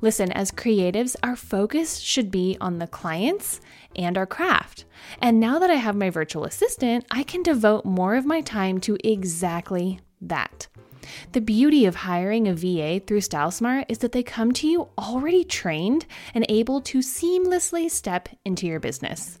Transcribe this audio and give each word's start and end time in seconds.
Listen, 0.00 0.32
as 0.32 0.50
creatives, 0.50 1.16
our 1.22 1.36
focus 1.36 1.98
should 1.98 2.30
be 2.30 2.56
on 2.60 2.78
the 2.78 2.86
clients 2.86 3.60
and 3.96 4.16
our 4.16 4.26
craft. 4.26 4.84
And 5.20 5.40
now 5.40 5.58
that 5.58 5.70
I 5.70 5.74
have 5.74 5.96
my 5.96 6.10
virtual 6.10 6.44
assistant, 6.44 7.04
I 7.10 7.22
can 7.22 7.42
devote 7.42 7.84
more 7.84 8.16
of 8.16 8.26
my 8.26 8.40
time 8.40 8.80
to 8.80 8.96
exactly 9.02 10.00
that. 10.20 10.68
The 11.32 11.40
beauty 11.40 11.86
of 11.86 11.96
hiring 11.96 12.46
a 12.46 12.54
VA 12.54 13.00
through 13.00 13.20
StyleSmart 13.20 13.86
is 13.88 13.98
that 13.98 14.12
they 14.12 14.22
come 14.22 14.52
to 14.52 14.68
you 14.68 14.88
already 14.98 15.44
trained 15.44 16.06
and 16.34 16.44
able 16.48 16.80
to 16.82 16.98
seamlessly 16.98 17.90
step 17.90 18.28
into 18.44 18.66
your 18.66 18.80
business. 18.80 19.38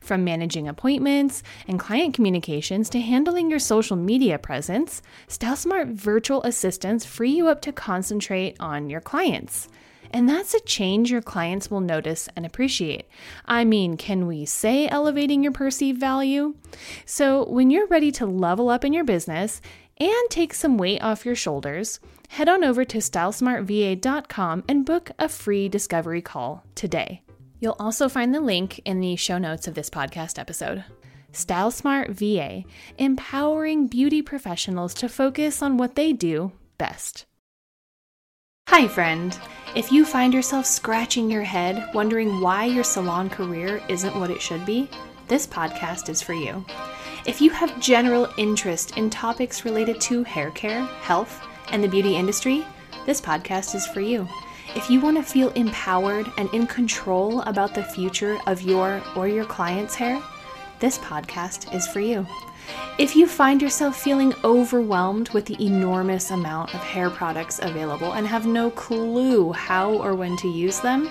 From 0.00 0.24
managing 0.24 0.66
appointments 0.66 1.44
and 1.68 1.78
client 1.78 2.14
communications 2.14 2.88
to 2.90 3.00
handling 3.00 3.50
your 3.50 3.60
social 3.60 3.96
media 3.96 4.36
presence, 4.36 5.00
StyleSmart 5.28 5.92
virtual 5.92 6.42
assistants 6.42 7.04
free 7.04 7.30
you 7.30 7.46
up 7.46 7.60
to 7.62 7.72
concentrate 7.72 8.56
on 8.58 8.90
your 8.90 9.00
clients. 9.00 9.68
And 10.12 10.28
that's 10.28 10.54
a 10.54 10.60
change 10.60 11.10
your 11.10 11.22
clients 11.22 11.70
will 11.70 11.80
notice 11.80 12.28
and 12.36 12.44
appreciate. 12.44 13.06
I 13.46 13.64
mean, 13.64 13.96
can 13.96 14.26
we 14.26 14.44
say 14.44 14.86
elevating 14.88 15.42
your 15.42 15.52
perceived 15.52 15.98
value? 15.98 16.54
So, 17.06 17.48
when 17.48 17.70
you're 17.70 17.86
ready 17.86 18.12
to 18.12 18.26
level 18.26 18.68
up 18.68 18.84
in 18.84 18.92
your 18.92 19.04
business 19.04 19.62
and 19.98 20.30
take 20.30 20.52
some 20.52 20.76
weight 20.76 21.02
off 21.02 21.24
your 21.24 21.34
shoulders, 21.34 21.98
head 22.28 22.48
on 22.48 22.62
over 22.62 22.84
to 22.84 22.98
stylesmartva.com 22.98 24.64
and 24.68 24.84
book 24.84 25.10
a 25.18 25.28
free 25.28 25.68
discovery 25.68 26.22
call 26.22 26.64
today. 26.74 27.22
You'll 27.60 27.76
also 27.78 28.08
find 28.08 28.34
the 28.34 28.40
link 28.40 28.80
in 28.84 29.00
the 29.00 29.16
show 29.16 29.38
notes 29.38 29.68
of 29.68 29.74
this 29.74 29.88
podcast 29.88 30.38
episode. 30.38 30.84
Style 31.30 31.70
Smart 31.70 32.10
VA, 32.10 32.64
empowering 32.98 33.86
beauty 33.86 34.20
professionals 34.20 34.92
to 34.94 35.08
focus 35.08 35.62
on 35.62 35.78
what 35.78 35.94
they 35.94 36.12
do 36.12 36.52
best. 36.76 37.24
Hi, 38.68 38.88
friend. 38.88 39.38
If 39.76 39.92
you 39.92 40.06
find 40.06 40.32
yourself 40.32 40.64
scratching 40.64 41.30
your 41.30 41.42
head, 41.42 41.90
wondering 41.92 42.40
why 42.40 42.64
your 42.64 42.84
salon 42.84 43.28
career 43.28 43.82
isn't 43.88 44.18
what 44.18 44.30
it 44.30 44.40
should 44.40 44.64
be, 44.64 44.88
this 45.28 45.46
podcast 45.46 46.08
is 46.08 46.22
for 46.22 46.32
you. 46.32 46.64
If 47.26 47.42
you 47.42 47.50
have 47.50 47.78
general 47.80 48.32
interest 48.38 48.96
in 48.96 49.10
topics 49.10 49.66
related 49.66 50.00
to 50.02 50.24
hair 50.24 50.50
care, 50.52 50.84
health, 51.02 51.46
and 51.68 51.84
the 51.84 51.88
beauty 51.88 52.16
industry, 52.16 52.64
this 53.04 53.20
podcast 53.20 53.74
is 53.74 53.86
for 53.86 54.00
you. 54.00 54.26
If 54.74 54.88
you 54.88 55.00
want 55.00 55.18
to 55.18 55.22
feel 55.22 55.50
empowered 55.50 56.32
and 56.38 56.48
in 56.54 56.66
control 56.66 57.42
about 57.42 57.74
the 57.74 57.84
future 57.84 58.38
of 58.46 58.62
your 58.62 59.02
or 59.14 59.28
your 59.28 59.44
client's 59.44 59.94
hair, 59.94 60.22
this 60.82 60.98
podcast 60.98 61.72
is 61.72 61.86
for 61.86 62.00
you. 62.00 62.26
If 62.98 63.14
you 63.14 63.28
find 63.28 63.62
yourself 63.62 63.96
feeling 64.02 64.34
overwhelmed 64.42 65.28
with 65.28 65.46
the 65.46 65.64
enormous 65.64 66.32
amount 66.32 66.74
of 66.74 66.80
hair 66.80 67.08
products 67.08 67.60
available 67.62 68.14
and 68.14 68.26
have 68.26 68.46
no 68.46 68.68
clue 68.68 69.52
how 69.52 69.92
or 69.92 70.16
when 70.16 70.36
to 70.38 70.48
use 70.48 70.80
them, 70.80 71.08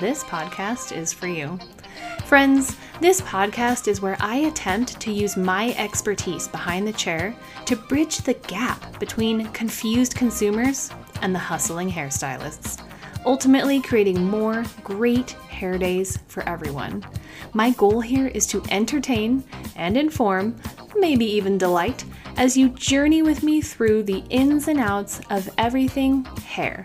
this 0.00 0.24
podcast 0.24 0.96
is 0.96 1.12
for 1.12 1.26
you. 1.26 1.58
Friends, 2.24 2.78
this 3.02 3.20
podcast 3.20 3.86
is 3.86 4.00
where 4.00 4.16
I 4.18 4.36
attempt 4.36 4.98
to 5.02 5.12
use 5.12 5.36
my 5.36 5.74
expertise 5.76 6.48
behind 6.48 6.88
the 6.88 6.94
chair 6.94 7.36
to 7.66 7.76
bridge 7.76 8.16
the 8.16 8.34
gap 8.34 8.98
between 8.98 9.46
confused 9.48 10.14
consumers 10.14 10.90
and 11.20 11.34
the 11.34 11.38
hustling 11.38 11.90
hairstylists 11.90 12.82
ultimately 13.24 13.80
creating 13.80 14.24
more 14.24 14.64
great 14.82 15.30
hair 15.48 15.78
days 15.78 16.18
for 16.28 16.46
everyone. 16.48 17.04
My 17.52 17.70
goal 17.70 18.00
here 18.00 18.26
is 18.28 18.46
to 18.48 18.62
entertain 18.70 19.44
and 19.76 19.96
inform, 19.96 20.56
maybe 20.96 21.24
even 21.24 21.58
delight, 21.58 22.04
as 22.36 22.56
you 22.56 22.70
journey 22.70 23.22
with 23.22 23.42
me 23.42 23.60
through 23.60 24.04
the 24.04 24.24
ins 24.30 24.68
and 24.68 24.80
outs 24.80 25.20
of 25.30 25.48
everything 25.58 26.24
hair. 26.44 26.84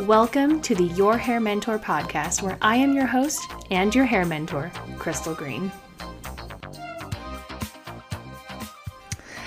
Welcome 0.00 0.60
to 0.62 0.74
the 0.74 0.84
Your 0.84 1.16
Hair 1.16 1.40
Mentor 1.40 1.78
podcast, 1.78 2.42
where 2.42 2.58
I 2.62 2.76
am 2.76 2.94
your 2.94 3.06
host 3.06 3.42
and 3.70 3.94
your 3.94 4.06
hair 4.06 4.24
mentor, 4.24 4.72
Crystal 4.98 5.34
Green. 5.34 5.70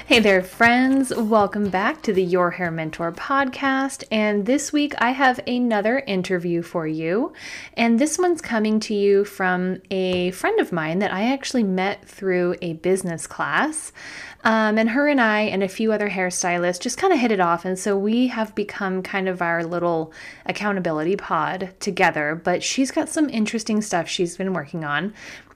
Hey 0.07 0.19
there, 0.19 0.43
friends. 0.43 1.11
Welcome 1.16 1.71
back 1.71 2.03
to 2.03 2.13
the 2.13 2.21
Your 2.21 2.51
Hair 2.51 2.69
Mentor 2.69 3.11
podcast. 3.11 4.03
And 4.11 4.45
this 4.45 4.71
week 4.71 4.93
I 4.99 5.09
have 5.09 5.39
another 5.47 5.97
interview 5.97 6.61
for 6.61 6.85
you. 6.85 7.33
And 7.73 7.97
this 7.97 8.19
one's 8.19 8.39
coming 8.39 8.79
to 8.81 8.93
you 8.93 9.25
from 9.25 9.81
a 9.89 10.29
friend 10.29 10.59
of 10.59 10.71
mine 10.71 10.99
that 10.99 11.11
I 11.11 11.33
actually 11.33 11.63
met 11.63 12.07
through 12.07 12.53
a 12.61 12.73
business 12.73 13.25
class. 13.25 13.91
Um, 14.43 14.77
and 14.77 14.91
her 14.91 15.07
and 15.07 15.19
I 15.19 15.41
and 15.41 15.63
a 15.63 15.67
few 15.67 15.91
other 15.91 16.11
hairstylists 16.11 16.79
just 16.79 16.99
kind 16.99 17.11
of 17.11 17.17
hit 17.17 17.31
it 17.31 17.39
off. 17.39 17.66
And 17.66 17.77
so 17.77 17.97
we 17.97 18.27
have 18.27 18.53
become 18.53 19.01
kind 19.01 19.27
of 19.27 19.41
our 19.41 19.63
little 19.63 20.13
accountability 20.45 21.16
pod 21.16 21.73
together. 21.79 22.35
But 22.35 22.61
she's 22.61 22.91
got 22.91 23.09
some 23.09 23.27
interesting 23.27 23.81
stuff 23.81 24.07
she's 24.07 24.37
been 24.37 24.53
working 24.53 24.83
on. 24.83 25.16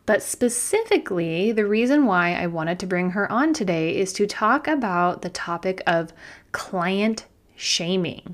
But 0.10 0.24
specifically, 0.24 1.52
the 1.52 1.68
reason 1.68 2.08
why 2.08 2.34
I 2.34 2.48
wanted 2.48 2.80
to 2.80 2.88
bring 2.88 3.12
her 3.12 3.32
on 3.32 3.54
today 3.54 3.96
is 3.96 4.12
to 4.14 4.26
talk 4.26 4.68
about 4.68 5.22
the 5.22 5.30
topic 5.30 5.84
of 5.86 6.14
client 6.52 7.28
shaming. 7.56 8.34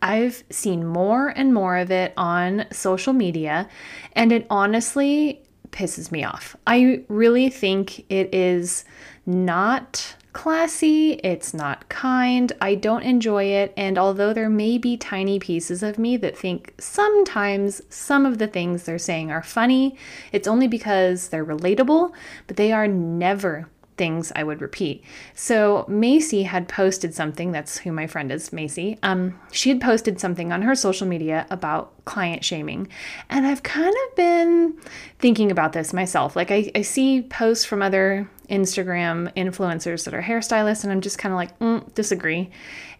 I've 0.00 0.44
seen 0.48 0.86
more 0.86 1.30
and 1.30 1.52
more 1.52 1.76
of 1.76 1.90
it 1.90 2.12
on 2.16 2.66
social 2.70 3.12
media, 3.12 3.68
and 4.12 4.30
it 4.30 4.46
honestly 4.48 5.42
pisses 5.70 6.12
me 6.12 6.22
off. 6.22 6.54
I 6.68 7.02
really 7.08 7.50
think 7.50 8.08
it 8.08 8.32
is 8.32 8.84
not 9.26 10.14
classy, 10.38 11.14
it's 11.24 11.52
not 11.52 11.88
kind, 11.88 12.52
I 12.60 12.76
don't 12.76 13.02
enjoy 13.02 13.46
it, 13.46 13.74
and 13.76 13.98
although 13.98 14.32
there 14.32 14.48
may 14.48 14.78
be 14.78 14.96
tiny 14.96 15.40
pieces 15.40 15.82
of 15.82 15.98
me 15.98 16.16
that 16.18 16.38
think 16.38 16.74
sometimes 16.78 17.82
some 17.90 18.24
of 18.24 18.38
the 18.38 18.46
things 18.46 18.84
they're 18.84 19.00
saying 19.00 19.32
are 19.32 19.42
funny, 19.42 19.96
it's 20.30 20.46
only 20.46 20.68
because 20.68 21.30
they're 21.30 21.44
relatable, 21.44 22.12
but 22.46 22.56
they 22.56 22.70
are 22.70 22.86
never 22.86 23.68
things 23.98 24.32
I 24.34 24.44
would 24.44 24.62
repeat. 24.62 25.04
So 25.34 25.84
Macy 25.88 26.44
had 26.44 26.68
posted 26.68 27.14
something, 27.14 27.52
that's 27.52 27.78
who 27.78 27.92
my 27.92 28.06
friend 28.06 28.32
is, 28.32 28.52
Macy. 28.52 28.98
Um, 29.02 29.38
she 29.52 29.68
had 29.68 29.80
posted 29.80 30.18
something 30.20 30.52
on 30.52 30.62
her 30.62 30.74
social 30.74 31.06
media 31.06 31.46
about 31.50 31.92
client 32.04 32.44
shaming. 32.44 32.88
And 33.28 33.46
I've 33.46 33.62
kind 33.62 33.94
of 34.06 34.16
been 34.16 34.78
thinking 35.18 35.50
about 35.50 35.72
this 35.72 35.92
myself. 35.92 36.36
Like 36.36 36.50
I, 36.50 36.70
I 36.74 36.82
see 36.82 37.22
posts 37.22 37.64
from 37.64 37.82
other 37.82 38.30
Instagram 38.48 39.32
influencers 39.34 40.04
that 40.04 40.14
are 40.14 40.22
hairstylists, 40.22 40.84
and 40.84 40.92
I'm 40.92 41.02
just 41.02 41.18
kind 41.18 41.32
of 41.32 41.36
like, 41.36 41.58
mm, 41.58 41.94
disagree. 41.94 42.50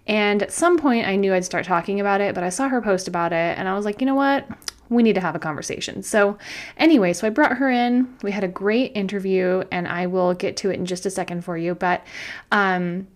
And 0.07 0.43
at 0.43 0.53
some 0.53 0.79
point, 0.79 1.07
I 1.07 1.17
knew 1.17 1.35
I'd 1.35 1.45
start 1.45 1.65
talking 1.65 2.01
about 2.01 2.21
it, 2.21 2.35
but 2.35 2.43
I 2.43 2.49
saw 2.49 2.69
her 2.69 2.81
post 2.81 3.09
about 3.09 3.33
it, 3.33 3.59
and 3.59 3.69
I 3.69 3.75
was 3.75 3.85
like, 3.85 4.01
you 4.01 4.07
know 4.07 4.15
what? 4.15 4.47
We 4.91 5.03
need 5.03 5.15
to 5.15 5.21
have 5.21 5.35
a 5.35 5.39
conversation. 5.39 6.03
So, 6.03 6.39
anyway, 6.77 7.13
so 7.13 7.27
I 7.27 7.31
brought 7.31 7.59
her 7.59 7.71
in. 7.71 8.17
We 8.23 8.31
had 8.33 8.45
a 8.45 8.49
great 8.49 8.93
interview, 8.95 9.65
and 9.71 9.87
I 9.87 10.07
will 10.07 10.35
get 10.35 10.57
to 10.59 10.71
it 10.71 10.75
in 10.75 10.87
just 10.87 11.07
a 11.07 11.11
second 11.11 11.45
for 11.45 11.57
you. 11.57 11.75
But 11.75 12.05
um, 12.51 13.07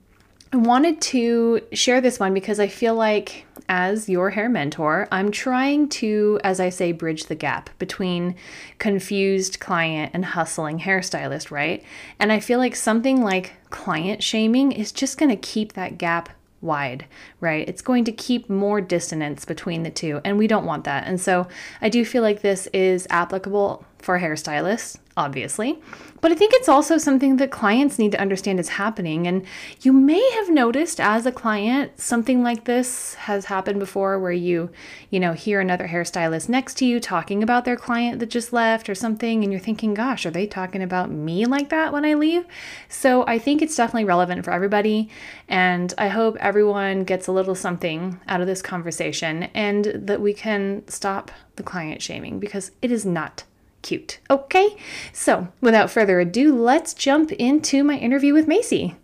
I 0.53 0.59
wanted 0.59 1.01
to 1.01 1.63
share 1.73 2.03
this 2.03 2.21
one 2.21 2.35
because 2.35 2.61
I 2.61 2.69
feel 2.69 2.95
like, 2.95 3.47
as 3.71 4.07
your 4.07 4.29
hair 4.29 4.51
mentor, 4.51 5.09
I'm 5.11 5.31
trying 5.31 5.89
to, 5.91 6.39
as 6.45 6.61
I 6.61 6.69
say, 6.69 6.93
bridge 6.93 7.25
the 7.25 7.35
gap 7.35 7.71
between 7.79 8.35
confused 8.79 9.61
client 9.61 10.11
and 10.13 10.27
hustling 10.27 10.81
hairstylist, 10.81 11.51
right? 11.51 11.83
And 12.19 12.31
I 12.31 12.41
feel 12.41 12.59
like 12.59 12.77
something 12.77 13.23
like 13.23 13.55
client 13.71 14.23
shaming 14.23 14.73
is 14.73 14.93
just 14.93 15.17
going 15.17 15.31
to 15.31 15.37
keep 15.37 15.73
that 15.73 15.97
gap 15.97 16.29
wide, 16.63 17.05
right? 17.41 17.69
It's 17.69 17.83
going 17.83 18.05
to 18.05 18.13
keep 18.13 18.49
more 18.49 18.81
dissonance 18.81 19.45
between 19.45 19.83
the 19.83 19.91
two, 19.91 20.21
and 20.25 20.39
we 20.39 20.47
don't 20.47 20.65
want 20.65 20.85
that. 20.85 21.07
And 21.07 21.21
so 21.21 21.49
I 21.81 21.89
do 21.89 22.05
feel 22.05 22.23
like 22.23 22.41
this 22.41 22.69
is 22.73 23.07
applicable 23.11 23.85
for 23.99 24.19
hairstylists. 24.19 24.99
Obviously. 25.17 25.81
But 26.21 26.33
I 26.33 26.35
think 26.35 26.53
it's 26.55 26.69
also 26.69 26.99
something 26.99 27.37
that 27.37 27.51
clients 27.51 27.99
need 27.99 28.13
to 28.13 28.21
understand 28.21 28.61
is 28.61 28.71
happening. 28.71 29.27
And 29.27 29.45
you 29.81 29.93
may 29.93 30.23
have 30.37 30.51
noticed 30.51 31.01
as 31.01 31.27
a 31.27 31.33
client, 31.33 32.01
something 32.01 32.43
like 32.43 32.65
this 32.65 33.15
has 33.15 33.47
happened 33.47 33.81
before 33.81 34.19
where 34.19 34.33
you, 34.33 34.71
you 35.11 35.19
know, 35.19 35.33
hear 35.33 35.61
another 35.61 35.89
hairstylist 35.89 36.49
next 36.49 36.75
to 36.79 36.87
you 36.87 37.01
talking 37.01 37.43
about 37.43 37.65
their 37.65 37.77
client 37.77 38.21
that 38.21 38.31
just 38.31 38.53
left 38.53 38.89
or 38.89 38.95
something. 38.95 39.43
And 39.43 39.53
you're 39.53 39.61
thinking, 39.61 39.95
gosh, 39.95 40.25
are 40.25 40.31
they 40.31 40.47
talking 40.47 40.83
about 40.83 41.11
me 41.11 41.45
like 41.45 41.71
that 41.71 41.93
when 41.93 42.05
I 42.05 42.15
leave? 42.15 42.47
So 42.89 43.27
I 43.27 43.39
think 43.39 43.61
it's 43.61 43.77
definitely 43.77 44.05
relevant 44.05 44.45
for 44.45 44.53
everybody. 44.53 45.11
And 45.49 45.93
I 45.99 46.09
hope 46.09 46.37
everyone 46.37 47.05
gets 47.05 47.27
a 47.27 47.33
little 47.33 47.55
something 47.55 48.21
out 48.29 48.41
of 48.41 48.47
this 48.47 48.63
conversation 48.63 49.45
and 49.55 49.87
that 49.87 50.21
we 50.21 50.33
can 50.33 50.87
stop 50.89 51.31
the 51.57 51.63
client 51.63 52.01
shaming 52.01 52.39
because 52.39 52.71
it 52.81 52.91
is 52.91 53.05
not 53.05 53.45
cute. 53.83 54.21
Okay, 54.31 54.77
so 55.13 55.49
without 55.61 55.91
further 55.91 56.21
ado, 56.21 56.57
let's 56.57 56.95
jump 56.95 57.33
into 57.33 57.85
my 57.85 57.97
interview 57.97 58.33
with 58.33 58.49
Macy. 58.49 58.97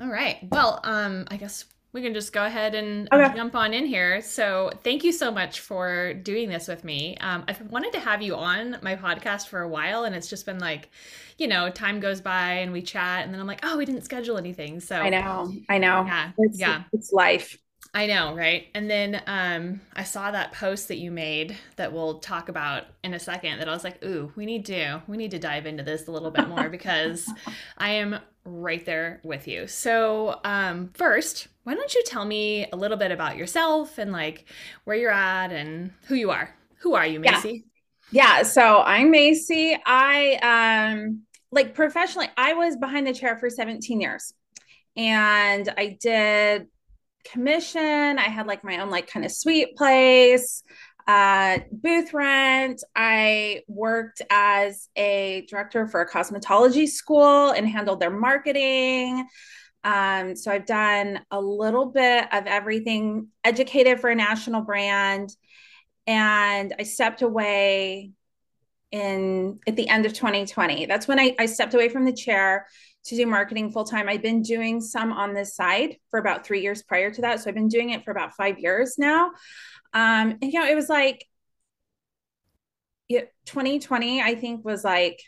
All 0.00 0.08
right. 0.08 0.38
Well, 0.50 0.80
um, 0.82 1.26
I 1.30 1.36
guess 1.36 1.66
we 1.92 2.00
can 2.02 2.14
just 2.14 2.32
go 2.32 2.44
ahead 2.44 2.74
and 2.74 3.08
okay. 3.12 3.36
jump 3.36 3.54
on 3.54 3.74
in 3.74 3.84
here. 3.84 4.22
So, 4.22 4.70
thank 4.82 5.04
you 5.04 5.12
so 5.12 5.30
much 5.30 5.60
for 5.60 6.14
doing 6.14 6.48
this 6.48 6.68
with 6.68 6.84
me. 6.84 7.16
Um, 7.20 7.44
I've 7.48 7.60
wanted 7.70 7.92
to 7.92 8.00
have 8.00 8.22
you 8.22 8.34
on 8.34 8.78
my 8.80 8.96
podcast 8.96 9.48
for 9.48 9.60
a 9.60 9.68
while, 9.68 10.04
and 10.04 10.14
it's 10.14 10.28
just 10.28 10.46
been 10.46 10.58
like, 10.58 10.88
you 11.36 11.48
know, 11.48 11.68
time 11.68 12.00
goes 12.00 12.20
by 12.20 12.52
and 12.52 12.72
we 12.72 12.80
chat, 12.80 13.24
and 13.24 13.34
then 13.34 13.40
I'm 13.40 13.46
like, 13.46 13.60
oh, 13.62 13.76
we 13.76 13.84
didn't 13.84 14.02
schedule 14.02 14.38
anything. 14.38 14.80
So 14.80 14.96
I 14.96 15.10
know, 15.10 15.52
I 15.68 15.78
know. 15.78 16.04
Yeah, 16.06 16.30
it's, 16.38 16.58
yeah, 16.58 16.82
it's 16.92 17.12
life. 17.12 17.58
I 17.92 18.06
know, 18.06 18.36
right? 18.36 18.68
And 18.74 18.88
then 18.88 19.20
um, 19.26 19.80
I 19.94 20.04
saw 20.04 20.30
that 20.30 20.52
post 20.52 20.88
that 20.88 20.98
you 20.98 21.10
made 21.10 21.56
that 21.74 21.92
we'll 21.92 22.20
talk 22.20 22.48
about 22.48 22.84
in 23.02 23.14
a 23.14 23.18
second. 23.18 23.58
That 23.58 23.68
I 23.68 23.72
was 23.72 23.82
like, 23.82 24.04
"Ooh, 24.04 24.32
we 24.36 24.46
need 24.46 24.64
to 24.66 25.02
we 25.08 25.16
need 25.16 25.32
to 25.32 25.40
dive 25.40 25.66
into 25.66 25.82
this 25.82 26.06
a 26.06 26.12
little 26.12 26.30
bit 26.30 26.48
more 26.48 26.68
because 26.70 27.28
I 27.78 27.90
am 27.90 28.20
right 28.44 28.84
there 28.86 29.20
with 29.24 29.48
you." 29.48 29.66
So, 29.66 30.40
um, 30.44 30.90
first, 30.94 31.48
why 31.64 31.74
don't 31.74 31.92
you 31.92 32.04
tell 32.06 32.24
me 32.24 32.68
a 32.72 32.76
little 32.76 32.96
bit 32.96 33.10
about 33.10 33.36
yourself 33.36 33.98
and 33.98 34.12
like 34.12 34.44
where 34.84 34.96
you're 34.96 35.10
at 35.10 35.50
and 35.50 35.90
who 36.06 36.14
you 36.14 36.30
are? 36.30 36.54
Who 36.82 36.94
are 36.94 37.06
you, 37.06 37.18
Macy? 37.18 37.64
Yeah. 38.12 38.38
yeah 38.38 38.42
so 38.44 38.82
I'm 38.82 39.10
Macy. 39.10 39.76
I 39.84 40.94
um 40.94 41.22
like 41.50 41.74
professionally, 41.74 42.28
I 42.36 42.52
was 42.52 42.76
behind 42.76 43.08
the 43.08 43.14
chair 43.14 43.36
for 43.36 43.50
17 43.50 44.00
years, 44.00 44.32
and 44.96 45.68
I 45.76 45.98
did 46.00 46.68
commission. 47.24 48.18
I 48.18 48.28
had 48.28 48.46
like 48.46 48.64
my 48.64 48.78
own 48.78 48.90
like 48.90 49.10
kind 49.10 49.24
of 49.24 49.32
sweet 49.32 49.76
place, 49.76 50.62
uh, 51.06 51.58
booth 51.72 52.12
rent. 52.12 52.82
I 52.94 53.62
worked 53.68 54.22
as 54.30 54.88
a 54.96 55.46
director 55.48 55.86
for 55.86 56.00
a 56.00 56.08
cosmetology 56.08 56.88
school 56.88 57.50
and 57.50 57.68
handled 57.68 58.00
their 58.00 58.10
marketing. 58.10 59.26
Um, 59.82 60.36
so 60.36 60.50
I've 60.50 60.66
done 60.66 61.20
a 61.30 61.40
little 61.40 61.86
bit 61.86 62.32
of 62.32 62.46
everything, 62.46 63.28
educated 63.44 64.00
for 64.00 64.10
a 64.10 64.14
national 64.14 64.62
brand. 64.62 65.30
And 66.06 66.74
I 66.78 66.82
stepped 66.82 67.22
away 67.22 68.12
in 68.90 69.60
at 69.66 69.76
the 69.76 69.88
end 69.88 70.06
of 70.06 70.12
2020. 70.12 70.86
That's 70.86 71.06
when 71.06 71.18
I, 71.18 71.34
I 71.38 71.46
stepped 71.46 71.74
away 71.74 71.88
from 71.88 72.04
the 72.04 72.12
chair 72.12 72.66
to 73.04 73.16
do 73.16 73.26
marketing 73.26 73.70
full 73.70 73.84
time. 73.84 74.08
I've 74.08 74.22
been 74.22 74.42
doing 74.42 74.80
some 74.80 75.12
on 75.12 75.34
this 75.34 75.54
side 75.54 75.96
for 76.10 76.20
about 76.20 76.44
three 76.44 76.62
years 76.62 76.82
prior 76.82 77.10
to 77.10 77.20
that. 77.22 77.40
So 77.40 77.48
I've 77.48 77.54
been 77.54 77.68
doing 77.68 77.90
it 77.90 78.04
for 78.04 78.10
about 78.10 78.34
five 78.34 78.58
years 78.58 78.96
now. 78.98 79.32
Um, 79.92 80.38
and, 80.42 80.52
you 80.52 80.60
know, 80.60 80.66
it 80.66 80.74
was 80.74 80.88
like 80.88 81.26
yeah, 83.10 83.22
2020, 83.44 84.22
I 84.22 84.36
think 84.36 84.64
was 84.64 84.84
like, 84.84 85.20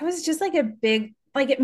it 0.00 0.04
was 0.04 0.24
just 0.24 0.40
like 0.40 0.54
a 0.54 0.62
big, 0.62 1.14
like 1.34 1.50
it, 1.50 1.60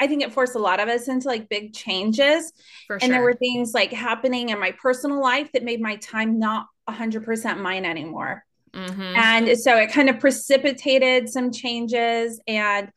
I 0.00 0.06
think 0.06 0.22
it 0.22 0.32
forced 0.32 0.54
a 0.54 0.58
lot 0.58 0.80
of 0.80 0.88
us 0.88 1.06
into 1.06 1.28
like 1.28 1.50
big 1.50 1.74
changes. 1.74 2.50
Sure. 2.86 2.98
And 3.02 3.12
there 3.12 3.22
were 3.22 3.34
things 3.34 3.74
like 3.74 3.92
happening 3.92 4.48
in 4.48 4.58
my 4.58 4.72
personal 4.72 5.20
life 5.20 5.52
that 5.52 5.62
made 5.62 5.82
my 5.82 5.96
time 5.96 6.38
not 6.38 6.68
100% 6.88 7.60
mine 7.60 7.84
anymore. 7.84 8.44
Mm-hmm. 8.72 9.00
And 9.02 9.58
so 9.58 9.76
it 9.76 9.92
kind 9.92 10.08
of 10.08 10.20
precipitated 10.20 11.28
some 11.28 11.52
changes. 11.52 12.40
And 12.46 12.88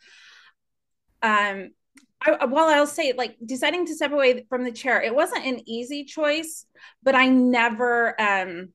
um, 1.22 1.72
I, 2.22 2.46
well, 2.46 2.70
I'll 2.70 2.88
say 2.88 3.14
like 3.18 3.38
deciding 3.46 3.86
to 3.88 3.96
step 3.96 4.12
away 4.12 4.46
from 4.50 4.64
the 4.64 4.72
chair, 4.72 5.02
it 5.02 5.16
wasn't 5.16 5.46
an 5.46 5.68
easy 5.68 6.04
choice, 6.04 6.66
but 7.02 7.16
I 7.16 7.30
never, 7.30 8.20
um, 8.22 8.70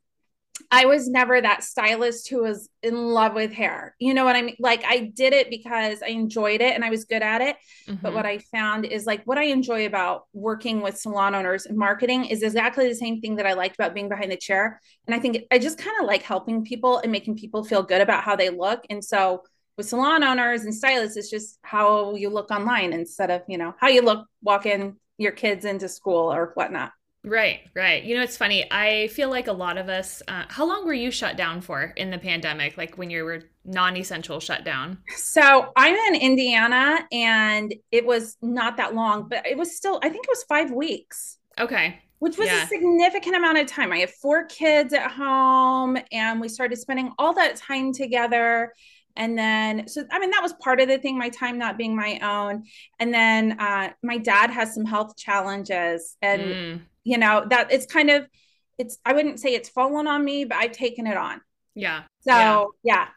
I 0.70 0.87
was 0.87 1.08
never 1.08 1.40
that 1.40 1.62
stylist 1.62 2.28
who 2.28 2.43
was 2.43 2.69
in 2.82 2.94
love 2.94 3.34
with 3.34 3.52
hair. 3.52 3.94
You 3.99 4.14
know 4.14 4.25
what 4.25 4.37
I 4.37 4.43
mean? 4.43 4.56
Like 4.58 4.84
I 4.87 5.12
did 5.14 5.32
it 5.32 5.50
because 5.50 6.02
I 6.02 6.08
enjoyed 6.08 6.60
it 6.60 6.75
and 6.75 6.84
I 6.84 6.90
was 6.90 7.05
good 7.05 7.22
at 7.22 7.40
it. 7.40 7.56
Mm-hmm. 7.88 8.02
But 8.02 8.14
what 8.14 8.26
I 8.26 8.38
found 8.38 8.84
is 8.84 9.06
like 9.06 9.22
what 9.25 9.38
I 9.38 9.44
enjoy 9.44 9.87
about 9.87 10.26
working 10.32 10.81
with 10.81 10.99
salon 10.99 11.34
owners 11.34 11.66
and 11.66 11.76
marketing 11.76 12.26
is 12.26 12.43
exactly 12.43 12.88
the 12.88 12.94
same 12.94 13.20
thing 13.20 13.37
that 13.37 13.46
I 13.46 13.55
liked 13.55 13.76
about 13.76 13.94
being 13.94 14.08
behind 14.08 14.31
the 14.31 14.37
chair. 14.37 14.81
And 15.06 15.14
I 15.14 15.19
think 15.19 15.44
I 15.50 15.58
just 15.58 15.78
kind 15.78 15.96
of 16.00 16.06
like 16.06 16.22
helping 16.22 16.64
people 16.64 16.99
and 16.99 17.12
making 17.12 17.37
people 17.37 17.64
feel 17.64 17.82
good 17.82 18.00
about 18.00 18.25
how 18.25 18.37
they 18.37 18.50
look. 18.50 18.84
And 18.90 19.05
so 19.05 19.43
with 19.76 19.88
salon 19.88 20.25
owners 20.25 20.64
and 20.64 20.75
stylists, 20.75 21.16
it's 21.16 21.31
just 21.31 21.58
how 21.62 22.14
you 22.16 22.31
look 22.31 22.50
online 22.50 22.93
instead 22.93 23.31
of, 23.31 23.43
you 23.49 23.58
know, 23.58 23.75
how 23.78 23.88
you 23.88 24.02
look 24.02 24.26
walking 24.43 24.96
your 25.19 25.32
kids 25.32 25.64
into 25.64 25.88
school 25.88 26.32
or 26.32 26.52
whatnot. 26.55 26.93
Right, 27.25 27.61
right. 27.75 28.05
You 28.05 28.17
know, 28.17 28.23
it's 28.23 28.37
funny. 28.37 28.70
I 28.70 29.09
feel 29.09 29.29
like 29.29 29.49
a 29.49 29.53
lot 29.53 29.76
of 29.76 29.88
us. 29.88 30.23
Uh, 30.29 30.44
how 30.49 30.67
long 30.67 30.87
were 30.87 30.94
you 30.94 31.11
shut 31.11 31.37
down 31.37 31.61
for 31.61 31.93
in 31.97 32.11
the 32.11 32.19
pandemic? 32.19 32.76
Like 32.76 32.97
when 32.97 33.11
you 33.11 33.25
were 33.25 33.43
non-essential 33.65 34.41
shut 34.41 34.65
down? 34.65 34.99
So 35.17 35.73
I'm 35.76 35.94
in 35.94 36.20
Indiana, 36.20 37.00
and 37.11 37.75
it 37.91 38.06
was 38.06 38.37
not 38.41 38.76
that 38.76 38.94
long, 38.94 39.29
but 39.29 39.47
it 39.47 39.59
was 39.59 39.76
still. 39.76 39.99
I 40.03 40.09
think 40.09 40.25
it 40.25 40.31
was 40.31 40.44
five 40.44 40.70
weeks. 40.70 41.38
Okay. 41.59 41.99
Which 42.20 42.38
was 42.38 42.49
yeah. 42.49 42.65
a 42.65 42.67
significant 42.67 43.37
amount 43.37 43.59
of 43.59 43.67
time. 43.67 43.93
I 43.93 43.99
have 43.99 44.11
four 44.11 44.47
kids 44.47 44.93
at 44.93 45.11
home, 45.11 45.99
and 46.12 46.41
we 46.41 46.49
started 46.49 46.76
spending 46.79 47.12
all 47.19 47.35
that 47.35 47.56
time 47.56 47.93
together. 47.93 48.73
And 49.17 49.37
then, 49.37 49.88
so 49.88 50.05
I 50.12 50.20
mean, 50.20 50.31
that 50.31 50.43
was 50.43 50.53
part 50.55 50.81
of 50.81 50.87
the 50.87 50.99
thing, 50.99 51.19
my 51.19 51.29
time 51.29 51.59
not 51.59 51.76
being 51.76 51.97
my 51.97 52.20
own. 52.23 52.65
And 53.00 53.12
then 53.12 53.59
uh, 53.59 53.91
my 54.05 54.19
dad 54.19 54.50
has 54.50 54.73
some 54.73 54.85
health 54.85 55.17
challenges, 55.17 56.17
and 56.23 56.43
mm 56.43 56.81
you 57.08 57.16
know 57.16 57.44
that 57.49 57.72
it's 57.72 57.87
kind 57.87 58.10
of 58.10 58.28
it's 58.76 58.99
i 59.06 59.12
wouldn't 59.12 59.40
say 59.40 59.55
it's 59.55 59.69
fallen 59.69 60.06
on 60.06 60.25
me 60.25 60.44
but 60.44 60.58
i've 60.58 60.72
taken 60.72 61.06
it 61.06 61.16
on. 61.16 61.40
Yeah. 61.75 62.02
So 62.20 62.31
yeah, 62.32 62.64
yeah. 62.82 63.08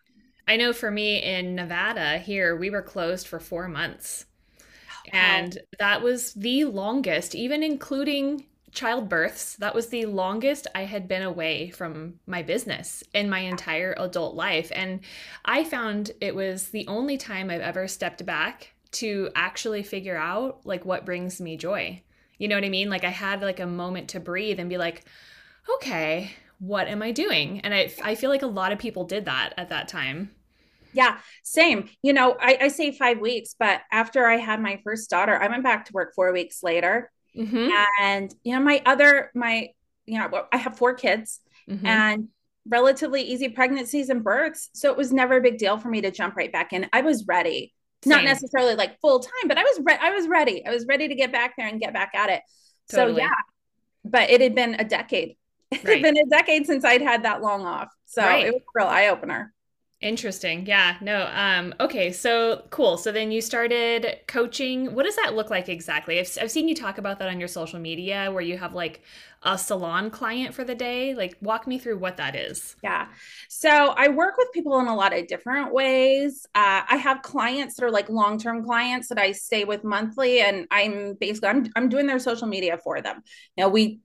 i 0.47 0.55
know 0.55 0.71
for 0.71 0.89
me 0.89 1.21
in 1.21 1.55
nevada 1.55 2.17
here 2.19 2.55
we 2.55 2.69
were 2.69 2.81
closed 2.81 3.27
for 3.27 3.39
four 3.39 3.67
months. 3.67 4.25
Oh, 4.61 5.09
and 5.17 5.57
that 5.77 6.01
was 6.01 6.33
the 6.33 6.65
longest 6.65 7.35
even 7.35 7.63
including 7.63 8.45
childbirths 8.71 9.57
that 9.57 9.75
was 9.75 9.87
the 9.87 10.05
longest 10.05 10.65
i 10.73 10.85
had 10.85 11.05
been 11.05 11.23
away 11.23 11.69
from 11.71 12.13
my 12.25 12.41
business 12.41 13.03
in 13.13 13.29
my 13.29 13.39
entire 13.39 13.93
adult 13.97 14.35
life. 14.35 14.71
And 14.73 15.01
i 15.43 15.65
found 15.65 16.11
it 16.21 16.33
was 16.33 16.69
the 16.69 16.87
only 16.87 17.17
time 17.17 17.49
i've 17.49 17.59
ever 17.59 17.89
stepped 17.89 18.25
back 18.25 18.73
to 18.91 19.29
actually 19.35 19.83
figure 19.83 20.17
out 20.17 20.61
like 20.65 20.85
what 20.85 21.05
brings 21.05 21.41
me 21.41 21.57
joy 21.57 22.01
you 22.41 22.47
know 22.47 22.55
what 22.55 22.65
I 22.65 22.69
mean? 22.69 22.89
Like 22.89 23.03
I 23.03 23.09
had 23.09 23.41
like 23.41 23.59
a 23.59 23.67
moment 23.67 24.09
to 24.09 24.19
breathe 24.19 24.59
and 24.59 24.67
be 24.67 24.79
like, 24.79 25.05
okay, 25.75 26.31
what 26.57 26.87
am 26.87 27.03
I 27.03 27.11
doing? 27.11 27.59
And 27.59 27.71
I, 27.71 27.93
I 28.03 28.15
feel 28.15 28.31
like 28.31 28.41
a 28.41 28.47
lot 28.47 28.71
of 28.71 28.79
people 28.79 29.03
did 29.03 29.25
that 29.25 29.53
at 29.57 29.69
that 29.69 29.87
time. 29.87 30.31
Yeah, 30.91 31.19
same. 31.43 31.87
You 32.01 32.13
know, 32.13 32.35
I, 32.41 32.57
I 32.61 32.67
say 32.69 32.93
five 32.93 33.19
weeks, 33.19 33.55
but 33.59 33.81
after 33.91 34.25
I 34.25 34.37
had 34.37 34.59
my 34.59 34.81
first 34.83 35.07
daughter, 35.07 35.39
I 35.39 35.49
went 35.49 35.63
back 35.63 35.85
to 35.85 35.93
work 35.93 36.15
four 36.15 36.33
weeks 36.33 36.63
later. 36.63 37.11
Mm-hmm. 37.37 37.69
And, 38.01 38.33
you 38.43 38.55
know, 38.55 38.61
my 38.61 38.81
other, 38.87 39.29
my, 39.35 39.69
you 40.07 40.17
know, 40.17 40.47
I 40.51 40.57
have 40.57 40.79
four 40.79 40.95
kids 40.95 41.41
mm-hmm. 41.69 41.85
and 41.85 42.29
relatively 42.67 43.21
easy 43.21 43.49
pregnancies 43.49 44.09
and 44.09 44.23
births. 44.23 44.71
So 44.73 44.89
it 44.89 44.97
was 44.97 45.13
never 45.13 45.37
a 45.37 45.41
big 45.41 45.59
deal 45.59 45.77
for 45.77 45.89
me 45.89 46.01
to 46.01 46.09
jump 46.09 46.35
right 46.35 46.51
back 46.51 46.73
in. 46.73 46.89
I 46.91 47.01
was 47.01 47.27
ready. 47.27 47.75
Same. 48.03 48.11
not 48.11 48.23
necessarily 48.23 48.75
like 48.75 48.99
full 48.99 49.19
time, 49.19 49.47
but 49.47 49.57
I 49.57 49.63
was 49.63 49.79
re- 49.83 49.99
I 50.01 50.11
was 50.11 50.27
ready. 50.27 50.65
I 50.65 50.71
was 50.71 50.85
ready 50.87 51.07
to 51.07 51.15
get 51.15 51.31
back 51.31 51.53
there 51.57 51.67
and 51.67 51.79
get 51.79 51.93
back 51.93 52.11
at 52.15 52.29
it. 52.29 52.41
Totally. 52.89 53.13
So 53.13 53.19
yeah, 53.19 53.33
but 54.03 54.29
it 54.29 54.41
had 54.41 54.55
been 54.55 54.75
a 54.75 54.83
decade. 54.83 55.37
It 55.71 55.85
right. 55.85 55.93
had 55.93 56.01
been 56.01 56.17
a 56.17 56.25
decade 56.25 56.65
since 56.65 56.83
I'd 56.83 57.01
had 57.01 57.23
that 57.23 57.41
long 57.41 57.65
off. 57.65 57.87
So 58.05 58.21
right. 58.21 58.45
it 58.45 58.51
was 58.51 58.61
a 58.61 58.71
real 58.75 58.87
eye 58.87 59.07
opener. 59.07 59.53
Interesting. 60.01 60.65
Yeah. 60.65 60.97
No. 60.99 61.29
Um, 61.31 61.75
okay. 61.79 62.11
So 62.11 62.63
cool. 62.71 62.97
So 62.97 63.11
then 63.11 63.31
you 63.31 63.39
started 63.39 64.19
coaching. 64.27 64.95
What 64.95 65.05
does 65.05 65.15
that 65.15 65.35
look 65.35 65.49
like 65.49 65.69
exactly? 65.69 66.19
I've, 66.19 66.37
I've 66.41 66.51
seen 66.51 66.67
you 66.67 66.75
talk 66.75 66.97
about 66.97 67.19
that 67.19 67.29
on 67.29 67.39
your 67.39 67.47
social 67.47 67.79
media 67.79 68.29
where 68.31 68.41
you 68.41 68.57
have 68.57 68.73
like 68.73 69.01
a 69.43 69.57
salon 69.57 70.11
client 70.11 70.53
for 70.53 70.63
the 70.63 70.75
day. 70.75 71.15
Like, 71.15 71.35
walk 71.41 71.65
me 71.67 71.79
through 71.79 71.97
what 71.97 72.17
that 72.17 72.35
is. 72.35 72.75
Yeah. 72.83 73.07
So 73.49 73.69
I 73.69 74.09
work 74.09 74.37
with 74.37 74.51
people 74.53 74.79
in 74.79 74.87
a 74.87 74.95
lot 74.95 75.17
of 75.17 75.27
different 75.27 75.73
ways. 75.73 76.45
Uh, 76.53 76.81
I 76.87 76.97
have 76.97 77.21
clients 77.21 77.75
that 77.75 77.85
are 77.85 77.91
like 77.91 78.09
long 78.09 78.37
term 78.37 78.63
clients 78.63 79.09
that 79.09 79.17
I 79.17 79.31
stay 79.31 79.63
with 79.65 79.83
monthly, 79.83 80.41
and 80.41 80.67
I'm 80.71 81.15
basically 81.15 81.49
I'm 81.49 81.67
I'm 81.75 81.89
doing 81.89 82.07
their 82.07 82.19
social 82.19 82.47
media 82.47 82.77
for 82.77 83.01
them. 83.01 83.21
You 83.57 83.67
we 83.67 83.99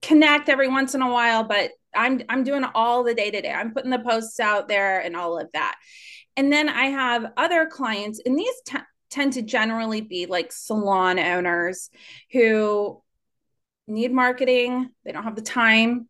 connect 0.00 0.48
every 0.48 0.68
once 0.68 0.94
in 0.94 1.02
a 1.02 1.10
while, 1.10 1.44
but 1.44 1.70
I'm 1.94 2.22
I'm 2.28 2.44
doing 2.44 2.64
all 2.74 3.04
the 3.04 3.14
day 3.14 3.30
to 3.30 3.40
day. 3.42 3.52
I'm 3.52 3.72
putting 3.72 3.90
the 3.90 3.98
posts 3.98 4.40
out 4.40 4.68
there 4.68 5.00
and 5.00 5.16
all 5.16 5.38
of 5.38 5.48
that. 5.52 5.76
And 6.36 6.52
then 6.52 6.68
I 6.68 6.86
have 6.86 7.32
other 7.36 7.66
clients, 7.66 8.20
and 8.24 8.38
these 8.38 8.54
t- 8.64 8.78
tend 9.10 9.32
to 9.34 9.42
generally 9.42 10.00
be 10.00 10.26
like 10.26 10.52
salon 10.52 11.18
owners 11.18 11.90
who 12.32 13.02
need 13.88 14.12
marketing. 14.12 14.90
They 15.04 15.12
don't 15.12 15.24
have 15.24 15.36
the 15.36 15.42
time. 15.42 16.08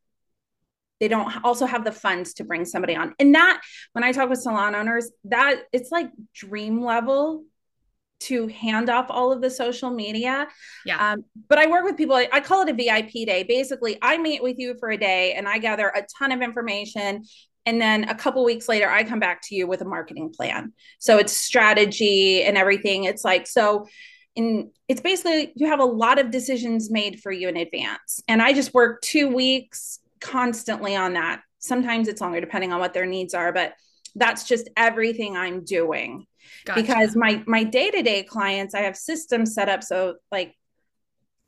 They 1.01 1.09
don't 1.09 1.45
also 1.45 1.65
have 1.65 1.85
the 1.85 1.93
funds 1.93 2.35
to 2.35 2.45
bring 2.45 2.65
somebody 2.65 2.97
on. 2.97 3.15
And 3.19 3.35
that, 3.35 3.61
when 3.93 4.05
I 4.05 4.13
talk 4.13 4.29
with 4.29 4.41
salon 4.41 4.75
owners, 4.75 5.11
that 5.25 5.63
it's 5.73 5.93
like 5.93 6.11
dream 6.35 6.83
level 6.83 7.45
to 8.21 8.49
hand 8.49 8.91
off 8.91 9.07
all 9.09 9.31
of 9.31 9.41
the 9.41 9.51
social 9.51 9.91
media. 9.91 10.49
Yeah. 10.85 11.13
Um, 11.13 11.25
but 11.49 11.59
I 11.59 11.69
work 11.69 11.85
with 11.85 11.97
people, 11.97 12.17
I 12.17 12.41
call 12.41 12.67
it 12.67 12.69
a 12.69 12.75
VIP 12.75 13.27
day. 13.27 13.45
Basically, 13.45 13.97
I 14.03 14.19
meet 14.19 14.43
with 14.43 14.59
you 14.59 14.75
for 14.79 14.91
a 14.91 14.97
day 14.97 15.35
and 15.35 15.49
I 15.49 15.59
gather 15.59 15.87
a 15.89 16.05
ton 16.19 16.33
of 16.33 16.43
information. 16.43 17.23
And 17.65 17.81
then 17.81 18.09
a 18.09 18.15
couple 18.15 18.45
weeks 18.45 18.69
later, 18.69 18.89
I 18.89 19.05
come 19.05 19.21
back 19.21 19.43
to 19.43 19.55
you 19.55 19.67
with 19.67 19.83
a 19.83 19.85
marketing 19.85 20.33
plan. 20.35 20.73
So 20.99 21.19
it's 21.19 21.33
strategy 21.33 22.43
and 22.43 22.57
everything. 22.57 23.05
It's 23.05 23.25
like, 23.25 23.47
so 23.47 23.87
in 24.39 24.71
it's 24.87 25.01
basically 25.01 25.53
you 25.57 25.67
have 25.67 25.81
a 25.81 25.85
lot 25.85 26.19
of 26.19 26.31
decisions 26.31 26.91
made 26.91 27.21
for 27.21 27.33
you 27.33 27.49
in 27.49 27.57
advance. 27.57 28.23
And 28.29 28.41
I 28.41 28.53
just 28.53 28.73
work 28.73 29.03
two 29.03 29.29
weeks 29.29 29.99
constantly 30.21 30.95
on 30.97 31.15
that. 31.15 31.43
Sometimes 31.59 32.07
it's 32.07 32.21
longer 32.21 32.41
depending 32.41 32.73
on 32.73 32.79
what 32.79 32.95
their 32.95 33.05
needs 33.05 33.35
are, 33.35 33.53
but 33.53 33.75
that's 34.15 34.45
just 34.45 34.71
everything 34.77 35.37
I'm 35.37 35.65
doing. 35.65 36.27
Gotcha. 36.65 36.81
Because 36.81 37.17
my 37.17 37.43
my 37.47 37.65
day-to-day 37.65 38.23
clients, 38.23 38.75
I 38.75 38.83
have 38.83 38.97
systems 38.97 39.55
set 39.55 39.69
up 39.69 39.83
so 39.83 40.15
like 40.31 40.55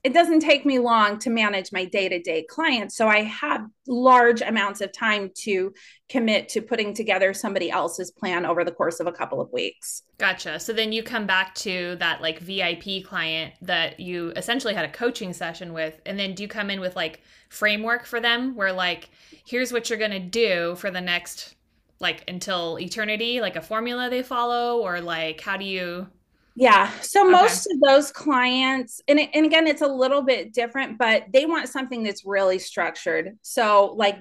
it 0.03 0.15
doesn't 0.15 0.41
take 0.41 0.65
me 0.65 0.79
long 0.79 1.19
to 1.19 1.31
manage 1.31 1.73
my 1.73 1.85
day-to-day 1.85 2.47
clients. 2.49 2.97
So 2.97 3.09
i 3.09 3.23
have 3.23 3.67
large 3.87 4.41
amounts 4.41 4.81
of 4.81 4.93
time 4.93 5.31
to 5.35 5.73
commit 6.09 6.49
to 6.51 6.63
putting 6.63 6.95
together 6.95 7.35
somebody 7.35 7.71
else's 7.71 8.11
plan 8.11 8.47
over 8.47 8.65
the 8.65 8.71
course 8.71 9.01
of 9.01 9.07
a 9.07 9.13
couple 9.13 9.41
of 9.41 9.53
weeks. 9.53 10.03
Gotcha. 10.19 10.61
So 10.61 10.73
then 10.73 10.93
you 10.93 11.03
come 11.03 11.27
back 11.27 11.55
to 11.57 11.97
that 11.97 12.23
like 12.23 12.39
vip 12.39 13.05
client 13.05 13.55
that 13.63 14.01
you 14.01 14.33
essentially 14.37 14.75
had 14.75 14.85
a 14.85 14.93
coaching 14.93 15.33
session 15.33 15.73
with 15.73 16.01
and 16.07 16.19
then 16.19 16.35
do 16.35 16.43
you 16.43 16.49
come 16.49 16.71
in 16.71 16.81
with 16.81 16.97
like 16.97 17.23
framework 17.49 18.07
for 18.07 18.21
them 18.21 18.55
where 18.55 18.73
like 18.73 19.11
here's 19.45 19.73
what 19.73 19.91
you're 19.91 19.99
going 19.99 20.11
to 20.11 20.19
do 20.21 20.77
for 20.77 20.91
the 20.91 21.01
next 21.01 21.57
like 21.99 22.25
until 22.29 22.79
eternity 22.79 23.41
like 23.41 23.57
a 23.57 23.61
formula 23.61 24.09
they 24.09 24.23
follow 24.23 24.79
or 24.79 25.01
like 25.01 25.41
how 25.41 25.57
do 25.57 25.65
you 25.65 26.07
yeah. 26.55 26.91
So 27.01 27.23
okay. 27.23 27.31
most 27.31 27.67
of 27.67 27.81
those 27.81 28.11
clients, 28.13 29.01
and, 29.09 29.21
and 29.21 29.47
again, 29.47 29.67
it's 29.67 29.83
a 29.83 29.87
little 29.87 30.23
bit 30.23 30.53
different, 30.53 30.99
but 30.99 31.25
they 31.33 31.47
want 31.47 31.69
something 31.69 32.03
that's 32.03 32.25
really 32.25 32.59
structured. 32.59 33.39
So, 33.43 33.95
like, 33.97 34.19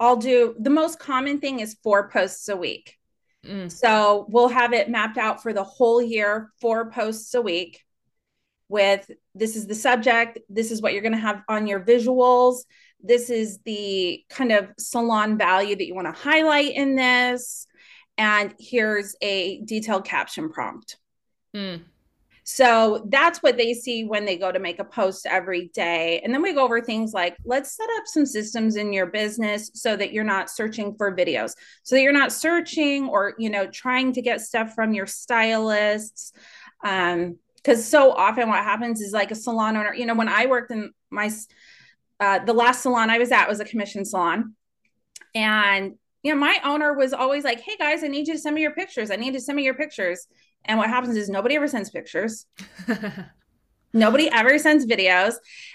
I'll 0.00 0.16
do 0.16 0.54
the 0.58 0.70
most 0.70 0.98
common 0.98 1.40
thing 1.40 1.60
is 1.60 1.76
four 1.82 2.08
posts 2.10 2.48
a 2.48 2.56
week. 2.56 2.96
Mm. 3.44 3.70
So, 3.70 4.26
we'll 4.28 4.48
have 4.48 4.72
it 4.72 4.88
mapped 4.88 5.18
out 5.18 5.42
for 5.42 5.52
the 5.52 5.64
whole 5.64 6.00
year, 6.00 6.50
four 6.60 6.90
posts 6.90 7.34
a 7.34 7.42
week 7.42 7.80
with 8.68 9.10
this 9.34 9.56
is 9.56 9.66
the 9.66 9.74
subject, 9.74 10.38
this 10.48 10.70
is 10.70 10.80
what 10.80 10.92
you're 10.92 11.02
going 11.02 11.12
to 11.12 11.18
have 11.18 11.42
on 11.48 11.66
your 11.66 11.80
visuals, 11.80 12.64
this 13.02 13.28
is 13.28 13.58
the 13.64 14.24
kind 14.30 14.50
of 14.50 14.68
salon 14.78 15.36
value 15.36 15.76
that 15.76 15.86
you 15.86 15.94
want 15.94 16.06
to 16.06 16.20
highlight 16.22 16.74
in 16.74 16.96
this, 16.96 17.66
and 18.16 18.54
here's 18.58 19.14
a 19.20 19.60
detailed 19.64 20.04
caption 20.04 20.50
prompt. 20.50 20.96
Mm. 21.54 21.82
So 22.46 23.06
that's 23.08 23.42
what 23.42 23.56
they 23.56 23.72
see 23.72 24.04
when 24.04 24.26
they 24.26 24.36
go 24.36 24.52
to 24.52 24.58
make 24.58 24.78
a 24.78 24.84
post 24.84 25.24
every 25.24 25.68
day. 25.68 26.20
And 26.22 26.32
then 26.32 26.42
we 26.42 26.52
go 26.52 26.62
over 26.62 26.82
things 26.82 27.14
like 27.14 27.36
let's 27.46 27.74
set 27.74 27.88
up 27.96 28.02
some 28.06 28.26
systems 28.26 28.76
in 28.76 28.92
your 28.92 29.06
business 29.06 29.70
so 29.72 29.96
that 29.96 30.12
you're 30.12 30.24
not 30.24 30.50
searching 30.50 30.94
for 30.94 31.16
videos, 31.16 31.52
so 31.84 31.96
that 31.96 32.02
you're 32.02 32.12
not 32.12 32.32
searching 32.32 33.08
or, 33.08 33.34
you 33.38 33.48
know, 33.48 33.66
trying 33.66 34.12
to 34.12 34.20
get 34.20 34.42
stuff 34.42 34.74
from 34.74 34.92
your 34.92 35.06
stylists. 35.06 36.32
Um, 36.84 37.38
because 37.56 37.88
so 37.88 38.12
often 38.12 38.50
what 38.50 38.62
happens 38.62 39.00
is 39.00 39.14
like 39.14 39.30
a 39.30 39.34
salon 39.34 39.78
owner, 39.78 39.94
you 39.94 40.04
know, 40.04 40.14
when 40.14 40.28
I 40.28 40.44
worked 40.44 40.70
in 40.70 40.92
my, 41.10 41.30
uh, 42.20 42.40
the 42.40 42.52
last 42.52 42.82
salon 42.82 43.08
I 43.08 43.16
was 43.16 43.32
at 43.32 43.48
was 43.48 43.60
a 43.60 43.64
commission 43.64 44.04
salon. 44.04 44.54
And, 45.34 45.94
you 46.22 46.34
know, 46.34 46.38
my 46.38 46.60
owner 46.62 46.92
was 46.92 47.14
always 47.14 47.42
like, 47.42 47.60
hey 47.60 47.78
guys, 47.78 48.04
I 48.04 48.08
need 48.08 48.28
you 48.28 48.34
to 48.34 48.38
send 48.38 48.54
me 48.54 48.60
your 48.60 48.74
pictures. 48.74 49.10
I 49.10 49.16
need 49.16 49.32
to 49.32 49.40
send 49.40 49.56
me 49.56 49.64
your 49.64 49.72
pictures. 49.72 50.26
And 50.64 50.78
what 50.78 50.88
happens 50.88 51.16
is 51.16 51.28
nobody 51.28 51.56
ever 51.56 51.68
sends 51.68 51.90
pictures. 51.90 52.46
nobody 53.92 54.28
ever 54.30 54.58
sends 54.58 54.86
videos. 54.86 55.34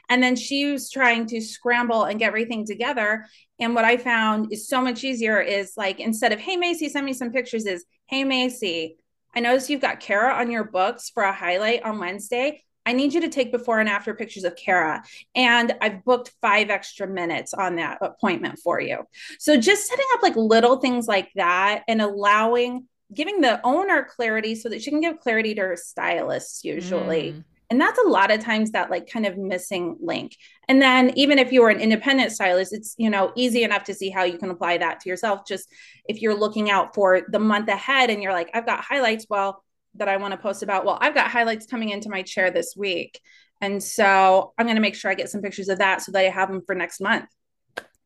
And 0.10 0.22
then 0.22 0.36
she 0.36 0.72
was 0.72 0.89
trying 0.89 1.25
to 1.27 1.41
scramble 1.41 2.03
and 2.03 2.19
get 2.19 2.27
everything 2.27 2.65
together. 2.65 3.25
And 3.60 3.75
what 3.75 3.86
I 3.86 3.98
found 3.98 4.51
is 4.51 4.67
so 4.67 4.81
much 4.81 5.03
easier 5.03 5.39
is 5.39 5.74
like 5.77 6.00
instead 6.00 6.31
of, 6.31 6.39
hey, 6.39 6.58
Macy, 6.58 6.89
send 6.89 7.05
me 7.05 7.13
some 7.13 7.31
pictures, 7.31 7.65
is, 7.65 7.86
hey, 8.08 8.24
Macy, 8.24 8.98
I 9.36 9.41
noticed 9.41 9.69
you've 9.69 9.81
got 9.81 10.00
Kara 10.00 10.34
on 10.34 10.51
your 10.51 10.63
books 10.63 11.10
for 11.10 11.24
a 11.24 11.34
highlight 11.34 11.84
on 11.84 12.00
Wednesday. 12.00 12.63
I 12.86 12.93
need 12.93 13.13
you 13.13 13.22
to 13.22 13.29
take 13.29 13.51
before 13.51 13.79
and 13.79 13.88
after 13.88 14.15
pictures 14.15 14.46
of 14.46 14.55
Kara. 14.55 15.03
And 15.36 15.75
I've 15.79 16.03
booked 16.03 16.31
five 16.41 16.72
extra 16.72 17.08
minutes 17.08 17.53
on 17.53 17.75
that 17.75 18.00
appointment 18.01 18.58
for 18.60 18.81
you. 18.81 19.03
So 19.38 19.58
just 19.58 19.88
setting 19.88 20.05
up 20.13 20.24
like 20.24 20.36
little 20.36 20.77
things 20.77 21.08
like 21.08 21.29
that 21.36 21.84
and 21.88 22.01
allowing 22.01 22.88
giving 23.13 23.42
the 23.42 23.60
owner 23.63 24.04
clarity 24.04 24.56
so 24.56 24.70
that 24.70 24.82
she 24.82 24.92
can 24.92 25.01
give 25.01 25.20
clarity 25.20 25.56
to 25.56 25.62
her 25.62 25.75
stylists 25.75 26.63
usually. 26.63 27.34
Mm. 27.34 27.44
And 27.72 27.80
that's 27.80 28.00
a 28.00 28.08
lot 28.08 28.32
of 28.32 28.39
times 28.39 28.72
that 28.72 28.89
like 28.89 29.12
kind 29.12 29.28
of 29.28 29.38
missing 29.38 29.96
link. 30.01 30.36
And 30.68 30.82
then 30.82 31.12
even 31.16 31.38
if 31.38 31.51
you 31.51 31.63
are 31.63 31.70
an 31.70 31.80
independent 31.80 32.32
stylist, 32.32 32.74
it's 32.74 32.96
you 32.98 33.10
know 33.10 33.32
easy 33.36 33.63
enough 33.63 33.84
to 33.86 33.94
see 33.94 34.10
how 34.10 34.24
you 34.24 34.38
can 34.38 34.50
apply 34.50 34.80
that 34.80 35.00
to 35.01 35.10
yourself. 35.10 35.42
Just 35.48 35.70
if 36.06 36.22
you're 36.22 36.36
looking 36.36 36.72
out 36.72 36.96
for 36.96 37.22
the 37.30 37.39
month 37.39 37.68
ahead 37.68 38.10
and 38.10 38.24
you're 38.24 38.34
like, 38.34 38.50
I've 38.56 38.66
got 38.66 38.84
highlights, 38.84 39.28
well, 39.30 39.63
that 39.96 40.08
I 40.08 40.18
want 40.18 40.32
to 40.32 40.38
post 40.38 40.63
about. 40.63 40.86
Well, 40.86 40.98
I've 41.00 41.13
got 41.13 41.30
highlights 41.30 41.66
coming 41.66 41.89
into 41.89 42.10
my 42.10 42.24
chair 42.24 42.50
this 42.50 42.75
week. 42.75 43.20
And 43.62 43.84
so 43.84 44.54
I'm 44.58 44.66
going 44.66 44.78
to 44.78 44.82
make 44.82 44.96
sure 44.96 45.12
I 45.12 45.16
get 45.16 45.30
some 45.30 45.42
pictures 45.42 45.70
of 45.70 45.80
that 45.80 46.01
so 46.01 46.12
that 46.12 46.20
I 46.25 46.30
have 46.30 46.50
them 46.50 46.62
for 46.66 46.75
next 46.75 47.00
month. 47.00 47.25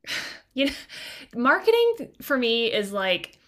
You 0.55 0.67
know, 0.67 0.71
marketing 1.35 2.11
for 2.21 2.37
me 2.37 2.71
is 2.71 2.91
like 2.91 3.39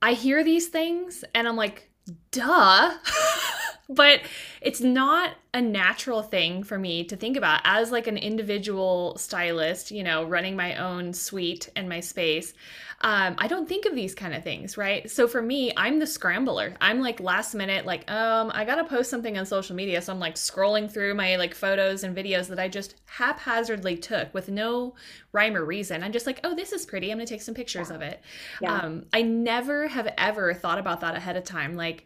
I 0.00 0.12
hear 0.12 0.44
these 0.44 0.68
things 0.68 1.24
and 1.34 1.48
I'm 1.48 1.56
like, 1.56 1.90
duh. 2.30 2.94
but 3.88 4.20
it's 4.60 4.80
not 4.80 5.34
a 5.54 5.62
natural 5.62 6.22
thing 6.22 6.62
for 6.62 6.78
me 6.78 7.04
to 7.04 7.16
think 7.16 7.36
about 7.36 7.60
as 7.64 7.90
like 7.90 8.06
an 8.06 8.18
individual 8.18 9.16
stylist, 9.16 9.90
you 9.90 10.04
know, 10.04 10.24
running 10.24 10.56
my 10.56 10.76
own 10.76 11.12
suite 11.12 11.70
and 11.74 11.88
my 11.88 12.00
space 12.00 12.52
um, 13.00 13.36
I 13.38 13.46
don't 13.46 13.68
think 13.68 13.86
of 13.86 13.94
these 13.94 14.12
kind 14.12 14.34
of 14.34 14.42
things, 14.42 14.76
right? 14.76 15.08
So 15.08 15.28
for 15.28 15.40
me, 15.40 15.72
I'm 15.76 16.00
the 16.00 16.06
scrambler. 16.06 16.74
I'm 16.80 17.00
like 17.00 17.20
last 17.20 17.54
minute, 17.54 17.86
like, 17.86 18.10
um, 18.10 18.50
I 18.52 18.64
gotta 18.64 18.82
post 18.82 19.08
something 19.08 19.38
on 19.38 19.46
social 19.46 19.76
media. 19.76 20.02
So 20.02 20.12
I'm 20.12 20.18
like 20.18 20.34
scrolling 20.34 20.90
through 20.90 21.14
my 21.14 21.36
like 21.36 21.54
photos 21.54 22.02
and 22.02 22.16
videos 22.16 22.48
that 22.48 22.58
I 22.58 22.66
just 22.66 22.96
haphazardly 23.04 23.96
took 23.96 24.34
with 24.34 24.48
no 24.48 24.96
rhyme 25.30 25.54
or 25.54 25.64
reason. 25.64 26.02
I'm 26.02 26.10
just 26.10 26.26
like, 26.26 26.40
oh, 26.42 26.56
this 26.56 26.72
is 26.72 26.84
pretty. 26.84 27.12
I'm 27.12 27.18
gonna 27.18 27.26
take 27.26 27.42
some 27.42 27.54
pictures 27.54 27.90
yeah. 27.90 27.96
of 27.96 28.02
it. 28.02 28.20
Yeah. 28.60 28.74
Um, 28.74 29.06
I 29.12 29.22
never 29.22 29.86
have 29.86 30.12
ever 30.18 30.52
thought 30.52 30.80
about 30.80 31.00
that 31.02 31.14
ahead 31.14 31.36
of 31.36 31.44
time. 31.44 31.76
Like, 31.76 32.04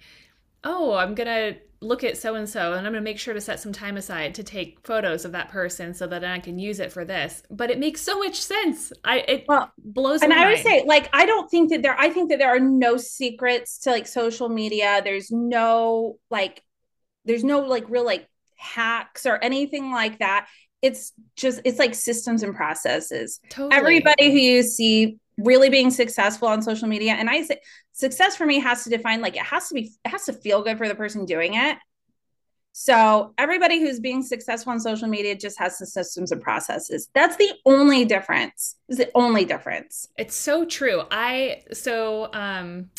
oh, 0.65 0.95
I'm 0.95 1.15
gonna 1.15 1.57
look 1.83 2.05
at 2.05 2.17
so 2.17 2.35
and 2.37 2.49
so 2.49 2.73
and 2.73 2.87
I'm 2.87 2.93
going 2.93 2.95
to 2.95 3.01
make 3.01 3.19
sure 3.19 3.35
to 3.35 3.41
set 3.41 3.61
some 3.61 3.73
time 3.73 3.97
aside 3.97 4.37
to 4.37 4.45
take 4.45 4.87
photos 4.87 5.25
of 5.25 5.33
that 5.33 5.51
person 5.51 5.95
so 5.95 6.07
that 6.07 6.25
I 6.25 6.39
can 6.39 6.59
use 6.59 6.81
it 6.81 6.93
for 6.93 7.05
this. 7.05 7.43
But 7.51 7.71
it 7.71 7.79
makes 7.79 8.01
so 8.01 8.19
much 8.19 8.41
sense. 8.41 8.93
I 9.05 9.19
it 9.19 9.45
well, 9.49 9.73
blows 9.77 10.23
And 10.23 10.33
I 10.33 10.49
would 10.49 10.61
say 10.61 10.85
like 10.87 11.11
I 11.13 11.27
don't 11.27 11.51
think 11.51 11.71
that 11.71 11.83
there 11.83 11.99
I 11.99 12.11
think 12.11 12.31
that 12.31 12.39
there 12.39 12.55
are 12.55 12.61
no 12.61 12.97
secrets 12.97 13.79
to 13.81 13.91
like 13.91 14.07
social 14.07 14.49
media. 14.49 15.03
There's 15.05 15.31
no 15.31 16.19
like 16.31 16.63
there's 17.25 17.45
no 17.45 17.61
like 17.61 17.89
real 17.89 18.05
like 18.05 18.29
hacks 18.57 19.27
or 19.27 19.37
anything 19.43 19.91
like 19.91 20.21
that. 20.21 20.47
It's 20.81 21.13
just 21.37 21.61
it's 21.65 21.79
like 21.79 21.95
systems 21.95 22.43
and 22.43 22.55
processes. 22.55 23.41
Totally. 23.51 23.77
Everybody 23.77 24.31
who 24.31 24.39
you 24.39 24.63
see 24.63 25.19
really 25.39 25.71
being 25.71 25.91
successful 25.91 26.49
on 26.49 26.63
social 26.63 26.89
media. 26.89 27.13
And 27.13 27.29
i 27.29 27.43
say 27.43 27.61
success 27.93 28.37
for 28.37 28.47
me 28.47 28.59
has 28.61 28.85
to 28.85 28.91
define 28.91 29.21
like 29.21 29.37
it 29.37 29.43
has 29.43 29.69
to 29.69 29.75
be 29.75 29.93
it 30.05 30.09
has 30.09 30.25
to 30.27 30.33
feel 30.33 30.63
good 30.63 30.79
for 30.79 30.89
the 30.89 30.95
person 30.95 31.25
doing 31.25 31.55
it. 31.55 31.79
So 32.75 33.35
everybody 33.37 33.81
who's 33.81 34.01
being 34.01 34.23
successful 34.23 34.73
on 34.73 34.81
social 34.81 35.07
media 35.07 35.37
just 35.37 35.59
has 35.59 35.77
the 35.77 35.85
systems 35.85 36.33
and 36.33 36.41
processes. 36.41 37.09
That's 37.15 37.37
the 37.37 37.53
only 37.67 38.07
difference. 38.07 38.77
Is 38.89 38.97
the 38.97 39.11
only 39.15 39.45
difference. 39.45 40.09
It's 40.17 40.35
so 40.35 40.65
true. 40.65 41.03
I 41.11 41.63
so 41.73 42.31
um 42.33 42.91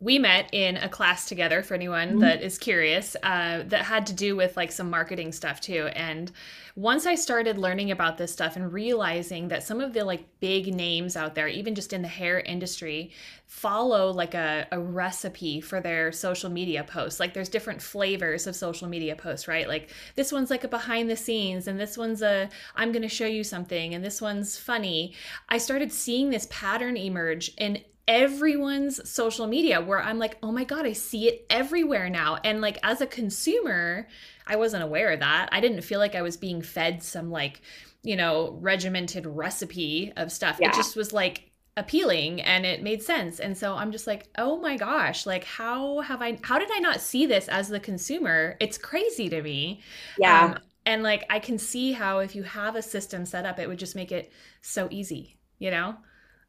we 0.00 0.18
met 0.18 0.48
in 0.52 0.78
a 0.78 0.88
class 0.88 1.26
together 1.26 1.62
for 1.62 1.74
anyone 1.74 2.08
mm-hmm. 2.08 2.20
that 2.20 2.42
is 2.42 2.56
curious 2.58 3.16
uh, 3.22 3.62
that 3.66 3.84
had 3.84 4.06
to 4.06 4.14
do 4.14 4.34
with 4.34 4.56
like 4.56 4.72
some 4.72 4.88
marketing 4.88 5.30
stuff 5.30 5.60
too. 5.60 5.88
And 5.94 6.32
once 6.76 7.04
i 7.04 7.14
started 7.14 7.58
learning 7.58 7.90
about 7.90 8.16
this 8.16 8.32
stuff 8.32 8.56
and 8.56 8.72
realizing 8.72 9.48
that 9.48 9.62
some 9.62 9.80
of 9.80 9.92
the 9.92 10.04
like 10.04 10.24
big 10.40 10.72
names 10.72 11.16
out 11.16 11.34
there 11.34 11.48
even 11.48 11.74
just 11.74 11.92
in 11.92 12.00
the 12.00 12.08
hair 12.08 12.40
industry 12.40 13.10
follow 13.46 14.10
like 14.10 14.34
a, 14.34 14.66
a 14.70 14.78
recipe 14.78 15.60
for 15.60 15.80
their 15.80 16.12
social 16.12 16.48
media 16.48 16.84
posts 16.84 17.18
like 17.18 17.34
there's 17.34 17.48
different 17.48 17.82
flavors 17.82 18.46
of 18.46 18.54
social 18.54 18.88
media 18.88 19.16
posts 19.16 19.48
right? 19.48 19.68
Like 19.68 19.90
this 20.14 20.32
one's 20.32 20.50
like 20.50 20.64
a 20.64 20.68
behind 20.68 21.10
the 21.10 21.16
scenes 21.16 21.66
and 21.66 21.78
this 21.78 21.98
one's 21.98 22.22
a 22.22 22.48
i'm 22.76 22.92
going 22.92 23.02
to 23.02 23.08
show 23.08 23.26
you 23.26 23.44
something 23.44 23.94
and 23.94 24.04
this 24.04 24.20
one's 24.20 24.56
funny. 24.56 25.14
I 25.48 25.58
started 25.58 25.92
seeing 25.92 26.30
this 26.30 26.46
pattern 26.50 26.96
emerge 26.96 27.50
in 27.58 27.82
everyone's 28.10 29.08
social 29.08 29.46
media 29.46 29.80
where 29.80 30.02
I'm 30.02 30.18
like, 30.18 30.36
oh 30.42 30.50
my 30.50 30.64
God, 30.64 30.84
I 30.84 30.92
see 30.94 31.28
it 31.28 31.46
everywhere 31.48 32.10
now. 32.10 32.38
And 32.42 32.60
like 32.60 32.76
as 32.82 33.00
a 33.00 33.06
consumer, 33.06 34.08
I 34.48 34.56
wasn't 34.56 34.82
aware 34.82 35.12
of 35.12 35.20
that. 35.20 35.48
I 35.52 35.60
didn't 35.60 35.82
feel 35.82 36.00
like 36.00 36.16
I 36.16 36.22
was 36.22 36.36
being 36.36 36.60
fed 36.60 37.04
some 37.04 37.30
like, 37.30 37.60
you 38.02 38.16
know, 38.16 38.58
regimented 38.60 39.26
recipe 39.26 40.12
of 40.16 40.32
stuff. 40.32 40.58
Yeah. 40.60 40.70
It 40.70 40.74
just 40.74 40.96
was 40.96 41.12
like 41.12 41.52
appealing 41.76 42.40
and 42.40 42.66
it 42.66 42.82
made 42.82 43.00
sense. 43.00 43.38
And 43.38 43.56
so 43.56 43.76
I'm 43.76 43.92
just 43.92 44.08
like, 44.08 44.26
oh 44.36 44.58
my 44.58 44.76
gosh, 44.76 45.24
like 45.24 45.44
how 45.44 46.00
have 46.00 46.20
I 46.20 46.36
how 46.42 46.58
did 46.58 46.70
I 46.74 46.80
not 46.80 47.00
see 47.00 47.26
this 47.26 47.46
as 47.46 47.68
the 47.68 47.78
consumer? 47.78 48.56
It's 48.58 48.76
crazy 48.76 49.28
to 49.28 49.40
me. 49.40 49.82
Yeah. 50.18 50.46
Um, 50.46 50.58
and 50.84 51.04
like 51.04 51.26
I 51.30 51.38
can 51.38 51.58
see 51.58 51.92
how 51.92 52.18
if 52.18 52.34
you 52.34 52.42
have 52.42 52.74
a 52.74 52.82
system 52.82 53.24
set 53.24 53.46
up, 53.46 53.60
it 53.60 53.68
would 53.68 53.78
just 53.78 53.94
make 53.94 54.10
it 54.10 54.32
so 54.62 54.88
easy, 54.90 55.36
you 55.60 55.70
know? 55.70 55.94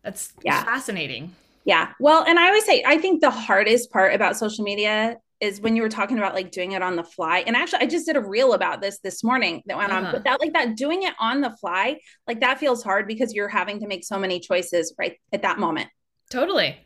That's 0.02 0.34
yeah. 0.44 0.64
fascinating. 0.64 1.36
Yeah. 1.66 1.94
Well, 2.00 2.24
and 2.28 2.40
I 2.40 2.48
always 2.48 2.66
say, 2.66 2.84
I 2.86 2.98
think 2.98 3.22
the 3.22 3.30
hardest 3.30 3.92
part 3.92 4.14
about 4.14 4.38
social 4.38 4.64
media 4.64 5.18
is 5.42 5.60
when 5.60 5.76
you 5.76 5.82
were 5.82 5.90
talking 5.90 6.20
about 6.20 6.36
like 6.36 6.52
doing 6.52 6.74
it 6.74 6.84
on 6.84 6.96
the 6.96 7.04
fly. 7.04 7.40
And 7.46 7.56
actually, 7.56 7.80
I 7.82 7.88
just 7.88 8.06
did 8.06 8.16
a 8.16 8.22
reel 8.22 8.54
about 8.54 8.80
this 8.80 9.00
this 9.00 9.24
morning 9.24 9.64
that 9.66 9.76
went 9.76 9.92
uh-huh. 9.92 10.06
on, 10.06 10.12
but 10.12 10.24
that 10.24 10.40
like 10.40 10.54
that 10.54 10.76
doing 10.76 11.04
it 11.04 11.14
on 11.20 11.42
the 11.42 11.50
fly, 11.60 12.00
like 12.28 12.42
that 12.42 12.60
feels 12.60 12.84
hard 12.84 13.08
because 13.08 13.34
you're 13.34 13.48
having 13.48 13.80
to 13.80 13.88
make 13.88 14.06
so 14.06 14.20
many 14.20 14.40
choices 14.40 14.94
right 15.00 15.18
at 15.34 15.42
that 15.42 15.58
moment. 15.58 15.90
Totally. 16.30 16.78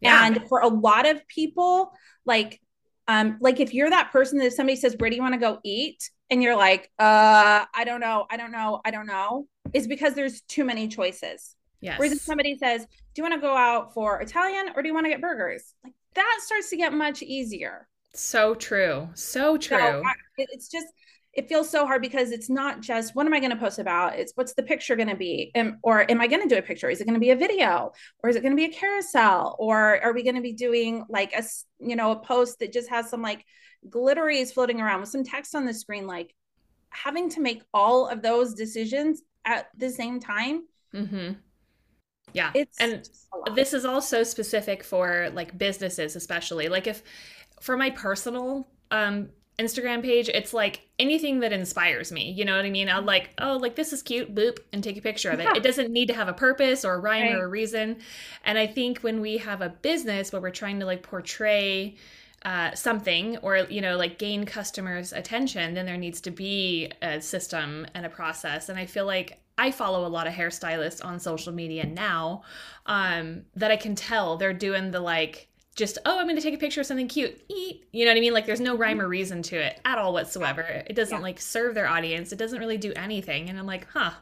Yeah. 0.00 0.26
And 0.26 0.46
for 0.48 0.60
a 0.60 0.68
lot 0.68 1.06
of 1.06 1.26
people, 1.26 1.90
like, 2.26 2.60
um, 3.08 3.38
like 3.40 3.60
if 3.60 3.72
you're 3.72 3.88
that 3.88 4.12
person 4.12 4.38
that 4.40 4.52
somebody 4.52 4.76
says, 4.76 4.94
Where 4.98 5.08
do 5.08 5.16
you 5.16 5.22
want 5.22 5.34
to 5.34 5.40
go 5.40 5.58
eat? 5.64 6.10
And 6.28 6.42
you're 6.42 6.56
like, 6.56 6.90
uh, 6.98 7.64
I 7.72 7.84
don't 7.84 8.00
know, 8.00 8.26
I 8.30 8.36
don't 8.36 8.50
know, 8.50 8.80
I 8.84 8.90
don't 8.90 9.06
know, 9.06 9.46
is 9.72 9.86
because 9.86 10.14
there's 10.14 10.42
too 10.42 10.64
many 10.64 10.88
choices. 10.88 11.54
Yes. 11.80 11.98
Whereas 11.98 12.12
if 12.12 12.20
somebody 12.20 12.58
says, 12.58 12.84
Do 13.16 13.22
you 13.22 13.30
want 13.30 13.40
to 13.40 13.48
go 13.48 13.56
out 13.56 13.94
for 13.94 14.20
Italian 14.20 14.72
or 14.76 14.82
do 14.82 14.88
you 14.88 14.92
want 14.92 15.06
to 15.06 15.10
get 15.10 15.22
burgers? 15.22 15.72
Like 15.82 15.94
that 16.16 16.38
starts 16.42 16.68
to 16.68 16.76
get 16.76 16.92
much 16.92 17.22
easier. 17.22 17.88
So 18.12 18.54
true. 18.54 19.08
So 19.14 19.56
true. 19.56 19.78
So 19.78 20.02
it's 20.36 20.68
just, 20.68 20.88
it 21.32 21.48
feels 21.48 21.70
so 21.70 21.86
hard 21.86 22.02
because 22.02 22.30
it's 22.30 22.50
not 22.50 22.82
just 22.82 23.14
what 23.14 23.24
am 23.24 23.32
I 23.32 23.40
going 23.40 23.52
to 23.52 23.56
post 23.56 23.78
about? 23.78 24.18
It's 24.18 24.32
what's 24.34 24.52
the 24.52 24.62
picture 24.62 24.96
going 24.96 25.08
to 25.08 25.16
be? 25.16 25.50
Am, 25.54 25.78
or 25.82 26.04
am 26.10 26.20
I 26.20 26.26
going 26.26 26.46
to 26.46 26.54
do 26.54 26.58
a 26.58 26.62
picture? 26.62 26.90
Is 26.90 27.00
it 27.00 27.06
going 27.06 27.14
to 27.14 27.20
be 27.20 27.30
a 27.30 27.36
video? 27.36 27.92
Or 28.22 28.28
is 28.28 28.36
it 28.36 28.42
going 28.42 28.52
to 28.52 28.56
be 28.56 28.66
a 28.66 28.78
carousel? 28.78 29.56
Or 29.58 29.98
are 30.04 30.12
we 30.12 30.22
going 30.22 30.36
to 30.36 30.42
be 30.42 30.52
doing 30.52 31.02
like 31.08 31.32
a, 31.32 31.42
you 31.80 31.96
know, 31.96 32.10
a 32.10 32.16
post 32.16 32.58
that 32.58 32.70
just 32.70 32.90
has 32.90 33.08
some 33.08 33.22
like 33.22 33.46
glitteries 33.88 34.52
floating 34.52 34.78
around 34.78 35.00
with 35.00 35.08
some 35.08 35.24
text 35.24 35.54
on 35.54 35.64
the 35.64 35.72
screen? 35.72 36.06
Like 36.06 36.34
having 36.90 37.30
to 37.30 37.40
make 37.40 37.62
all 37.72 38.08
of 38.08 38.20
those 38.20 38.52
decisions 38.52 39.22
at 39.46 39.68
the 39.74 39.88
same 39.88 40.20
time. 40.20 40.64
Mm-hmm 40.94 41.32
yeah. 42.32 42.50
It's 42.54 42.78
and 42.78 43.08
this 43.54 43.72
is 43.72 43.84
also 43.84 44.22
specific 44.22 44.82
for 44.82 45.30
like 45.32 45.56
businesses, 45.56 46.16
especially. 46.16 46.68
Like 46.68 46.86
if 46.86 47.02
for 47.60 47.76
my 47.76 47.90
personal 47.90 48.68
um 48.90 49.30
Instagram 49.58 50.02
page, 50.02 50.28
it's 50.28 50.52
like 50.52 50.82
anything 50.98 51.40
that 51.40 51.52
inspires 51.52 52.12
me. 52.12 52.30
You 52.32 52.44
know 52.44 52.56
what 52.56 52.66
I 52.66 52.70
mean? 52.70 52.90
I'll 52.90 53.02
like, 53.02 53.30
oh, 53.38 53.56
like 53.56 53.74
this 53.74 53.92
is 53.92 54.02
cute, 54.02 54.34
boop, 54.34 54.58
and 54.72 54.84
take 54.84 54.98
a 54.98 55.00
picture 55.00 55.30
of 55.30 55.40
it. 55.40 55.44
Yeah. 55.44 55.56
It 55.56 55.62
doesn't 55.62 55.90
need 55.90 56.08
to 56.08 56.14
have 56.14 56.28
a 56.28 56.34
purpose 56.34 56.84
or 56.84 56.94
a 56.94 56.98
rhyme 56.98 57.22
right. 57.22 57.34
or 57.34 57.46
a 57.46 57.48
reason. 57.48 57.96
And 58.44 58.58
I 58.58 58.66
think 58.66 58.98
when 58.98 59.22
we 59.22 59.38
have 59.38 59.62
a 59.62 59.70
business 59.70 60.30
where 60.30 60.42
we're 60.42 60.50
trying 60.50 60.80
to 60.80 60.86
like 60.86 61.02
portray 61.02 61.96
uh, 62.44 62.74
something 62.74 63.38
or 63.38 63.56
you 63.56 63.80
know 63.80 63.96
like 63.96 64.18
gain 64.18 64.44
customers 64.44 65.12
attention 65.12 65.74
then 65.74 65.84
there 65.84 65.96
needs 65.96 66.20
to 66.20 66.30
be 66.30 66.92
a 67.02 67.20
system 67.20 67.84
and 67.92 68.06
a 68.06 68.08
process 68.08 68.68
and 68.68 68.78
i 68.78 68.86
feel 68.86 69.04
like 69.04 69.40
I 69.58 69.70
follow 69.70 70.06
a 70.06 70.08
lot 70.08 70.26
of 70.26 70.34
hairstylists 70.34 71.04
on 71.04 71.18
social 71.18 71.52
media 71.52 71.86
now 71.86 72.42
um, 72.86 73.42
that 73.54 73.70
I 73.70 73.76
can 73.76 73.94
tell 73.94 74.36
they're 74.36 74.52
doing 74.52 74.90
the 74.90 75.00
like 75.00 75.48
just 75.76 75.98
oh 76.06 76.18
I'm 76.18 76.24
going 76.24 76.36
to 76.36 76.42
take 76.42 76.54
a 76.54 76.58
picture 76.58 76.80
of 76.80 76.86
something 76.86 77.06
cute. 77.06 77.38
Eat. 77.48 77.84
You 77.92 78.06
know 78.06 78.10
what 78.10 78.16
I 78.16 78.20
mean? 78.20 78.32
Like 78.32 78.46
there's 78.46 78.60
no 78.60 78.76
rhyme 78.76 79.00
or 79.00 79.08
reason 79.08 79.42
to 79.42 79.56
it 79.56 79.78
at 79.84 79.98
all 79.98 80.14
whatsoever. 80.14 80.62
It 80.62 80.96
doesn't 80.96 81.18
yeah. 81.18 81.22
like 81.22 81.38
serve 81.38 81.74
their 81.74 81.86
audience. 81.86 82.32
It 82.32 82.38
doesn't 82.38 82.58
really 82.58 82.78
do 82.78 82.94
anything. 82.96 83.50
And 83.50 83.58
I'm 83.58 83.66
like, 83.66 83.86
huh, 83.92 84.12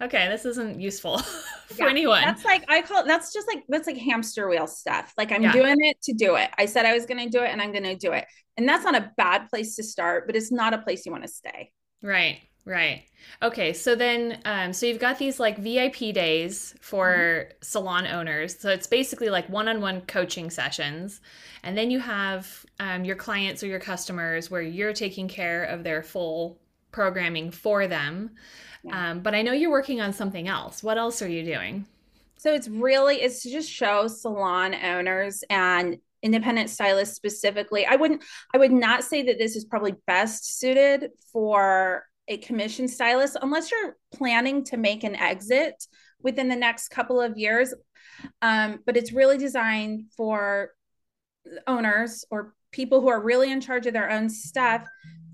okay, 0.00 0.28
this 0.28 0.44
isn't 0.44 0.80
useful 0.80 1.18
for 1.68 1.84
yeah. 1.84 1.90
anyone. 1.90 2.22
That's 2.22 2.44
like 2.44 2.64
I 2.68 2.82
call 2.82 3.02
it. 3.02 3.06
That's 3.06 3.32
just 3.32 3.46
like 3.46 3.62
that's 3.68 3.86
like 3.86 3.96
hamster 3.96 4.48
wheel 4.48 4.66
stuff. 4.66 5.14
Like 5.16 5.30
I'm 5.30 5.42
yeah. 5.42 5.52
doing 5.52 5.76
it 5.78 6.02
to 6.02 6.12
do 6.12 6.34
it. 6.34 6.50
I 6.58 6.66
said 6.66 6.84
I 6.84 6.94
was 6.94 7.06
going 7.06 7.24
to 7.24 7.30
do 7.30 7.44
it, 7.44 7.50
and 7.50 7.62
I'm 7.62 7.70
going 7.70 7.84
to 7.84 7.96
do 7.96 8.12
it. 8.12 8.26
And 8.56 8.68
that's 8.68 8.84
not 8.84 8.96
a 8.96 9.12
bad 9.16 9.48
place 9.50 9.76
to 9.76 9.84
start, 9.84 10.26
but 10.26 10.34
it's 10.34 10.50
not 10.50 10.74
a 10.74 10.78
place 10.78 11.06
you 11.06 11.12
want 11.12 11.24
to 11.24 11.30
stay. 11.30 11.70
Right. 12.02 12.40
Right. 12.66 13.04
Okay. 13.42 13.72
So 13.74 13.94
then, 13.94 14.40
um, 14.44 14.72
so 14.72 14.86
you've 14.86 14.98
got 14.98 15.18
these 15.18 15.38
like 15.38 15.58
VIP 15.58 16.14
days 16.14 16.74
for 16.80 17.14
mm-hmm. 17.14 17.52
salon 17.60 18.06
owners. 18.06 18.58
So 18.58 18.70
it's 18.70 18.86
basically 18.86 19.28
like 19.28 19.48
one 19.48 19.68
on 19.68 19.80
one 19.80 20.00
coaching 20.02 20.50
sessions. 20.50 21.20
And 21.62 21.76
then 21.76 21.90
you 21.90 22.00
have 22.00 22.64
um, 22.80 23.04
your 23.04 23.16
clients 23.16 23.62
or 23.62 23.66
your 23.66 23.80
customers 23.80 24.50
where 24.50 24.62
you're 24.62 24.94
taking 24.94 25.28
care 25.28 25.64
of 25.64 25.84
their 25.84 26.02
full 26.02 26.58
programming 26.90 27.50
for 27.50 27.86
them. 27.86 28.30
Yeah. 28.82 29.10
Um, 29.10 29.20
but 29.20 29.34
I 29.34 29.42
know 29.42 29.52
you're 29.52 29.70
working 29.70 30.00
on 30.00 30.12
something 30.12 30.48
else. 30.48 30.82
What 30.82 30.96
else 30.96 31.20
are 31.20 31.28
you 31.28 31.44
doing? 31.44 31.86
So 32.38 32.52
it's 32.52 32.68
really, 32.68 33.16
it's 33.16 33.42
to 33.42 33.50
just 33.50 33.70
show 33.70 34.06
salon 34.06 34.74
owners 34.74 35.44
and 35.48 35.98
independent 36.22 36.70
stylists 36.70 37.16
specifically. 37.16 37.86
I 37.86 37.96
wouldn't, 37.96 38.22
I 38.54 38.58
would 38.58 38.72
not 38.72 39.04
say 39.04 39.22
that 39.22 39.38
this 39.38 39.56
is 39.56 39.64
probably 39.64 39.94
best 40.06 40.58
suited 40.58 41.10
for 41.32 42.04
a 42.28 42.38
commission 42.38 42.88
stylist 42.88 43.36
unless 43.40 43.70
you're 43.70 43.96
planning 44.12 44.64
to 44.64 44.76
make 44.76 45.04
an 45.04 45.14
exit 45.14 45.86
within 46.22 46.48
the 46.48 46.56
next 46.56 46.88
couple 46.88 47.20
of 47.20 47.36
years. 47.36 47.74
Um, 48.40 48.80
but 48.86 48.96
it's 48.96 49.12
really 49.12 49.38
designed 49.38 50.06
for 50.16 50.70
owners 51.66 52.24
or 52.30 52.54
people 52.72 53.00
who 53.00 53.08
are 53.08 53.22
really 53.22 53.52
in 53.52 53.60
charge 53.60 53.86
of 53.86 53.92
their 53.92 54.10
own 54.10 54.28
stuff 54.30 54.86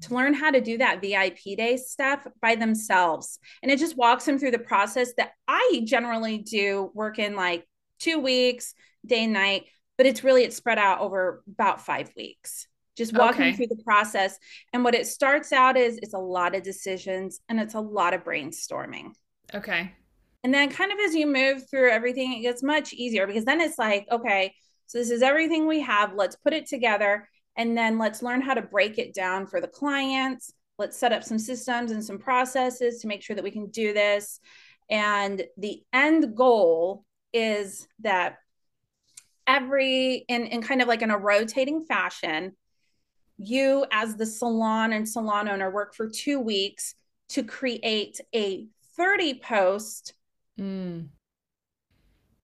to 0.02 0.14
learn 0.14 0.34
how 0.34 0.50
to 0.50 0.60
do 0.60 0.78
that 0.78 1.00
VIP 1.00 1.56
day 1.56 1.76
stuff 1.76 2.26
by 2.40 2.54
themselves. 2.54 3.38
And 3.62 3.70
it 3.70 3.78
just 3.78 3.96
walks 3.96 4.24
them 4.24 4.38
through 4.38 4.50
the 4.52 4.58
process 4.58 5.12
that 5.16 5.32
I 5.46 5.82
generally 5.84 6.38
do 6.38 6.90
work 6.94 7.18
in 7.18 7.36
like 7.36 7.66
two 7.98 8.18
weeks, 8.18 8.74
day 9.04 9.24
and 9.24 9.32
night, 9.32 9.66
but 9.96 10.06
it's 10.06 10.24
really 10.24 10.44
it's 10.44 10.56
spread 10.56 10.78
out 10.78 11.00
over 11.00 11.42
about 11.46 11.84
five 11.84 12.10
weeks 12.16 12.66
just 13.00 13.16
walking 13.16 13.42
okay. 13.42 13.52
through 13.52 13.68
the 13.68 13.82
process. 13.82 14.38
And 14.74 14.84
what 14.84 14.94
it 14.94 15.06
starts 15.06 15.52
out 15.52 15.78
is 15.78 15.98
it's 16.02 16.12
a 16.12 16.18
lot 16.18 16.54
of 16.54 16.62
decisions 16.62 17.40
and 17.48 17.58
it's 17.58 17.74
a 17.74 17.80
lot 17.80 18.12
of 18.12 18.24
brainstorming. 18.24 19.12
Okay. 19.54 19.92
And 20.44 20.52
then 20.52 20.70
kind 20.70 20.92
of 20.92 20.98
as 20.98 21.14
you 21.14 21.26
move 21.26 21.68
through 21.68 21.90
everything, 21.90 22.34
it 22.34 22.42
gets 22.42 22.62
much 22.62 22.92
easier 22.92 23.26
because 23.26 23.46
then 23.46 23.60
it's 23.60 23.78
like, 23.78 24.06
okay, 24.12 24.54
so 24.86 24.98
this 24.98 25.10
is 25.10 25.22
everything 25.22 25.66
we 25.66 25.80
have. 25.80 26.14
Let's 26.14 26.36
put 26.36 26.52
it 26.52 26.66
together 26.66 27.26
and 27.56 27.76
then 27.76 27.98
let's 27.98 28.22
learn 28.22 28.42
how 28.42 28.52
to 28.52 28.62
break 28.62 28.98
it 28.98 29.14
down 29.14 29.46
for 29.46 29.62
the 29.62 29.68
clients. 29.68 30.52
Let's 30.78 30.98
set 30.98 31.12
up 31.12 31.24
some 31.24 31.38
systems 31.38 31.92
and 31.92 32.04
some 32.04 32.18
processes 32.18 33.00
to 33.00 33.08
make 33.08 33.22
sure 33.22 33.34
that 33.34 33.44
we 33.44 33.50
can 33.50 33.70
do 33.70 33.94
this. 33.94 34.40
And 34.90 35.42
the 35.56 35.82
end 35.92 36.36
goal 36.36 37.04
is 37.32 37.88
that 38.00 38.36
every 39.46 40.24
in, 40.28 40.46
in 40.46 40.62
kind 40.62 40.82
of 40.82 40.88
like 40.88 41.00
in 41.00 41.10
a 41.10 41.18
rotating 41.18 41.84
fashion 41.86 42.52
you 43.40 43.86
as 43.90 44.16
the 44.16 44.26
salon 44.26 44.92
and 44.92 45.08
salon 45.08 45.48
owner 45.48 45.70
work 45.70 45.94
for 45.94 46.08
two 46.08 46.38
weeks 46.38 46.94
to 47.30 47.42
create 47.42 48.20
a 48.34 48.66
30 48.96 49.40
post 49.40 50.14
mm. 50.58 51.06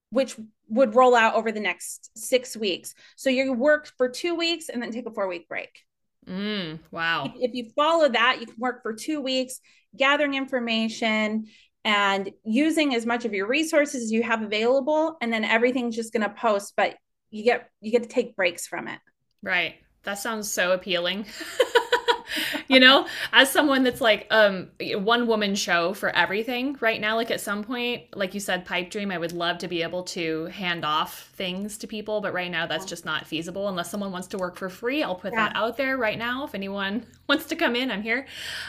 which 0.09 0.35
would 0.69 0.95
roll 0.95 1.15
out 1.15 1.35
over 1.35 1.51
the 1.51 1.59
next 1.59 2.17
six 2.17 2.57
weeks. 2.57 2.93
So 3.15 3.29
you 3.29 3.53
work 3.53 3.91
for 3.97 4.09
two 4.09 4.35
weeks 4.35 4.69
and 4.69 4.81
then 4.81 4.91
take 4.91 5.05
a 5.05 5.11
four 5.11 5.27
week 5.27 5.47
break. 5.47 5.83
Mm, 6.27 6.79
wow. 6.91 7.25
If, 7.25 7.51
if 7.51 7.53
you 7.53 7.69
follow 7.75 8.09
that 8.09 8.39
you 8.41 8.47
can 8.47 8.55
work 8.57 8.81
for 8.81 8.93
two 8.93 9.21
weeks 9.21 9.59
gathering 9.95 10.33
information 10.33 11.45
and 11.85 12.31
using 12.43 12.95
as 12.95 13.05
much 13.05 13.23
of 13.23 13.33
your 13.33 13.47
resources 13.47 14.03
as 14.03 14.11
you 14.11 14.23
have 14.23 14.41
available 14.41 15.15
and 15.21 15.31
then 15.31 15.45
everything's 15.45 15.95
just 15.95 16.11
going 16.11 16.23
to 16.23 16.29
post 16.29 16.73
but 16.75 16.95
you 17.29 17.43
get 17.43 17.69
you 17.81 17.91
get 17.91 18.03
to 18.03 18.09
take 18.09 18.35
breaks 18.35 18.67
from 18.67 18.87
it. 18.87 18.99
Right 19.41 19.75
that 20.03 20.15
sounds 20.15 20.51
so 20.51 20.71
appealing. 20.71 21.25
you 22.67 22.79
know, 22.79 23.07
as 23.33 23.51
someone 23.51 23.83
that's 23.83 24.01
like 24.01 24.27
um 24.31 24.69
one 24.79 25.27
woman 25.27 25.55
show 25.55 25.93
for 25.93 26.09
everything 26.15 26.77
right 26.79 26.99
now, 26.99 27.15
like 27.15 27.31
at 27.31 27.41
some 27.41 27.63
point, 27.63 28.03
like 28.15 28.33
you 28.33 28.39
said, 28.39 28.65
pipe 28.65 28.89
dream, 28.89 29.11
I 29.11 29.17
would 29.17 29.31
love 29.31 29.59
to 29.59 29.67
be 29.67 29.83
able 29.83 30.03
to 30.03 30.45
hand 30.45 30.85
off 30.85 31.29
things 31.35 31.77
to 31.79 31.87
people, 31.87 32.21
but 32.21 32.33
right 32.33 32.51
now 32.51 32.67
that's 32.67 32.85
just 32.85 33.05
not 33.05 33.27
feasible 33.27 33.67
unless 33.67 33.89
someone 33.89 34.11
wants 34.11 34.27
to 34.29 34.37
work 34.37 34.55
for 34.55 34.69
free. 34.69 35.03
I'll 35.03 35.15
put 35.15 35.33
yeah. 35.33 35.47
that 35.47 35.55
out 35.55 35.77
there 35.77 35.97
right 35.97 36.17
now. 36.17 36.45
If 36.45 36.55
anyone 36.55 37.05
wants 37.27 37.45
to 37.47 37.55
come 37.55 37.75
in, 37.75 37.91
I'm 37.91 38.03
here. 38.03 38.27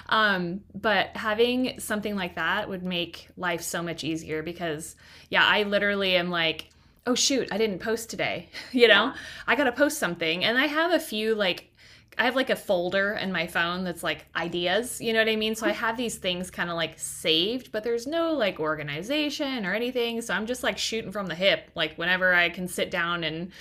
Um, 0.09 0.61
but 0.75 1.17
having 1.17 1.81
something 1.81 2.17
like 2.17 2.37
that 2.37 2.69
would 2.69 2.83
make 2.83 3.29
life 3.37 3.63
so 3.63 3.83
much 3.83 4.05
easier 4.05 4.43
because 4.43 4.97
yeah, 5.31 5.45
I 5.45 5.65
literally 5.65 6.17
am 6.17 6.31
like 6.31 6.71
oh 7.09 7.15
shoot, 7.15 7.49
I 7.51 7.59
didn't 7.59 7.81
post 7.81 8.11
today. 8.11 8.51
you 8.73 8.87
know, 8.87 9.07
yeah. 9.07 9.15
I 9.47 9.57
got 9.57 9.65
to 9.65 9.73
post 9.73 9.99
something. 9.99 10.45
And 10.45 10.59
I 10.59 10.67
have 10.67 10.93
a 10.93 11.01
few 11.01 11.35
like 11.35 11.73
I 12.19 12.25
have 12.25 12.35
like 12.35 12.51
a 12.51 12.57
folder 12.57 13.13
in 13.13 13.31
my 13.31 13.47
phone 13.47 13.85
that's 13.85 14.03
like 14.03 14.27
ideas, 14.35 15.01
you 15.01 15.13
know 15.13 15.21
what 15.21 15.29
I 15.29 15.37
mean? 15.37 15.55
So 15.55 15.67
I 15.67 15.71
have 15.71 15.97
these 15.97 16.17
things 16.17 16.51
kind 16.51 16.69
of 16.69 16.75
like 16.75 16.99
saved, 16.99 17.71
but 17.71 17.85
there's 17.85 18.09
no 18.09 18.33
like 18.33 18.59
organization 18.59 19.65
or 19.65 19.73
anything. 19.73 20.21
So 20.21 20.35
I'm 20.35 20.47
just 20.47 20.65
like 20.65 20.79
shooting 20.79 21.13
from 21.13 21.27
the 21.27 21.37
hip, 21.37 21.71
like 21.77 21.95
whenever 21.95 22.35
I 22.35 22.49
can 22.49 22.67
sit 22.67 22.91
down 22.91 23.23
and, 23.23 23.53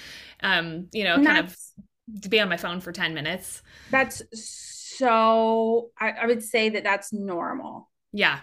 um, 0.41 0.87
you 0.91 1.03
know, 1.03 1.15
and 1.15 1.25
kind 1.25 1.45
of 1.45 1.55
be 2.27 2.39
on 2.39 2.49
my 2.49 2.57
phone 2.57 2.81
for 2.81 2.91
10 2.91 3.13
minutes. 3.13 3.61
That's 3.91 4.23
so, 4.33 5.91
I, 5.99 6.09
I 6.11 6.25
would 6.25 6.41
say 6.41 6.69
that 6.69 6.83
that's 6.83 7.13
normal. 7.13 7.91
Yeah. 8.11 8.39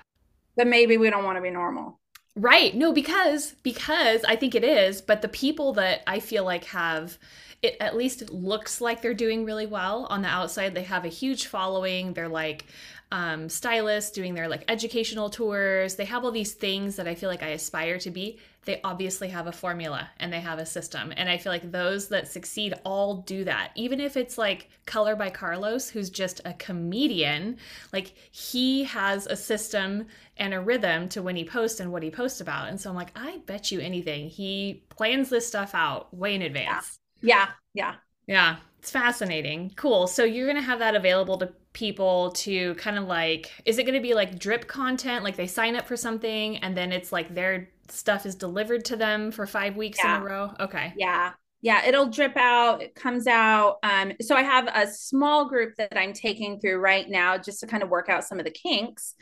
But 0.57 0.69
maybe 0.69 0.97
we 0.97 1.11
don't 1.11 1.25
want 1.25 1.39
to 1.39 1.43
be 1.43 1.51
normal. 1.51 1.99
Right. 2.37 2.75
No, 2.75 2.93
because 2.93 3.53
because 3.63 4.25
I 4.25 4.35
think 4.35 4.55
it 4.57 4.65
is, 4.65 5.01
but 5.01 5.23
the 5.23 5.29
people 5.29 5.73
that 5.75 6.03
I 6.07 6.19
feel 6.19 6.45
like 6.45 6.65
have 6.67 7.17
it 7.63 7.77
at 7.81 7.97
least 7.97 8.29
looks 8.31 8.81
like 8.81 9.01
they're 9.01 9.15
doing 9.15 9.45
really 9.45 9.67
well 9.67 10.07
on 10.11 10.23
the 10.23 10.29
outside. 10.29 10.75
They 10.75 10.83
have 10.83 11.05
a 11.05 11.09
huge 11.09 11.47
following. 11.47 12.13
They're 12.13 12.29
like 12.29 12.67
um, 13.13 13.49
stylists 13.49 14.11
doing 14.11 14.35
their 14.35 14.49
like 14.49 14.65
educational 14.69 15.31
tours. 15.31 15.95
They 15.95 16.05
have 16.07 16.25
all 16.25 16.33
these 16.33 16.55
things 16.55 16.97
that 16.97 17.07
I 17.07 17.15
feel 17.15 17.31
like 17.31 17.43
I 17.45 17.51
aspire 17.51 17.99
to 18.01 18.11
be. 18.11 18.41
They 18.65 18.81
obviously 18.83 19.29
have 19.29 19.47
a 19.47 19.53
formula 19.53 20.11
and 20.19 20.33
they 20.33 20.41
have 20.41 20.59
a 20.59 20.67
system. 20.67 21.13
And 21.17 21.29
I 21.29 21.39
feel 21.39 21.53
like 21.53 21.71
those 21.71 22.09
that 22.09 22.29
succeed 22.29 22.75
all 22.85 23.19
do 23.19 23.45
that. 23.45 23.73
Even 23.75 24.01
if 24.01 24.17
it's 24.17 24.39
like 24.39 24.71
Color 24.87 25.17
by 25.17 25.31
Carlos, 25.31 25.89
who's 25.89 26.11
just 26.11 26.41
a 26.45 26.55
comedian, 26.55 27.59
like 27.93 28.15
he 28.31 28.85
has 28.85 29.27
a 29.27 29.37
system 29.37 30.07
and 30.37 30.55
a 30.55 30.61
rhythm 30.61 31.09
to 31.11 31.23
when 31.23 31.37
he 31.37 31.45
posts 31.45 31.81
and 31.81 31.93
what 31.93 32.03
he 32.03 32.11
posts 32.11 32.41
about. 32.41 32.69
And 32.69 32.81
so 32.81 32.91
I'm 32.91 32.97
like, 32.97 33.13
I 33.17 33.39
bet 33.47 33.71
you 33.71 33.81
anything. 33.81 34.29
He 34.29 34.85
plans 34.91 35.29
this 35.29 35.47
stuff 35.47 35.75
out 35.75 36.13
way 36.15 36.35
in 36.35 36.43
advance. 36.43 36.99
Yeah. 37.21 37.49
Yeah. 37.75 37.95
Yeah. 38.27 38.57
It's 38.79 38.91
fascinating. 38.91 39.73
Cool. 39.77 40.07
So 40.07 40.25
you're 40.25 40.47
going 40.47 40.59
to 40.59 40.63
have 40.63 40.81
that 40.81 40.95
available 40.95 41.39
to 41.39 41.53
people 41.73 42.33
to 42.33 42.75
kind 42.75 42.99
of 42.99 43.05
like, 43.05 43.51
is 43.65 43.79
it 43.79 43.85
going 43.85 43.95
to 43.95 44.01
be 44.01 44.15
like 44.15 44.39
drip 44.39 44.67
content? 44.67 45.25
Like 45.25 45.37
they 45.37 45.47
sign 45.47 45.75
up 45.75 45.87
for 45.87 45.97
something 45.97 46.59
and 46.59 46.77
then 46.77 46.93
it's 46.93 47.11
like 47.11 47.35
their 47.35 47.71
stuff 47.89 48.27
is 48.27 48.35
delivered 48.35 48.85
to 48.87 48.97
them 48.97 49.31
for 49.31 49.47
five 49.47 49.77
weeks 49.77 49.99
yeah. 50.03 50.17
in 50.17 50.23
a 50.23 50.25
row? 50.25 50.51
Okay. 50.61 50.93
Yeah. 50.97 51.33
Yeah, 51.63 51.87
it'll 51.87 52.11
drip 52.11 52.37
out. 52.37 52.83
It 52.83 52.95
comes 52.95 53.27
out. 53.27 53.79
Um, 53.83 54.13
so 54.21 54.37
I 54.37 54.43
have 54.43 54.69
a 54.75 54.87
small 54.87 55.49
group 55.49 55.75
that 55.79 55.97
I'm 55.97 56.13
taking 56.13 56.61
through 56.61 56.77
right 56.77 57.09
now 57.09 57.39
just 57.39 57.61
to 57.61 57.67
kind 57.67 57.83
of 57.83 57.89
work 57.89 58.11
out 58.11 58.25
some 58.25 58.39
of 58.39 58.45
the 58.45 58.51
kinks. 58.51 59.15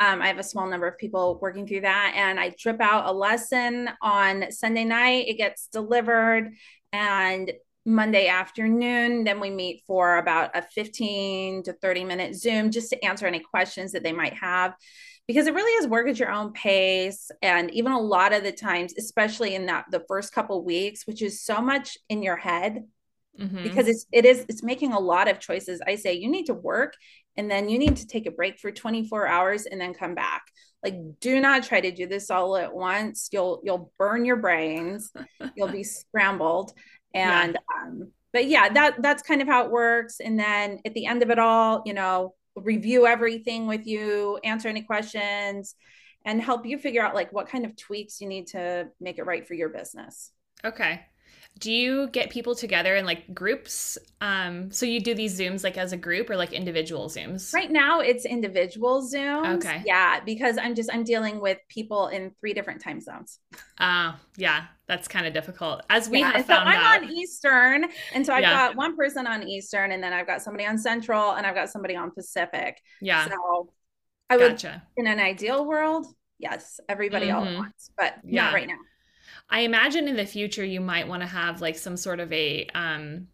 Um, 0.00 0.20
I 0.20 0.26
have 0.26 0.38
a 0.38 0.42
small 0.42 0.68
number 0.68 0.88
of 0.88 0.98
people 0.98 1.38
working 1.40 1.68
through 1.68 1.82
that, 1.82 2.14
and 2.16 2.40
I 2.40 2.52
drip 2.58 2.80
out 2.80 3.06
a 3.06 3.12
lesson 3.12 3.90
on 4.02 4.50
Sunday 4.50 4.84
night. 4.84 5.28
It 5.28 5.34
gets 5.34 5.68
delivered, 5.68 6.54
and 6.92 7.52
Monday 7.86 8.28
afternoon. 8.28 9.24
Then 9.24 9.40
we 9.40 9.50
meet 9.50 9.82
for 9.86 10.18
about 10.18 10.50
a 10.54 10.62
15 10.62 11.64
to 11.64 11.72
30 11.74 12.04
minute 12.04 12.34
Zoom 12.34 12.70
just 12.70 12.90
to 12.90 13.04
answer 13.04 13.26
any 13.26 13.40
questions 13.40 13.92
that 13.92 14.02
they 14.02 14.12
might 14.12 14.34
have. 14.34 14.74
Because 15.26 15.46
it 15.46 15.54
really 15.54 15.72
is 15.72 15.88
work 15.88 16.06
at 16.08 16.18
your 16.18 16.30
own 16.30 16.52
pace. 16.52 17.30
And 17.40 17.70
even 17.70 17.92
a 17.92 18.00
lot 18.00 18.34
of 18.34 18.42
the 18.42 18.52
times, 18.52 18.94
especially 18.98 19.54
in 19.54 19.66
that 19.66 19.86
the 19.90 20.04
first 20.06 20.32
couple 20.32 20.62
weeks, 20.62 21.06
which 21.06 21.22
is 21.22 21.42
so 21.42 21.62
much 21.62 21.96
in 22.10 22.22
your 22.22 22.36
head, 22.36 22.84
mm-hmm. 23.40 23.62
because 23.62 23.88
it's 23.88 24.06
it 24.12 24.26
is 24.26 24.44
it's 24.48 24.62
making 24.62 24.92
a 24.92 25.00
lot 25.00 25.28
of 25.28 25.40
choices. 25.40 25.80
I 25.86 25.96
say 25.96 26.12
you 26.12 26.30
need 26.30 26.46
to 26.46 26.54
work 26.54 26.94
and 27.36 27.50
then 27.50 27.68
you 27.68 27.78
need 27.78 27.96
to 27.96 28.06
take 28.06 28.26
a 28.26 28.30
break 28.30 28.58
for 28.58 28.70
24 28.70 29.26
hours 29.26 29.66
and 29.66 29.80
then 29.80 29.94
come 29.94 30.14
back 30.14 30.44
like 30.84 30.96
do 31.20 31.40
not 31.40 31.64
try 31.64 31.80
to 31.80 31.90
do 31.90 32.06
this 32.06 32.30
all 32.30 32.56
at 32.56 32.74
once 32.74 33.28
you'll 33.32 33.60
you'll 33.64 33.92
burn 33.98 34.24
your 34.24 34.36
brains 34.36 35.10
you'll 35.56 35.68
be 35.68 35.82
scrambled 35.84 36.72
and 37.14 37.54
yeah. 37.54 37.82
um 37.82 38.10
but 38.32 38.46
yeah 38.46 38.68
that 38.68 39.00
that's 39.02 39.22
kind 39.22 39.42
of 39.42 39.48
how 39.48 39.64
it 39.64 39.70
works 39.70 40.20
and 40.20 40.38
then 40.38 40.78
at 40.84 40.94
the 40.94 41.06
end 41.06 41.22
of 41.22 41.30
it 41.30 41.38
all 41.38 41.82
you 41.86 41.94
know 41.94 42.34
review 42.56 43.06
everything 43.06 43.66
with 43.66 43.86
you 43.86 44.38
answer 44.44 44.68
any 44.68 44.82
questions 44.82 45.74
and 46.24 46.40
help 46.40 46.64
you 46.64 46.78
figure 46.78 47.02
out 47.02 47.14
like 47.14 47.32
what 47.32 47.48
kind 47.48 47.64
of 47.64 47.76
tweaks 47.76 48.20
you 48.20 48.28
need 48.28 48.46
to 48.48 48.88
make 49.00 49.18
it 49.18 49.24
right 49.24 49.46
for 49.46 49.54
your 49.54 49.68
business. 49.68 50.30
Okay 50.64 51.02
do 51.60 51.72
you 51.72 52.08
get 52.08 52.30
people 52.30 52.54
together 52.54 52.96
in 52.96 53.04
like 53.04 53.32
groups? 53.32 53.96
Um 54.20 54.72
so 54.72 54.86
you 54.86 55.00
do 55.00 55.14
these 55.14 55.38
zooms 55.38 55.62
like 55.62 55.78
as 55.78 55.92
a 55.92 55.96
group 55.96 56.28
or 56.28 56.36
like 56.36 56.52
individual 56.52 57.08
zooms? 57.08 57.54
Right 57.54 57.70
now 57.70 58.00
it's 58.00 58.24
individual 58.24 59.02
zooms. 59.02 59.56
Okay. 59.56 59.82
Yeah 59.86 60.20
because 60.24 60.58
i'm 60.58 60.74
just 60.74 60.90
i'm 60.92 61.04
dealing 61.04 61.40
with 61.40 61.58
people 61.68 62.08
in 62.08 62.32
three 62.40 62.54
different 62.54 62.82
time 62.82 63.00
zones. 63.00 63.38
Uh 63.78 64.14
yeah 64.36 64.64
that's 64.86 65.08
kind 65.08 65.26
of 65.26 65.32
difficult. 65.32 65.82
As 65.88 66.08
we 66.08 66.20
yeah, 66.20 66.32
have 66.32 66.46
found 66.46 66.68
so 66.68 66.76
i'm 66.76 67.02
out. 67.02 67.02
on 67.04 67.12
eastern 67.12 67.86
and 68.12 68.26
so 68.26 68.34
i've 68.34 68.42
yeah. 68.42 68.52
got 68.52 68.76
one 68.76 68.96
person 68.96 69.26
on 69.26 69.46
eastern 69.48 69.92
and 69.92 70.02
then 70.02 70.12
i've 70.12 70.26
got 70.26 70.42
somebody 70.42 70.66
on 70.66 70.76
central 70.76 71.32
and 71.32 71.46
i've 71.46 71.54
got 71.54 71.70
somebody 71.70 71.94
on 71.94 72.10
pacific. 72.10 72.80
Yeah. 73.00 73.28
So 73.28 73.70
i 74.28 74.36
would 74.36 74.64
in 74.96 75.06
an 75.06 75.20
ideal 75.20 75.66
world 75.66 76.06
yes 76.38 76.80
everybody 76.88 77.26
mm-hmm. 77.26 77.36
all 77.36 77.44
at 77.44 77.56
once 77.58 77.90
but 77.96 78.14
yeah. 78.24 78.44
not 78.44 78.54
right 78.54 78.66
now 78.66 78.78
I 79.50 79.60
imagine 79.60 80.08
in 80.08 80.16
the 80.16 80.26
future 80.26 80.64
you 80.64 80.80
might 80.80 81.06
want 81.06 81.22
to 81.22 81.26
have 81.28 81.60
like 81.60 81.76
some 81.76 81.96
sort 81.96 82.20
of 82.20 82.32
a 82.32 82.66
um, 82.74 83.28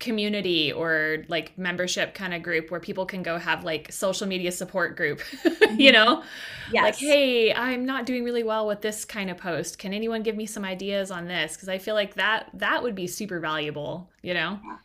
community 0.00 0.72
or 0.72 1.24
like 1.28 1.56
membership 1.58 2.14
kind 2.14 2.34
of 2.34 2.42
group 2.42 2.70
where 2.70 2.80
people 2.80 3.06
can 3.06 3.22
go 3.22 3.38
have 3.38 3.64
like 3.64 3.92
social 3.92 4.26
media 4.26 4.52
support 4.52 4.96
group, 4.96 5.22
you 5.76 5.92
know? 5.92 6.22
Yes. 6.66 6.84
Like, 6.84 6.96
hey, 6.96 7.54
I'm 7.54 7.86
not 7.86 8.06
doing 8.06 8.24
really 8.24 8.44
well 8.44 8.66
with 8.66 8.82
this 8.82 9.04
kind 9.04 9.30
of 9.30 9.38
post. 9.38 9.78
Can 9.78 9.94
anyone 9.94 10.22
give 10.22 10.36
me 10.36 10.46
some 10.46 10.64
ideas 10.64 11.10
on 11.10 11.26
this? 11.28 11.54
Because 11.56 11.68
I 11.68 11.78
feel 11.78 11.94
like 11.94 12.14
that 12.14 12.50
that 12.54 12.82
would 12.82 12.94
be 12.94 13.06
super 13.06 13.40
valuable, 13.40 14.10
you 14.22 14.34
know? 14.34 14.60
Yeah. 14.62 14.76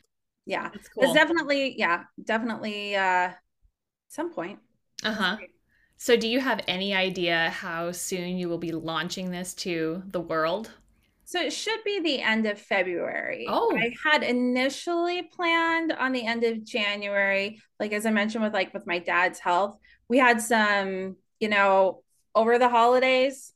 Yeah. 0.45 0.71
It's 0.73 0.89
cool. 0.89 1.03
It's 1.03 1.13
definitely, 1.13 1.77
yeah, 1.77 2.03
definitely 2.23 2.95
uh 2.95 3.31
some 4.09 4.33
point. 4.33 4.59
Uh-huh. 5.03 5.37
So, 6.03 6.17
do 6.17 6.27
you 6.27 6.39
have 6.39 6.61
any 6.67 6.95
idea 6.95 7.51
how 7.51 7.91
soon 7.91 8.35
you 8.35 8.49
will 8.49 8.57
be 8.57 8.71
launching 8.71 9.29
this 9.29 9.53
to 9.53 10.01
the 10.07 10.19
world? 10.19 10.71
So, 11.25 11.39
it 11.39 11.53
should 11.53 11.83
be 11.83 11.99
the 11.99 12.23
end 12.23 12.47
of 12.47 12.57
February. 12.59 13.45
Oh, 13.47 13.77
I 13.77 13.93
had 14.03 14.23
initially 14.23 15.21
planned 15.21 15.91
on 15.91 16.11
the 16.11 16.25
end 16.25 16.43
of 16.43 16.65
January. 16.65 17.61
Like, 17.79 17.93
as 17.93 18.07
I 18.07 18.09
mentioned, 18.09 18.43
with 18.43 18.51
like 18.51 18.73
with 18.73 18.87
my 18.87 18.97
dad's 18.97 19.37
health, 19.37 19.77
we 20.09 20.17
had 20.17 20.41
some, 20.41 21.17
you 21.39 21.49
know, 21.49 22.01
over 22.33 22.57
the 22.57 22.67
holidays, 22.67 23.53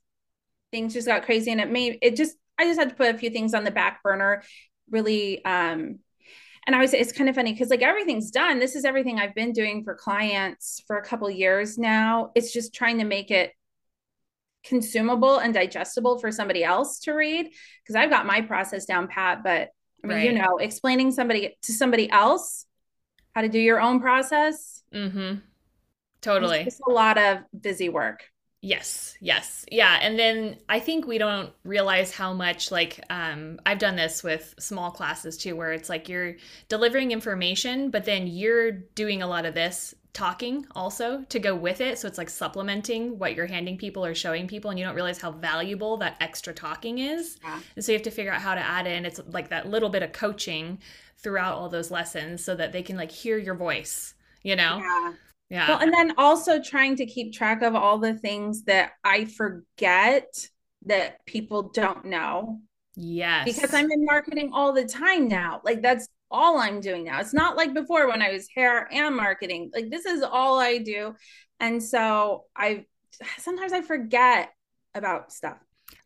things 0.70 0.94
just 0.94 1.08
got 1.08 1.26
crazy 1.26 1.52
and 1.52 1.60
it 1.60 1.72
made 1.72 1.98
it 2.04 2.16
just, 2.16 2.38
I 2.60 2.66
just 2.66 2.80
had 2.80 2.90
to 2.90 2.96
put 2.96 3.16
a 3.16 3.18
few 3.18 3.32
things 3.32 3.56
on 3.56 3.64
the 3.64 3.72
back 3.72 4.04
burner, 4.04 4.44
really 4.92 5.44
um, 5.44 5.98
and 6.68 6.76
I 6.76 6.80
was 6.80 6.94
it's 6.94 7.12
kind 7.12 7.30
of 7.30 7.36
funny 7.36 7.54
because 7.54 7.70
like 7.70 7.82
everything's 7.82 8.32
done. 8.32 8.60
This 8.60 8.76
is 8.76 8.86
everything 8.86 9.20
I've 9.20 9.36
been 9.36 9.52
doing 9.52 9.84
for 9.84 9.96
clients 9.96 10.82
for 10.88 10.98
a 10.98 11.04
couple 11.04 11.30
years 11.30 11.78
now. 11.78 12.32
It's 12.36 12.52
just 12.52 12.74
trying 12.74 12.98
to 13.00 13.06
make 13.06 13.32
it 13.32 13.52
consumable 14.64 15.38
and 15.38 15.54
digestible 15.54 16.18
for 16.18 16.32
somebody 16.32 16.64
else 16.64 17.00
to 17.00 17.14
read 17.14 17.52
because 17.84 17.96
I've 17.96 18.10
got 18.10 18.26
my 18.26 18.42
process 18.42 18.86
down 18.86 19.08
pat, 19.08 19.44
but 19.44 19.70
I 20.04 20.08
mean, 20.08 20.18
right. 20.18 20.26
you 20.26 20.34
know, 20.34 20.58
explaining 20.58 21.12
somebody 21.12 21.56
to 21.64 21.74
somebody 21.74 22.10
else 22.10 22.66
how 23.34 23.42
to 23.42 23.50
do 23.50 23.60
your 23.60 23.80
own 23.80 24.00
process. 24.00 24.82
Mm-hmm. 24.94 25.40
Totally. 26.22 26.62
It's 26.62 26.80
a 26.88 26.92
lot 26.92 27.18
of 27.18 27.40
busy 27.60 27.90
work. 27.90 28.24
Yes, 28.66 29.16
yes. 29.22 29.64
Yeah. 29.72 30.00
And 30.02 30.18
then 30.18 30.58
I 30.68 30.80
think 30.80 31.06
we 31.06 31.20
don't 31.20 31.52
realize 31.64 32.12
how 32.12 32.34
much, 32.34 32.72
like, 32.72 33.00
um, 33.12 33.60
I've 33.64 33.78
done 33.78 33.96
this 33.96 34.24
with 34.24 34.56
small 34.58 34.90
classes 34.90 35.38
too, 35.38 35.56
where 35.56 35.72
it's 35.72 35.88
like 35.88 36.10
you're 36.10 36.38
delivering 36.68 37.12
information, 37.12 37.92
but 37.92 38.06
then 38.06 38.26
you're 38.26 38.72
doing 38.72 39.22
a 39.22 39.28
lot 39.28 39.46
of 39.46 39.54
this 39.54 39.94
talking 40.14 40.66
also 40.72 41.22
to 41.30 41.38
go 41.38 41.54
with 41.54 41.80
it. 41.80 42.00
So 42.00 42.08
it's 42.08 42.18
like 42.18 42.30
supplementing 42.32 43.20
what 43.20 43.36
you're 43.36 43.46
handing 43.46 43.78
people 43.78 44.04
or 44.04 44.16
showing 44.16 44.48
people, 44.48 44.72
and 44.72 44.80
you 44.80 44.86
don't 44.86 44.96
realize 44.96 45.22
how 45.22 45.30
valuable 45.30 45.98
that 45.98 46.18
extra 46.20 46.52
talking 46.52 46.98
is. 46.98 47.38
Yeah. 47.44 47.60
And 47.76 47.86
so 47.86 47.92
you 47.92 48.00
have 48.00 48.04
to 48.06 48.12
figure 48.12 48.32
out 48.32 48.42
how 48.42 48.56
to 48.56 48.62
add 48.62 48.88
in. 48.88 49.06
It's 49.06 49.22
like 49.28 49.50
that 49.50 49.70
little 49.70 49.90
bit 49.90 50.02
of 50.02 50.12
coaching 50.12 50.80
throughout 51.20 51.54
all 51.54 51.70
those 51.70 51.92
lessons 51.92 52.44
so 52.44 52.56
that 52.56 52.72
they 52.72 52.82
can 52.82 52.98
like 52.98 53.12
hear 53.12 53.38
your 53.38 53.54
voice, 53.54 54.16
you 54.42 54.56
know? 54.56 54.80
Yeah. 54.80 55.14
Yeah. 55.50 55.70
Well, 55.70 55.80
and 55.80 55.94
then 55.94 56.14
also 56.18 56.62
trying 56.62 56.96
to 56.98 57.06
keep 57.06 57.34
track 57.34 57.62
of 57.62 57.76
all 57.76 58.00
the 58.00 58.16
things 58.16 58.64
that 58.64 58.94
I 59.04 59.26
forget 59.26 60.26
that 60.86 61.26
people 61.26 61.70
don't 61.74 62.06
know. 62.06 62.62
Yes. 62.96 63.46
Because 63.46 63.74
I'm 63.74 63.92
in 63.92 64.06
marketing 64.06 64.52
all 64.54 64.74
the 64.74 64.86
time 64.86 65.28
now. 65.28 65.62
Like 65.64 65.82
that's 65.82 66.08
all 66.32 66.58
I'm 66.58 66.82
doing 66.82 67.04
now. 67.04 67.20
It's 67.20 67.34
not 67.34 67.58
like 67.58 67.74
before 67.74 68.08
when 68.08 68.22
I 68.22 68.32
was 68.32 68.48
hair 68.54 68.88
and 68.92 69.16
marketing. 69.16 69.72
Like 69.74 69.90
this 69.90 70.06
is 70.06 70.24
all 70.24 70.60
I 70.60 70.80
do. 70.80 71.14
And 71.60 71.82
so 71.82 72.46
I 72.56 72.86
sometimes 73.38 73.74
I 73.74 73.82
forget 73.82 74.52
about 74.94 75.32
stuff. 75.32 75.58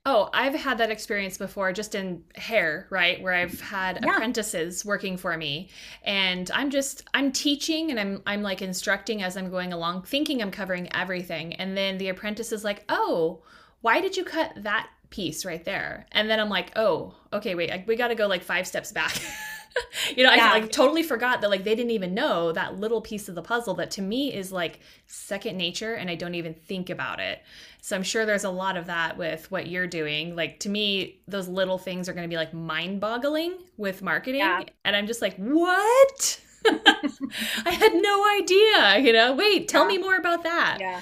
Oh, 0.06 0.30
I've 0.34 0.56
had 0.56 0.78
that 0.78 0.92
experience 0.92 1.38
before 1.38 1.74
just 1.74 1.94
in 1.94 2.24
hair, 2.36 2.88
right? 2.90 3.22
Where 3.22 3.34
I've 3.34 3.60
had 3.60 4.00
yeah. 4.02 4.14
apprentices 4.14 4.86
working 4.86 5.18
for 5.18 5.36
me 5.36 5.70
and 6.04 6.50
I'm 6.54 6.70
just 6.70 7.04
I'm 7.14 7.32
teaching 7.32 7.92
and 7.92 8.00
I'm 8.00 8.22
I'm 8.26 8.42
like 8.42 8.62
instructing 8.62 9.22
as 9.22 9.36
I'm 9.36 9.50
going 9.50 9.74
along, 9.74 10.04
thinking 10.04 10.42
I'm 10.42 10.52
covering 10.52 10.94
everything. 10.96 11.54
And 11.56 11.76
then 11.76 11.98
the 11.98 12.10
apprentice 12.10 12.52
is 12.52 12.64
like, 12.64 12.86
"Oh, 12.90 13.44
why 13.82 14.00
did 14.02 14.16
you 14.16 14.24
cut 14.24 14.52
that 14.58 14.90
piece 15.10 15.46
right 15.46 15.64
there?" 15.66 16.08
And 16.14 16.30
then 16.30 16.40
I'm 16.40 16.50
like, 16.50 16.72
"Oh, 16.78 17.16
okay, 17.34 17.56
wait, 17.56 17.70
I, 17.70 17.84
we 17.88 17.96
got 17.96 18.08
to 18.08 18.16
go 18.16 18.28
like 18.28 18.44
5 18.44 18.68
steps 18.68 18.92
back." 18.92 19.16
you 20.16 20.24
know, 20.24 20.34
yeah. 20.34 20.50
I 20.50 20.60
like 20.60 20.72
totally 20.72 21.04
forgot 21.04 21.42
that 21.42 21.50
like 21.50 21.64
they 21.64 21.76
didn't 21.76 21.92
even 21.92 22.14
know 22.14 22.52
that 22.52 22.80
little 22.80 23.02
piece 23.02 23.30
of 23.30 23.36
the 23.36 23.42
puzzle 23.42 23.74
that 23.76 23.92
to 23.92 24.02
me 24.02 24.34
is 24.34 24.52
like 24.52 24.80
second 25.08 25.58
nature 25.58 25.94
and 25.94 26.10
I 26.10 26.16
don't 26.16 26.36
even 26.36 26.54
think 26.54 26.90
about 26.90 27.20
it. 27.20 27.42
So 27.82 27.96
I'm 27.96 28.04
sure 28.04 28.26
there's 28.26 28.44
a 28.44 28.50
lot 28.50 28.78
of 28.78 28.88
that 28.88 29.18
with 29.18 29.50
what 29.52 29.68
you're 29.68 29.88
doing. 29.88 30.36
Like 30.36 30.60
to 30.62 30.70
me, 30.70 31.20
those 31.28 31.48
little 31.48 31.78
things 31.78 32.10
are 32.10 32.14
going 32.14 32.28
to 32.28 32.30
be 32.30 32.38
like 32.38 32.54
mind-boggling 32.54 33.58
with 33.78 34.02
marketing 34.02 34.42
yeah. 34.42 34.64
and 34.84 34.96
I'm 34.96 35.08
just 35.08 35.22
like, 35.22 35.36
"What?" 35.38 36.42
I 36.66 37.72
had 37.72 37.94
no 37.94 38.28
idea, 38.38 39.00
you 39.00 39.14
know. 39.14 39.34
Wait, 39.34 39.68
tell 39.68 39.84
yeah. 39.84 39.96
me 39.96 39.98
more 39.98 40.18
about 40.18 40.44
that. 40.44 40.78
Yeah. 40.80 41.02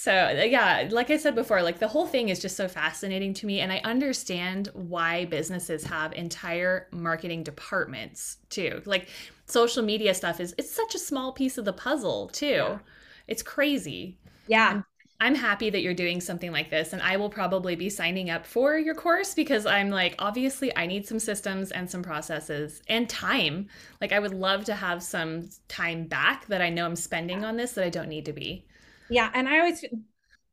So, 0.00 0.12
uh, 0.12 0.44
yeah, 0.44 0.86
like 0.92 1.10
I 1.10 1.16
said 1.16 1.34
before, 1.34 1.60
like 1.60 1.80
the 1.80 1.88
whole 1.88 2.06
thing 2.06 2.28
is 2.28 2.38
just 2.38 2.56
so 2.56 2.68
fascinating 2.68 3.34
to 3.34 3.46
me. 3.46 3.58
And 3.58 3.72
I 3.72 3.78
understand 3.78 4.68
why 4.72 5.24
businesses 5.24 5.82
have 5.86 6.12
entire 6.12 6.86
marketing 6.92 7.42
departments 7.42 8.36
too. 8.48 8.80
Like 8.86 9.08
social 9.46 9.82
media 9.82 10.14
stuff 10.14 10.38
is, 10.38 10.54
it's 10.56 10.70
such 10.70 10.94
a 10.94 11.00
small 11.00 11.32
piece 11.32 11.58
of 11.58 11.64
the 11.64 11.72
puzzle 11.72 12.28
too. 12.28 12.46
Yeah. 12.46 12.78
It's 13.26 13.42
crazy. 13.42 14.20
Yeah. 14.46 14.82
I'm 15.20 15.34
happy 15.34 15.68
that 15.70 15.82
you're 15.82 15.94
doing 15.94 16.20
something 16.20 16.52
like 16.52 16.70
this. 16.70 16.92
And 16.92 17.02
I 17.02 17.16
will 17.16 17.28
probably 17.28 17.74
be 17.74 17.90
signing 17.90 18.30
up 18.30 18.46
for 18.46 18.78
your 18.78 18.94
course 18.94 19.34
because 19.34 19.66
I'm 19.66 19.90
like, 19.90 20.14
obviously, 20.20 20.74
I 20.76 20.86
need 20.86 21.08
some 21.08 21.18
systems 21.18 21.72
and 21.72 21.90
some 21.90 22.04
processes 22.04 22.82
and 22.86 23.10
time. 23.10 23.66
Like, 24.00 24.12
I 24.12 24.20
would 24.20 24.32
love 24.34 24.64
to 24.66 24.76
have 24.76 25.02
some 25.02 25.50
time 25.66 26.06
back 26.06 26.46
that 26.46 26.62
I 26.62 26.70
know 26.70 26.86
I'm 26.86 26.94
spending 26.94 27.44
on 27.44 27.56
this 27.56 27.72
that 27.72 27.84
I 27.84 27.90
don't 27.90 28.08
need 28.08 28.26
to 28.26 28.32
be. 28.32 28.67
Yeah. 29.10 29.30
And 29.32 29.48
I 29.48 29.58
always, 29.58 29.84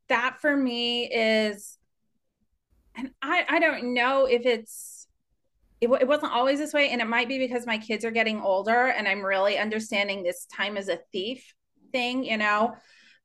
that 0.08 0.38
for 0.40 0.56
me 0.56 1.04
is, 1.04 1.78
and 2.96 3.10
I, 3.20 3.44
I 3.48 3.58
don't 3.58 3.94
know 3.94 4.26
if 4.26 4.46
it's, 4.46 5.06
it, 5.80 5.88
it 5.88 6.08
wasn't 6.08 6.32
always 6.32 6.58
this 6.58 6.72
way. 6.72 6.90
And 6.90 7.00
it 7.00 7.06
might 7.06 7.28
be 7.28 7.38
because 7.38 7.66
my 7.66 7.78
kids 7.78 8.04
are 8.04 8.10
getting 8.10 8.40
older 8.40 8.86
and 8.86 9.06
I'm 9.06 9.24
really 9.24 9.58
understanding 9.58 10.22
this 10.22 10.46
time 10.46 10.76
as 10.76 10.88
a 10.88 10.98
thief 11.12 11.54
thing, 11.92 12.24
you 12.24 12.38
know. 12.38 12.74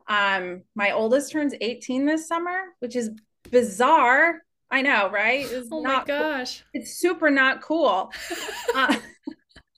Um, 0.07 0.63
my 0.75 0.91
oldest 0.91 1.31
turns 1.31 1.53
18 1.61 2.05
this 2.05 2.27
summer, 2.27 2.59
which 2.79 2.95
is 2.95 3.11
bizarre. 3.49 4.41
I 4.69 4.81
know, 4.81 5.09
right? 5.09 5.45
It's 5.49 5.69
oh 5.71 5.81
not, 5.81 6.07
my 6.07 6.13
gosh. 6.13 6.63
It's 6.73 6.97
super 6.97 7.29
not 7.29 7.61
cool. 7.61 8.11
uh, 8.75 8.95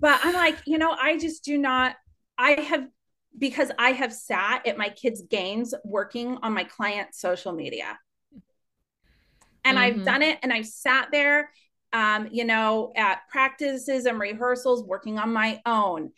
but 0.00 0.20
I'm 0.22 0.34
like, 0.34 0.58
you 0.66 0.78
know, 0.78 0.92
I 0.92 1.18
just 1.18 1.44
do 1.44 1.58
not, 1.58 1.96
I 2.38 2.52
have 2.52 2.86
because 3.38 3.70
I 3.78 3.92
have 3.92 4.12
sat 4.12 4.66
at 4.66 4.78
my 4.78 4.88
kids' 4.88 5.22
games 5.22 5.74
working 5.84 6.38
on 6.42 6.52
my 6.52 6.64
client 6.64 7.14
social 7.14 7.52
media. 7.52 7.98
And 9.64 9.78
mm-hmm. 9.78 10.00
I've 10.00 10.04
done 10.04 10.22
it 10.22 10.38
and 10.42 10.52
I've 10.52 10.66
sat 10.66 11.08
there, 11.12 11.50
um, 11.92 12.28
you 12.30 12.44
know, 12.44 12.92
at 12.96 13.20
practices 13.28 14.06
and 14.06 14.18
rehearsals 14.18 14.84
working 14.84 15.18
on 15.18 15.32
my 15.32 15.60
own. 15.66 16.10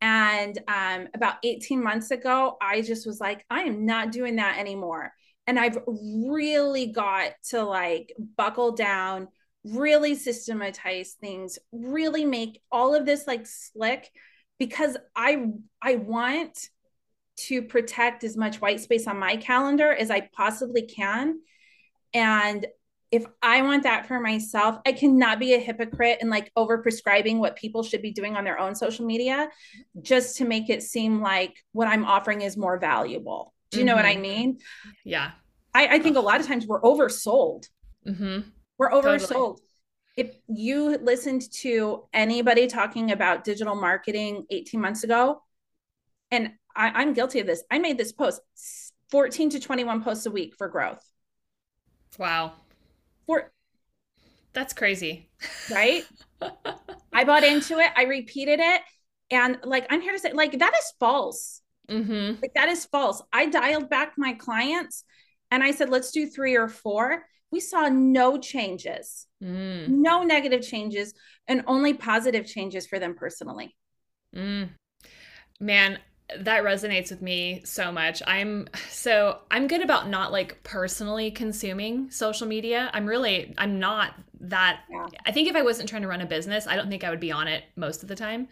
And 0.00 0.58
um, 0.68 1.08
about 1.14 1.36
18 1.42 1.82
months 1.82 2.10
ago, 2.10 2.56
I 2.60 2.82
just 2.82 3.06
was 3.06 3.20
like, 3.20 3.44
I 3.48 3.62
am 3.62 3.86
not 3.86 4.12
doing 4.12 4.36
that 4.36 4.58
anymore. 4.58 5.12
And 5.46 5.58
I've 5.58 5.78
really 5.86 6.86
got 6.86 7.32
to 7.50 7.62
like 7.62 8.12
buckle 8.36 8.72
down, 8.72 9.28
really 9.64 10.14
systematize 10.14 11.16
things, 11.20 11.58
really 11.72 12.24
make 12.24 12.60
all 12.70 12.94
of 12.94 13.06
this 13.06 13.26
like 13.26 13.46
slick 13.46 14.10
because 14.58 14.96
I 15.14 15.46
I 15.82 15.96
want 15.96 16.68
to 17.36 17.62
protect 17.62 18.24
as 18.24 18.36
much 18.36 18.60
white 18.60 18.80
space 18.80 19.06
on 19.06 19.18
my 19.18 19.36
calendar 19.36 19.92
as 19.92 20.10
I 20.10 20.28
possibly 20.32 20.82
can. 20.82 21.40
And 22.14 22.66
if 23.12 23.24
I 23.42 23.62
want 23.62 23.84
that 23.84 24.06
for 24.06 24.18
myself, 24.18 24.78
I 24.86 24.92
cannot 24.92 25.38
be 25.38 25.54
a 25.54 25.58
hypocrite 25.58 26.18
and 26.20 26.30
like 26.30 26.50
over 26.56 26.78
prescribing 26.78 27.38
what 27.38 27.56
people 27.56 27.82
should 27.82 28.02
be 28.02 28.10
doing 28.10 28.36
on 28.36 28.44
their 28.44 28.58
own 28.58 28.74
social 28.74 29.06
media 29.06 29.48
just 30.02 30.38
to 30.38 30.44
make 30.44 30.70
it 30.70 30.82
seem 30.82 31.20
like 31.20 31.62
what 31.72 31.88
I'm 31.88 32.04
offering 32.04 32.40
is 32.40 32.56
more 32.56 32.78
valuable. 32.78 33.54
Do 33.70 33.78
you 33.78 33.82
mm-hmm. 33.82 33.88
know 33.88 33.96
what 33.96 34.06
I 34.06 34.14
mm-hmm. 34.14 34.22
mean? 34.22 34.58
Yeah. 35.04 35.32
I, 35.74 35.86
I, 35.88 35.98
think 35.98 36.16
a 36.16 36.20
lot 36.20 36.40
of 36.40 36.46
times 36.46 36.66
we're 36.66 36.80
oversold. 36.80 37.68
Mm-hmm. 38.06 38.48
We're 38.78 38.90
oversold. 38.90 39.28
Totally 39.28 39.65
if 40.16 40.34
you 40.48 40.96
listened 40.98 41.50
to 41.52 42.04
anybody 42.12 42.66
talking 42.66 43.12
about 43.12 43.44
digital 43.44 43.74
marketing 43.74 44.46
18 44.50 44.80
months 44.80 45.04
ago, 45.04 45.42
and 46.30 46.52
I, 46.74 47.02
am 47.02 47.12
guilty 47.12 47.40
of 47.40 47.46
this, 47.46 47.62
I 47.70 47.78
made 47.78 47.98
this 47.98 48.12
post 48.12 48.40
14 49.10 49.50
to 49.50 49.60
21 49.60 50.02
posts 50.02 50.26
a 50.26 50.30
week 50.30 50.54
for 50.56 50.68
growth. 50.68 51.04
Wow. 52.18 52.54
For 53.26 53.52
that's 54.52 54.72
crazy. 54.72 55.28
Right? 55.70 56.04
I 57.12 57.24
bought 57.24 57.44
into 57.44 57.78
it, 57.78 57.90
I 57.94 58.04
repeated 58.04 58.58
it. 58.60 58.80
And 59.30 59.58
like, 59.64 59.86
I'm 59.90 60.00
here 60.00 60.12
to 60.12 60.18
say, 60.18 60.32
like, 60.32 60.58
that 60.58 60.72
is 60.78 60.92
false. 60.98 61.60
Mm-hmm. 61.90 62.40
Like, 62.40 62.54
that 62.54 62.68
is 62.68 62.86
false. 62.86 63.22
I 63.32 63.46
dialed 63.46 63.90
back 63.90 64.14
my 64.16 64.32
clients 64.32 65.04
and 65.50 65.62
I 65.62 65.72
said, 65.72 65.90
let's 65.90 66.10
do 66.10 66.26
three 66.26 66.56
or 66.56 66.68
four 66.68 67.26
we 67.50 67.60
saw 67.60 67.88
no 67.88 68.38
changes, 68.38 69.26
mm. 69.42 69.88
no 69.88 70.22
negative 70.22 70.62
changes, 70.62 71.14
and 71.48 71.62
only 71.66 71.94
positive 71.94 72.46
changes 72.46 72.86
for 72.86 72.98
them 72.98 73.14
personally. 73.14 73.74
Mm. 74.34 74.70
Man, 75.60 75.98
that 76.40 76.64
resonates 76.64 77.10
with 77.10 77.22
me 77.22 77.62
so 77.64 77.92
much. 77.92 78.20
I'm 78.26 78.68
so 78.90 79.38
I'm 79.50 79.68
good 79.68 79.82
about 79.82 80.08
not 80.08 80.32
like 80.32 80.62
personally 80.64 81.30
consuming 81.30 82.10
social 82.10 82.46
media. 82.46 82.90
I'm 82.92 83.06
really 83.06 83.54
I'm 83.56 83.78
not 83.78 84.14
that 84.40 84.80
yeah. 84.90 85.06
I 85.24 85.32
think 85.32 85.48
if 85.48 85.54
I 85.54 85.62
wasn't 85.62 85.88
trying 85.88 86.02
to 86.02 86.08
run 86.08 86.20
a 86.20 86.26
business, 86.26 86.66
I 86.66 86.74
don't 86.74 86.90
think 86.90 87.04
I 87.04 87.10
would 87.10 87.20
be 87.20 87.30
on 87.30 87.46
it 87.46 87.64
most 87.76 88.02
of 88.02 88.08
the 88.08 88.16
time. 88.16 88.48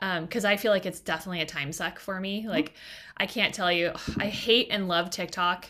Yeah. 0.00 0.16
Um 0.16 0.28
cuz 0.28 0.44
I 0.44 0.56
feel 0.56 0.70
like 0.70 0.86
it's 0.86 1.00
definitely 1.00 1.40
a 1.40 1.46
time 1.46 1.72
suck 1.72 1.98
for 1.98 2.20
me. 2.20 2.40
Mm-hmm. 2.40 2.50
Like 2.50 2.74
I 3.16 3.26
can't 3.26 3.52
tell 3.52 3.72
you 3.72 3.92
I 4.18 4.28
hate 4.28 4.68
and 4.70 4.86
love 4.86 5.10
TikTok 5.10 5.66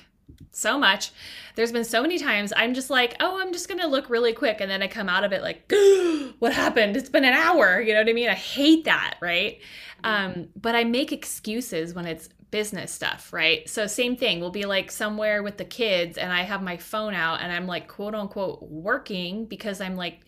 so 0.51 0.79
much. 0.79 1.13
There's 1.55 1.73
been 1.73 1.85
so 1.85 2.03
many 2.03 2.19
times 2.19 2.53
I'm 2.57 2.75
just 2.75 2.91
like, 2.91 3.17
oh, 3.21 3.41
I'm 3.41 3.53
just 3.53 3.69
gonna 3.69 3.87
look 3.87 4.11
really 4.11 4.33
quick, 4.33 4.61
and 4.61 4.71
then 4.71 4.83
I 4.83 4.89
come 4.89 5.09
out 5.09 5.25
of 5.25 5.33
it 5.33 5.43
like, 5.43 5.71
what 6.39 6.53
happened? 6.53 6.97
It's 6.97 7.11
been 7.11 7.25
an 7.25 7.33
hour. 7.33 7.81
You 7.81 7.95
know 7.95 8.01
what 8.01 8.09
I 8.09 8.13
mean? 8.13 8.29
I 8.29 8.35
hate 8.35 8.85
that, 8.85 9.17
right? 9.21 9.61
Um, 10.05 10.49
but 10.57 10.75
I 10.75 10.85
make 10.85 11.13
excuses 11.13 11.95
when 11.95 12.07
it's 12.07 12.29
business 12.51 12.93
stuff, 12.93 13.33
right? 13.33 13.69
So 13.69 13.87
same 13.87 14.17
thing. 14.17 14.41
We'll 14.41 14.51
be 14.51 14.65
like 14.65 14.91
somewhere 14.91 15.43
with 15.43 15.59
the 15.59 15.65
kids, 15.65 16.17
and 16.19 16.33
I 16.33 16.43
have 16.43 16.63
my 16.63 16.77
phone 16.77 17.15
out, 17.15 17.41
and 17.41 17.53
I'm 17.53 17.67
like, 17.67 17.89
quote 17.89 18.15
unquote, 18.15 18.63
working 18.63 19.47
because 19.47 19.81
I'm 19.81 19.97
like 19.97 20.21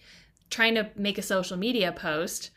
trying 0.51 0.75
to 0.75 0.91
make 0.97 1.19
a 1.19 1.23
social 1.23 1.57
media 1.57 1.93
post 1.93 2.51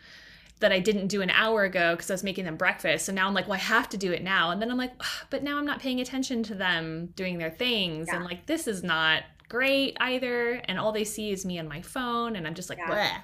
that 0.61 0.71
I 0.71 0.79
didn't 0.79 1.07
do 1.07 1.21
an 1.21 1.29
hour 1.29 1.63
ago 1.63 1.95
because 1.95 2.09
I 2.09 2.13
was 2.13 2.23
making 2.23 2.45
them 2.45 2.55
breakfast. 2.55 3.05
So 3.05 3.11
now 3.11 3.27
I'm 3.27 3.33
like, 3.33 3.47
well, 3.47 3.55
I 3.55 3.63
have 3.63 3.89
to 3.89 3.97
do 3.97 4.11
it 4.11 4.23
now. 4.23 4.51
And 4.51 4.61
then 4.61 4.71
I'm 4.71 4.77
like, 4.77 4.93
but 5.29 5.43
now 5.43 5.57
I'm 5.57 5.65
not 5.65 5.79
paying 5.79 5.99
attention 5.99 6.43
to 6.43 6.55
them 6.55 7.07
doing 7.15 7.37
their 7.37 7.49
things. 7.49 8.07
Yeah. 8.07 8.15
And 8.15 8.25
like, 8.25 8.45
this 8.45 8.67
is 8.67 8.83
not 8.83 9.23
great 9.49 9.97
either. 9.99 10.61
And 10.65 10.79
all 10.79 10.91
they 10.91 11.03
see 11.03 11.31
is 11.31 11.45
me 11.45 11.59
on 11.59 11.67
my 11.67 11.81
phone. 11.81 12.35
And 12.35 12.47
I'm 12.47 12.53
just 12.53 12.69
like, 12.69 12.77
yeah. 12.77 13.17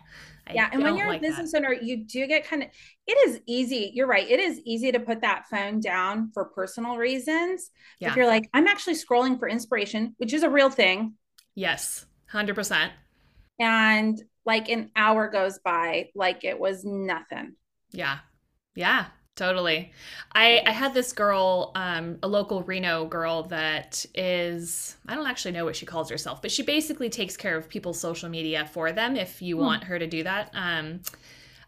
yeah. 0.52 0.70
And 0.74 0.84
when 0.84 0.98
you're 0.98 1.08
like 1.08 1.20
a 1.20 1.22
business 1.22 1.54
that. 1.54 1.60
owner, 1.60 1.74
you 1.74 2.04
do 2.04 2.28
get 2.28 2.46
kind 2.46 2.64
of, 2.64 2.70
it 3.06 3.30
is 3.30 3.40
easy. 3.46 3.92
You're 3.94 4.08
right. 4.08 4.30
It 4.30 4.40
is 4.40 4.60
easy 4.66 4.92
to 4.92 5.00
put 5.00 5.22
that 5.22 5.46
phone 5.50 5.80
down 5.80 6.32
for 6.34 6.46
personal 6.46 6.98
reasons. 6.98 7.72
Yeah. 8.00 8.10
If 8.10 8.18
you're 8.18 8.28
like, 8.28 8.50
I'm 8.54 8.68
actually 8.68 8.96
scrolling 8.96 9.40
for 9.40 9.48
inspiration, 9.48 10.16
which 10.18 10.34
is 10.34 10.44
a 10.44 10.50
real 10.50 10.70
thing. 10.70 11.14
Yes. 11.56 12.06
100%. 12.34 12.90
And 13.60 14.22
like 14.48 14.70
an 14.70 14.90
hour 14.96 15.28
goes 15.28 15.60
by 15.60 16.10
like 16.16 16.46
it 16.46 16.58
was 16.58 16.86
nothing. 16.86 17.54
Yeah. 17.92 18.20
Yeah. 18.74 19.08
Totally. 19.36 19.92
I, 20.34 20.64
I 20.66 20.72
had 20.72 20.96
this 20.96 21.14
girl, 21.14 21.72
um, 21.76 22.18
a 22.24 22.28
local 22.28 22.64
Reno 22.64 23.06
girl 23.06 23.44
that 23.44 24.04
is, 24.16 24.96
I 25.06 25.14
don't 25.14 25.28
actually 25.28 25.52
know 25.52 25.66
what 25.66 25.76
she 25.76 25.86
calls 25.86 26.10
herself, 26.10 26.42
but 26.42 26.50
she 26.50 26.64
basically 26.64 27.10
takes 27.10 27.38
care 27.38 27.56
of 27.56 27.70
people's 27.70 28.00
social 28.00 28.30
media 28.30 28.66
for 28.66 28.92
them 28.92 29.16
if 29.16 29.42
you 29.42 29.58
hmm. 29.58 29.64
want 29.64 29.84
her 29.84 30.00
to 30.00 30.08
do 30.08 30.24
that. 30.24 30.50
Um, 30.56 31.02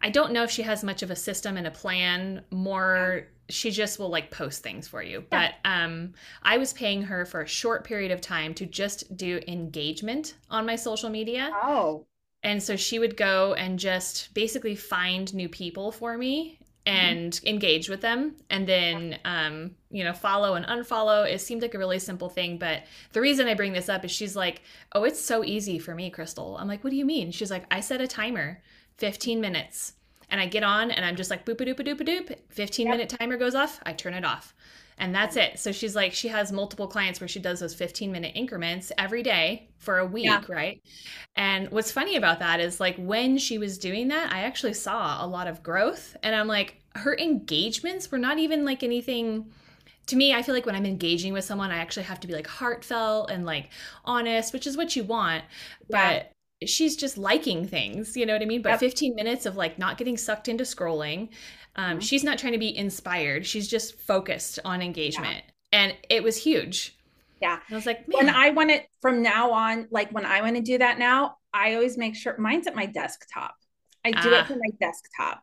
I 0.01 0.09
don't 0.09 0.31
know 0.31 0.43
if 0.43 0.49
she 0.49 0.63
has 0.63 0.83
much 0.83 1.03
of 1.03 1.11
a 1.11 1.15
system 1.15 1.57
and 1.57 1.67
a 1.67 1.71
plan, 1.71 2.43
more 2.49 3.27
she 3.49 3.71
just 3.71 3.99
will 3.99 4.09
like 4.09 4.31
post 4.31 4.63
things 4.63 4.87
for 4.87 5.03
you. 5.03 5.25
Yeah. 5.31 5.51
But 5.63 5.69
um 5.69 6.13
I 6.43 6.57
was 6.57 6.71
paying 6.71 7.01
her 7.01 7.25
for 7.25 7.41
a 7.41 7.47
short 7.47 7.83
period 7.83 8.11
of 8.11 8.21
time 8.21 8.53
to 8.53 8.65
just 8.65 9.17
do 9.17 9.41
engagement 9.47 10.35
on 10.51 10.67
my 10.67 10.75
social 10.75 11.09
media. 11.09 11.51
Oh 11.63 12.05
And 12.43 12.63
so 12.63 12.75
she 12.75 12.99
would 12.99 13.17
go 13.17 13.53
and 13.53 13.77
just 13.77 14.33
basically 14.33 14.75
find 14.75 15.33
new 15.33 15.49
people 15.49 15.91
for 15.91 16.17
me 16.17 16.59
and 16.85 17.33
mm-hmm. 17.33 17.47
engage 17.47 17.89
with 17.89 18.01
them. 18.01 18.35
And 18.49 18.65
then 18.65 19.19
um, 19.25 19.71
you 19.91 20.03
know 20.03 20.13
follow 20.13 20.55
and 20.55 20.65
unfollow. 20.65 21.29
It 21.29 21.41
seemed 21.41 21.61
like 21.61 21.73
a 21.73 21.79
really 21.79 21.99
simple 21.99 22.29
thing 22.29 22.57
but 22.57 22.83
the 23.13 23.21
reason 23.21 23.47
i 23.47 23.53
bring 23.53 23.73
this 23.73 23.89
up 23.89 24.05
is 24.05 24.11
she's 24.11 24.35
like 24.35 24.61
oh 24.93 25.03
it's 25.03 25.19
so 25.19 25.43
easy 25.43 25.79
for 25.79 25.95
me 25.95 26.09
crystal. 26.09 26.57
I'm 26.57 26.67
like 26.67 26.83
what 26.83 26.91
do 26.91 26.95
you 26.95 27.05
mean? 27.05 27.31
She's 27.31 27.51
like 27.51 27.65
i 27.71 27.79
set 27.79 28.01
a 28.01 28.07
timer 28.07 28.61
15 28.97 29.39
minutes 29.41 29.93
and 30.29 30.39
i 30.39 30.45
get 30.45 30.63
on 30.63 30.91
and 30.91 31.05
i'm 31.05 31.15
just 31.15 31.29
like 31.29 31.45
boop 31.45 31.61
a 31.61 31.65
doop 31.65 31.79
a 31.79 31.83
doop 31.83 32.01
a 32.01 32.03
doop 32.03 32.35
15 32.49 32.85
yep. 32.85 32.93
minute 32.93 33.09
timer 33.09 33.37
goes 33.37 33.55
off 33.55 33.79
i 33.85 33.93
turn 33.93 34.13
it 34.13 34.25
off 34.25 34.53
and 34.99 35.15
that's 35.15 35.37
it. 35.37 35.57
So 35.57 35.71
she's 35.71 35.95
like, 35.95 36.13
she 36.13 36.27
has 36.27 36.51
multiple 36.51 36.87
clients 36.87 37.21
where 37.21 37.27
she 37.27 37.39
does 37.39 37.61
those 37.61 37.73
15 37.73 38.11
minute 38.11 38.33
increments 38.35 38.91
every 38.97 39.23
day 39.23 39.69
for 39.77 39.99
a 39.99 40.05
week, 40.05 40.25
yeah. 40.25 40.41
right? 40.49 40.81
And 41.35 41.71
what's 41.71 41.91
funny 41.91 42.17
about 42.17 42.39
that 42.39 42.59
is 42.59 42.79
like 42.79 42.97
when 42.97 43.37
she 43.37 43.57
was 43.57 43.77
doing 43.77 44.09
that, 44.09 44.31
I 44.31 44.41
actually 44.41 44.73
saw 44.73 45.23
a 45.23 45.27
lot 45.27 45.47
of 45.47 45.63
growth. 45.63 46.17
And 46.21 46.35
I'm 46.35 46.47
like, 46.47 46.81
her 46.95 47.17
engagements 47.17 48.11
were 48.11 48.17
not 48.17 48.39
even 48.39 48.65
like 48.65 48.83
anything 48.83 49.51
to 50.07 50.15
me, 50.15 50.33
I 50.33 50.41
feel 50.41 50.55
like 50.55 50.65
when 50.65 50.75
I'm 50.75 50.87
engaging 50.87 51.33
with 51.33 51.45
someone, 51.45 51.69
I 51.69 51.77
actually 51.77 52.03
have 52.03 52.19
to 52.21 52.27
be 52.27 52.33
like 52.33 52.47
heartfelt 52.47 53.29
and 53.29 53.45
like 53.45 53.69
honest, 54.03 54.53
which 54.53 54.65
is 54.65 54.75
what 54.75 54.95
you 54.95 55.03
want. 55.03 55.43
Yeah. 55.87 56.13
But 56.17 56.31
she's 56.65 56.95
just 56.95 57.17
liking 57.17 57.67
things, 57.67 58.17
you 58.17 58.25
know 58.25 58.33
what 58.33 58.41
I 58.41 58.45
mean? 58.45 58.61
But 58.61 58.71
yep. 58.71 58.79
15 58.79 59.15
minutes 59.15 59.45
of 59.45 59.55
like 59.55 59.79
not 59.79 59.97
getting 59.97 60.17
sucked 60.17 60.47
into 60.47 60.63
scrolling, 60.63 61.29
um, 61.75 61.91
mm-hmm. 61.91 61.99
She's 61.99 62.23
not 62.23 62.37
trying 62.37 62.53
to 62.53 62.59
be 62.59 62.75
inspired. 62.75 63.45
She's 63.45 63.67
just 63.67 63.97
focused 63.99 64.59
on 64.65 64.81
engagement. 64.81 65.43
Yeah. 65.71 65.79
And 65.79 65.95
it 66.09 66.23
was 66.23 66.35
huge. 66.35 66.97
Yeah. 67.41 67.53
And 67.53 67.73
I 67.73 67.75
was 67.75 67.85
like, 67.85 68.07
Man. 68.07 68.25
when 68.25 68.35
I 68.35 68.49
want 68.49 68.71
it 68.71 68.87
from 69.01 69.21
now 69.21 69.51
on, 69.51 69.87
like 69.89 70.11
when 70.11 70.25
I 70.25 70.41
want 70.41 70.57
to 70.57 70.61
do 70.61 70.77
that 70.77 70.99
now, 70.99 71.37
I 71.53 71.75
always 71.75 71.97
make 71.97 72.15
sure 72.15 72.37
mine's 72.37 72.67
at 72.67 72.75
my 72.75 72.85
desktop. 72.85 73.55
I 74.03 74.11
do 74.11 74.17
ah. 74.33 74.41
it 74.41 74.47
from 74.47 74.59
my 74.59 74.69
desktop. 74.81 75.41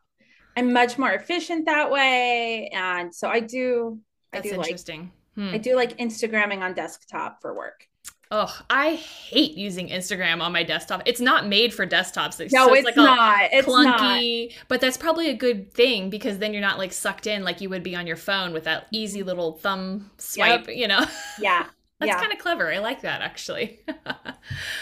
I'm 0.55 0.73
much 0.73 0.97
more 0.97 1.11
efficient 1.11 1.65
that 1.65 1.89
way. 1.91 2.69
And 2.73 3.13
so 3.13 3.29
I 3.29 3.39
do, 3.39 3.99
That's 4.31 4.47
I 4.47 4.49
do 4.51 4.55
interesting. 4.57 5.11
Like, 5.35 5.49
hmm. 5.49 5.55
I 5.55 5.57
do 5.57 5.75
like 5.75 5.97
Instagramming 5.97 6.61
on 6.61 6.73
desktop 6.73 7.41
for 7.41 7.55
work. 7.55 7.87
Oh, 8.29 8.59
I 8.69 8.95
hate 8.95 9.55
using 9.55 9.87
Instagram 9.87 10.41
on 10.41 10.51
my 10.51 10.63
desktop. 10.63 11.01
It's 11.05 11.21
not 11.21 11.47
made 11.47 11.73
for 11.73 11.87
desktops. 11.87 12.39
It's, 12.39 12.53
no, 12.53 12.67
so 12.67 12.73
it's, 12.73 12.79
it's 12.79 12.85
like 12.85 12.95
not. 12.97 13.49
It's 13.53 13.67
clunky, 13.67 14.49
not. 14.49 14.65
but 14.67 14.81
that's 14.81 14.97
probably 14.97 15.29
a 15.29 15.33
good 15.33 15.71
thing 15.71 16.09
because 16.09 16.37
then 16.39 16.51
you're 16.51 16.61
not 16.61 16.77
like 16.77 16.91
sucked 16.91 17.25
in 17.25 17.43
like 17.43 17.61
you 17.61 17.69
would 17.69 17.83
be 17.83 17.95
on 17.95 18.05
your 18.05 18.17
phone 18.17 18.51
with 18.51 18.65
that 18.65 18.87
easy 18.91 19.23
little 19.23 19.53
thumb 19.53 20.11
swipe. 20.17 20.67
Yep. 20.67 20.75
You 20.75 20.87
know. 20.87 21.05
Yeah. 21.39 21.67
That's 21.99 22.09
yeah. 22.09 22.19
kind 22.19 22.31
of 22.31 22.39
clever. 22.39 22.71
I 22.71 22.77
like 22.77 23.01
that 23.01 23.21
actually. 23.21 23.79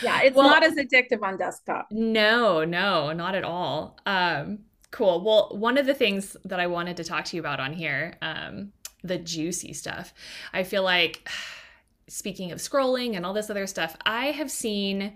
yeah, 0.03 0.21
it's 0.21 0.36
well, 0.36 0.49
not 0.49 0.63
as 0.63 0.73
addictive 0.73 1.21
on 1.23 1.38
desktop. 1.38 1.88
No, 1.91 2.65
no, 2.65 3.13
not 3.13 3.36
at 3.36 3.43
all. 3.43 3.97
Um, 4.05 4.60
cool. 4.91 5.23
Well, 5.23 5.58
one 5.58 5.77
of 5.77 5.86
the 5.86 5.93
things 5.93 6.36
that 6.45 6.60
I 6.60 6.67
wanted 6.67 6.97
to 6.97 7.03
talk 7.03 7.25
to 7.25 7.38
you 7.38 7.41
about 7.41 7.60
on 7.60 7.73
here, 7.73 8.15
um, 8.21 8.73
the 9.03 9.17
juicy 9.17 9.73
stuff. 9.73 10.13
I 10.51 10.63
feel 10.63 10.84
like 10.84 11.27
speaking 12.08 12.52
of 12.52 12.60
scrolling 12.60 13.15
and 13.15 13.26
all 13.26 13.34
this 13.34 13.50
other 13.50 13.68
stuff, 13.68 13.96
I 14.06 14.28
have 14.28 14.52
seen 14.52 15.13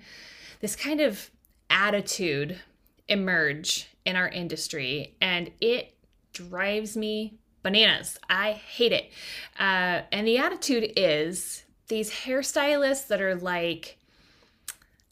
this 0.60 0.76
kind 0.76 1.02
of 1.02 1.30
attitude 1.70 2.60
emerge 3.08 3.88
in 4.06 4.16
our 4.16 4.28
industry, 4.28 5.16
and 5.22 5.52
it 5.62 5.94
drives 6.34 6.98
me 6.98 7.38
bananas. 7.64 8.18
I 8.30 8.54
hate 8.54 8.92
it. 8.92 9.12
Uh, 9.60 10.02
and 10.12 10.28
the 10.28 10.38
attitude 10.38 10.94
is 10.96 11.64
these 11.88 12.12
hairstylists 12.12 13.08
that 13.08 13.22
are 13.22 13.36
like, 13.36 13.98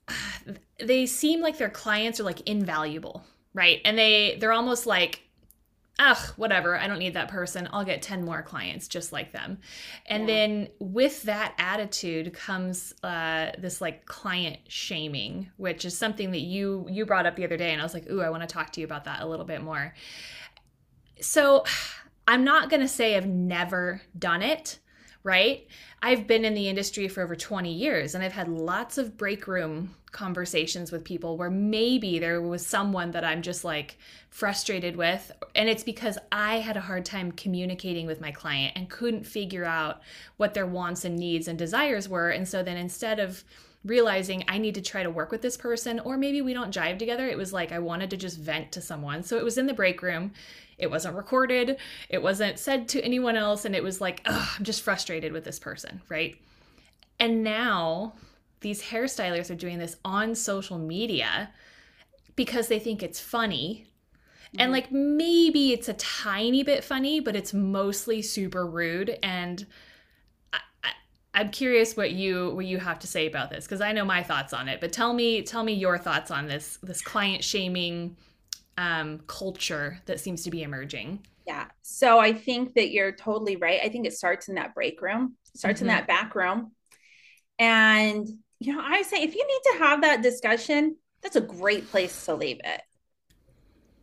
they 0.80 1.06
seem 1.06 1.42
like 1.42 1.58
their 1.58 1.70
clients 1.70 2.20
are 2.20 2.24
like 2.24 2.42
invaluable, 2.42 3.24
right? 3.54 3.82
And 3.84 3.98
they 3.98 4.38
they're 4.40 4.54
almost 4.54 4.86
like 4.86 5.27
ugh, 6.00 6.18
whatever, 6.36 6.78
I 6.78 6.88
don't 6.88 7.00
need 7.00 7.16
that 7.16 7.28
person. 7.28 7.68
I'll 7.72 7.84
get 7.84 8.02
10 8.02 8.24
more 8.24 8.42
clients 8.42 8.88
just 8.88 9.12
like 9.12 9.32
them. 9.32 9.60
And 10.06 10.22
yeah. 10.22 10.36
then 10.36 10.68
with 10.80 11.24
that 11.24 11.56
attitude 11.58 12.34
comes 12.34 12.94
uh, 13.04 13.52
this 13.58 13.82
like 13.82 14.06
client 14.06 14.60
shaming, 14.68 15.50
which 15.58 15.86
is 15.86 15.98
something 15.98 16.32
that 16.32 16.42
you 16.42 16.86
you 16.90 17.06
brought 17.06 17.26
up 17.26 17.36
the 17.36 17.46
other 17.46 17.58
day 17.58 17.72
and 17.72 17.82
I 17.82 17.84
was 17.84 17.94
like, 17.94 18.10
"Ooh, 18.10 18.22
I 18.22 18.30
want 18.30 18.44
to 18.44 18.48
talk 18.48 18.72
to 18.74 18.80
you 18.80 18.86
about 18.86 19.06
that 19.06 19.22
a 19.22 19.26
little 19.26 19.46
bit 19.46 19.62
more." 19.62 19.94
So, 21.20 21.64
I'm 22.28 22.44
not 22.44 22.70
going 22.70 22.82
to 22.82 22.88
say 22.88 23.16
I've 23.16 23.26
never 23.26 24.02
done 24.18 24.42
it, 24.42 24.80
right? 25.24 25.66
I've 26.04 26.28
been 26.28 26.46
in 26.46 26.54
the 26.54 26.68
industry 26.68 27.08
for 27.08 27.24
over 27.24 27.36
20 27.36 27.74
years 27.74 28.14
and 28.14 28.24
I've 28.24 28.34
had 28.34 28.50
lots 28.50 28.98
of 28.98 29.18
break 29.18 29.48
room 29.48 29.96
conversations 30.18 30.92
with 30.92 31.04
people 31.04 31.38
where 31.38 31.52
maybe 31.52 32.18
there 32.18 32.42
was 32.42 32.66
someone 32.66 33.12
that 33.12 33.24
I'm 33.24 33.44
just 33.44 33.64
like 33.64 34.00
frustrated 34.32 34.96
with. 34.96 35.32
And 35.54 35.70
it's 35.70 35.84
because 35.84 36.18
I 36.32 36.56
had 36.56 36.76
a 36.76 36.82
hard 36.82 37.06
time 37.06 37.32
communicating 37.32 38.08
with 38.08 38.20
my 38.20 38.32
client 38.32 38.74
and 38.76 38.90
couldn't 38.90 39.28
figure 39.28 39.64
out 39.64 40.02
what 40.38 40.56
their 40.56 40.66
wants 40.66 41.06
and 41.06 41.16
needs 41.16 41.48
and 41.48 41.56
desires 41.56 42.10
were. 42.10 42.32
And 42.32 42.48
so 42.48 42.64
then 42.64 42.78
instead 42.78 43.20
of 43.20 43.44
realizing 43.86 44.44
I 44.48 44.58
need 44.58 44.74
to 44.74 44.82
try 44.82 45.04
to 45.04 45.12
work 45.12 45.32
with 45.32 45.44
this 45.44 45.56
person, 45.56 46.00
or 46.00 46.18
maybe 46.18 46.42
we 46.42 46.56
don't 46.56 46.74
jive 46.74 46.98
together, 46.98 47.28
it 47.28 47.38
was 47.38 47.54
like 47.54 47.72
I 47.72 47.78
wanted 47.78 48.10
to 48.10 48.18
just 48.18 48.40
vent 48.40 48.72
to 48.72 48.82
someone. 48.82 49.22
So 49.22 49.38
it 49.38 49.44
was 49.44 49.60
in 49.60 49.68
the 49.68 49.74
break 49.74 50.02
room. 50.02 50.34
It 50.80 50.90
wasn't 50.90 51.16
recorded, 51.16 51.78
it 52.10 52.22
wasn't 52.24 52.58
said 52.58 52.88
to 52.90 53.02
anyone 53.02 53.36
else. 53.36 53.66
And 53.66 53.76
it 53.76 53.84
was 53.84 54.02
like, 54.02 54.22
I'm 54.26 54.64
just 54.64 54.82
frustrated 54.82 55.32
with 55.32 55.44
this 55.44 55.60
person, 55.60 56.02
right? 56.10 56.36
And 57.20 57.44
now 57.44 58.14
these 58.62 58.82
hairstylists 58.82 59.52
are 59.52 59.56
doing 59.56 59.78
this 59.78 59.98
on 60.04 60.36
social 60.36 60.78
media 60.78 61.52
because 62.36 62.68
they 62.68 62.80
think 62.80 63.04
it's 63.04 63.20
funny. 63.20 63.88
Mm-hmm. 64.48 64.62
And 64.62 64.72
like 64.72 64.92
maybe 64.92 65.74
it's 65.74 65.90
a 65.90 65.94
tiny 65.94 66.64
bit 66.64 66.84
funny, 66.84 67.20
but 67.20 67.36
it's 67.36 67.54
mostly 67.54 68.22
super 68.22 68.66
rude. 68.66 69.18
And 69.22 69.66
I, 70.54 71.42
am 71.42 71.50
curious 71.50 71.98
what 71.98 72.12
you 72.12 72.52
what 72.52 72.66
you 72.66 72.78
have 72.78 73.00
to 73.00 73.08
say 73.08 73.28
about 73.28 73.50
this 73.50 73.66
because 73.66 73.82
I 73.82 73.92
know 73.92 74.06
my 74.06 74.24
thoughts 74.24 74.54
on 74.54 74.70
it. 74.70 74.80
But 74.80 74.94
tell 74.94 75.14
me 75.14 75.42
tell 75.42 75.64
me 75.64 75.74
your 75.74 75.98
thoughts 75.98 76.32
on 76.32 76.48
this 76.48 76.78
this 76.82 77.02
client 77.02 77.44
shaming 77.44 78.16
um, 78.78 79.20
culture 79.28 80.00
that 80.06 80.20
seems 80.20 80.44
to 80.44 80.52
be 80.52 80.64
emerging. 80.64 81.26
Yeah. 81.46 81.66
So 81.82 82.20
I 82.20 82.34
think 82.34 82.74
that 82.76 82.92
you're 82.92 83.14
totally 83.14 83.56
right. 83.56 83.80
I 83.84 83.90
think 83.90 84.06
it 84.06 84.14
starts 84.14 84.50
in 84.50 84.56
that 84.56 84.76
break 84.76 85.02
room, 85.02 85.36
starts 85.56 85.80
mm-hmm. 85.80 85.90
in 85.90 85.96
that 85.96 86.08
back 86.08 86.36
room. 86.36 86.72
And 87.58 88.28
you 88.60 88.76
know, 88.76 88.82
I 88.82 89.02
say 89.04 89.18
if 89.24 89.36
you 89.36 89.46
need 89.46 89.72
to 89.72 89.84
have 89.84 90.02
that 90.02 90.22
discussion, 90.22 90.96
that's 91.22 91.36
a 91.36 91.42
great 91.42 91.90
place 91.90 92.26
to 92.26 92.36
leave 92.36 92.60
it. 92.64 92.82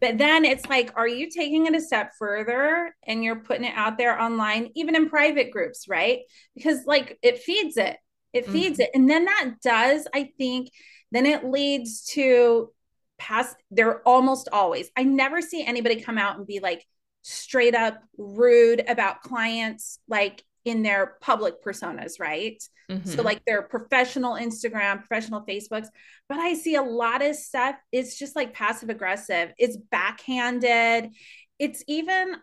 But 0.01 0.19
then 0.19 0.45
it's 0.45 0.69
like, 0.69 0.93
are 0.97 1.09
you 1.09 1.31
taking 1.31 1.67
it 1.67 1.75
a 1.75 1.81
step 1.81 2.13
further 2.19 2.95
and 3.07 3.25
you're 3.25 3.37
putting 3.37 3.65
it 3.65 3.75
out 3.75 3.97
there 3.97 4.21
online, 4.21 4.71
even 4.75 4.95
in 4.95 5.09
private 5.09 5.51
groups, 5.51 5.89
right? 5.89 6.21
Because 6.55 6.85
like 6.85 7.19
it 7.23 7.39
feeds 7.39 7.77
it, 7.77 7.97
it 8.33 8.47
feeds 8.47 8.79
mm-hmm. 8.79 8.83
it. 8.83 8.91
And 8.95 9.09
then 9.09 9.25
that 9.25 9.55
does, 9.63 10.07
I 10.13 10.31
think, 10.37 10.71
then 11.11 11.25
it 11.25 11.45
leads 11.45 12.05
to 12.13 12.71
past, 13.19 13.57
they're 13.71 14.03
almost 14.03 14.49
always, 14.53 14.91
I 14.97 15.05
never 15.05 15.41
see 15.41 15.65
anybody 15.65 16.01
come 16.01 16.19
out 16.19 16.37
and 16.37 16.47
be 16.47 16.61
like 16.61 16.85
straight 17.23 17.75
up 17.75 18.03
rude 18.19 18.85
about 18.87 19.23
clients, 19.23 20.01
like 20.09 20.43
in 20.65 20.83
their 20.83 21.17
public 21.23 21.63
personas, 21.65 22.21
right? 22.21 22.63
Mm-hmm. 22.91 23.09
So 23.09 23.23
like 23.23 23.45
their 23.45 23.63
professional 23.63 24.35
Instagram, 24.35 24.99
professional 24.99 25.43
Facebooks, 25.43 25.87
but 26.29 26.39
I 26.39 26.55
see 26.55 26.75
a 26.75 26.83
lot 26.83 27.23
of 27.23 27.37
stuff 27.37 27.77
it's 27.93 28.19
just 28.19 28.37
like 28.37 28.53
passive 28.55 28.91
aggressive. 28.91 29.53
It's 29.59 29.77
backhanded. 29.77 31.11
It's 31.59 31.83
even 31.87 32.37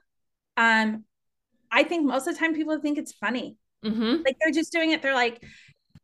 um 0.58 1.06
I 1.72 1.84
think 1.84 2.06
most 2.06 2.28
of 2.28 2.34
the 2.34 2.40
time 2.40 2.56
people 2.56 2.80
think 2.80 2.98
it's 2.98 3.14
funny. 3.14 3.58
Mm-hmm. 3.86 4.24
Like 4.24 4.38
they're 4.40 4.52
just 4.52 4.72
doing 4.72 4.92
it 4.92 5.02
they're 5.02 5.14
like 5.14 5.44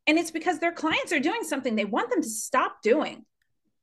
and 0.05 0.17
it's 0.17 0.31
because 0.31 0.59
their 0.59 0.71
clients 0.71 1.11
are 1.11 1.19
doing 1.19 1.43
something 1.43 1.75
they 1.75 1.85
want 1.85 2.09
them 2.09 2.21
to 2.21 2.29
stop 2.29 2.81
doing. 2.81 3.25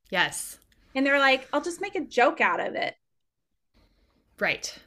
Yes. 0.09 0.57
And 0.95 1.05
they're 1.05 1.19
like, 1.19 1.47
I'll 1.51 1.61
just 1.61 1.81
make 1.81 1.95
a 1.95 2.01
joke 2.01 2.39
out 2.41 2.59
of 2.59 2.75
it. 2.75 2.95
Right. 4.39 4.77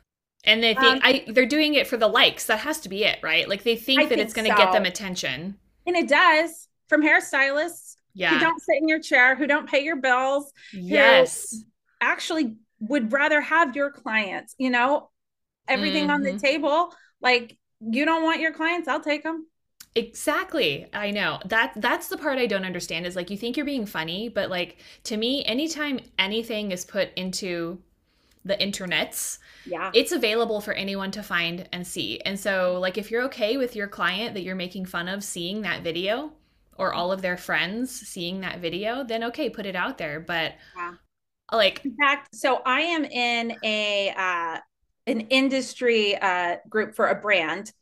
And 0.44 0.62
they 0.62 0.74
think 0.74 0.96
um, 0.96 1.00
I 1.02 1.24
they're 1.28 1.46
doing 1.46 1.74
it 1.74 1.86
for 1.86 1.96
the 1.96 2.08
likes. 2.08 2.46
That 2.46 2.60
has 2.60 2.80
to 2.80 2.88
be 2.88 3.04
it, 3.04 3.18
right? 3.22 3.48
Like 3.48 3.64
they 3.64 3.76
think 3.76 4.00
I 4.00 4.04
that 4.04 4.08
think 4.08 4.20
it's 4.20 4.34
going 4.34 4.48
to 4.48 4.56
so. 4.56 4.58
get 4.58 4.72
them 4.72 4.84
attention. 4.84 5.58
And 5.86 5.96
it 5.96 6.08
does 6.08 6.68
from 6.88 7.02
hairstylists 7.02 7.96
yeah. 8.14 8.34
who 8.34 8.40
don't 8.40 8.60
sit 8.60 8.76
in 8.80 8.88
your 8.88 9.00
chair, 9.00 9.36
who 9.36 9.46
don't 9.46 9.68
pay 9.68 9.84
your 9.84 9.96
bills. 9.96 10.52
Yes. 10.72 11.64
Actually 12.00 12.56
would 12.80 13.12
rather 13.12 13.40
have 13.40 13.74
your 13.74 13.90
clients, 13.90 14.54
you 14.58 14.70
know, 14.70 15.10
everything 15.66 16.04
mm-hmm. 16.04 16.12
on 16.12 16.22
the 16.22 16.30
mm-hmm. 16.30 16.38
table. 16.38 16.94
Like 17.20 17.56
you 17.80 18.04
don't 18.04 18.22
want 18.22 18.40
your 18.40 18.52
clients, 18.52 18.88
I'll 18.88 19.00
take 19.00 19.22
them. 19.22 19.46
Exactly. 19.94 20.86
I 20.92 21.10
know. 21.10 21.40
That 21.46 21.72
that's 21.76 22.08
the 22.08 22.18
part 22.18 22.38
I 22.38 22.46
don't 22.46 22.64
understand 22.64 23.06
is 23.06 23.16
like 23.16 23.30
you 23.30 23.36
think 23.36 23.56
you're 23.56 23.66
being 23.66 23.86
funny, 23.86 24.28
but 24.28 24.50
like 24.50 24.78
to 25.04 25.16
me 25.16 25.44
anytime 25.44 25.98
anything 26.18 26.70
is 26.70 26.84
put 26.84 27.10
into 27.16 27.82
the 28.44 28.56
internets 28.56 29.38
yeah 29.64 29.92
it's 29.92 30.12
available 30.12 30.60
for 30.60 30.72
anyone 30.74 31.10
to 31.10 31.22
find 31.22 31.68
and 31.72 31.86
see 31.86 32.20
and 32.20 32.38
so 32.38 32.78
like 32.80 32.98
if 32.98 33.10
you're 33.10 33.22
okay 33.22 33.56
with 33.56 33.74
your 33.74 33.88
client 33.88 34.34
that 34.34 34.42
you're 34.42 34.54
making 34.54 34.84
fun 34.84 35.08
of 35.08 35.24
seeing 35.24 35.62
that 35.62 35.82
video 35.82 36.32
or 36.76 36.92
all 36.92 37.10
of 37.10 37.22
their 37.22 37.36
friends 37.36 37.90
seeing 37.90 38.40
that 38.40 38.60
video, 38.60 39.02
then 39.02 39.24
okay, 39.24 39.50
put 39.50 39.66
it 39.66 39.74
out 39.74 39.98
there. 39.98 40.20
But 40.20 40.54
Yeah. 40.76 40.94
like, 41.52 41.84
In 41.84 41.96
fact, 41.96 42.34
so 42.34 42.60
I 42.64 42.80
am 42.82 43.04
in 43.04 43.58
a 43.62 44.12
uh, 44.16 44.58
an 45.06 45.20
industry 45.22 46.16
uh, 46.16 46.56
group 46.68 46.94
for 46.94 47.08
a 47.08 47.14
brand, 47.14 47.72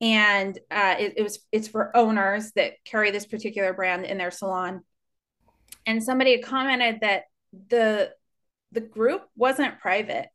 and 0.00 0.58
uh, 0.70 0.96
it, 0.98 1.14
it 1.18 1.22
was 1.22 1.40
it's 1.52 1.68
for 1.68 1.96
owners 1.96 2.52
that 2.52 2.74
carry 2.84 3.10
this 3.10 3.26
particular 3.26 3.72
brand 3.72 4.06
in 4.06 4.18
their 4.18 4.30
salon. 4.30 4.82
And 5.86 6.02
somebody 6.02 6.40
commented 6.42 7.00
that 7.02 7.24
the 7.68 8.12
the 8.72 8.80
group 8.80 9.22
wasn't 9.36 9.78
private, 9.80 10.28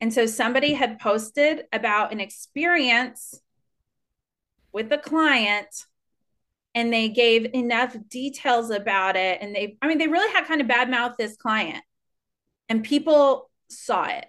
and 0.00 0.12
so 0.12 0.26
somebody 0.26 0.74
had 0.74 0.98
posted 0.98 1.64
about 1.72 2.12
an 2.12 2.20
experience 2.20 3.40
with 4.72 4.88
the 4.90 4.98
client 4.98 5.68
and 6.74 6.92
they 6.92 7.08
gave 7.08 7.46
enough 7.54 7.96
details 8.10 8.68
about 8.68 9.16
it 9.16 9.38
and 9.40 9.54
they 9.54 9.78
i 9.80 9.86
mean 9.88 9.96
they 9.96 10.06
really 10.08 10.30
had 10.34 10.44
kind 10.46 10.60
of 10.60 10.68
bad 10.68 10.90
mouth 10.90 11.14
this 11.18 11.34
client 11.36 11.82
and 12.68 12.84
people 12.84 13.50
saw 13.70 14.04
it 14.04 14.26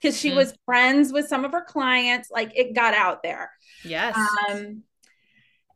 because 0.00 0.18
she 0.18 0.30
Mm. 0.30 0.36
was 0.36 0.54
friends 0.64 1.12
with 1.12 1.28
some 1.28 1.44
of 1.44 1.52
her 1.52 1.62
clients 1.62 2.30
like 2.30 2.52
it 2.56 2.74
got 2.74 2.94
out 2.94 3.22
there 3.22 3.50
yes. 3.84 4.16
um 4.16 4.82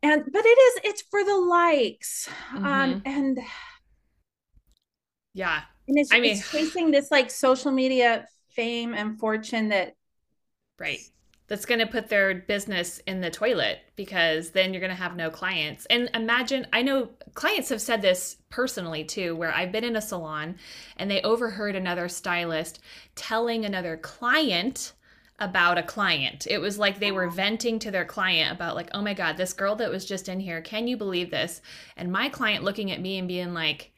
and 0.01 0.23
but 0.33 0.43
it 0.45 0.47
is 0.49 0.79
it's 0.85 1.03
for 1.11 1.23
the 1.23 1.37
likes 1.37 2.27
Mm-hmm. 2.55 2.65
um 2.65 3.01
and 3.05 3.39
yeah. 5.35 5.61
And 5.87 5.97
it's, 5.97 6.13
I 6.13 6.19
mean- 6.19 6.37
it's 6.37 6.51
chasing 6.51 6.91
this 6.91 7.11
like 7.11 7.31
social 7.31 7.71
media 7.71 8.27
fame 8.49 8.93
and 8.93 9.19
fortune 9.19 9.69
that 9.69 9.93
Right. 10.79 10.99
That's 11.47 11.65
going 11.65 11.79
to 11.79 11.87
put 11.87 12.09
their 12.09 12.35
business 12.35 12.99
in 13.07 13.21
the 13.21 13.31
toilet 13.31 13.79
because 13.95 14.51
then 14.51 14.73
you're 14.73 14.81
going 14.81 14.95
to 14.95 15.01
have 15.01 15.15
no 15.15 15.29
clients. 15.29 15.85
And 15.85 16.09
imagine, 16.13 16.67
I 16.73 16.81
know 16.81 17.09
clients 17.35 17.69
have 17.69 17.81
said 17.81 18.01
this 18.01 18.35
personally 18.49 19.05
too, 19.05 19.33
where 19.35 19.53
I've 19.53 19.71
been 19.71 19.85
in 19.85 19.95
a 19.95 20.01
salon 20.01 20.57
and 20.97 21.09
they 21.09 21.21
overheard 21.21 21.75
another 21.75 22.09
stylist 22.09 22.79
telling 23.15 23.63
another 23.63 23.95
client 23.95 24.91
about 25.39 25.77
a 25.77 25.83
client. 25.83 26.47
It 26.49 26.57
was 26.57 26.77
like 26.77 26.99
they 26.99 27.11
were 27.13 27.29
venting 27.29 27.79
to 27.79 27.91
their 27.91 28.05
client 28.05 28.51
about, 28.51 28.75
like, 28.75 28.89
oh 28.93 29.01
my 29.01 29.13
God, 29.13 29.37
this 29.37 29.53
girl 29.53 29.75
that 29.75 29.89
was 29.91 30.03
just 30.03 30.27
in 30.27 30.39
here, 30.41 30.61
can 30.61 30.87
you 30.87 30.97
believe 30.97 31.31
this? 31.31 31.61
And 31.95 32.11
my 32.11 32.27
client 32.27 32.63
looking 32.63 32.91
at 32.91 32.99
me 33.01 33.19
and 33.19 33.27
being 33.27 33.53
like, 33.53 33.91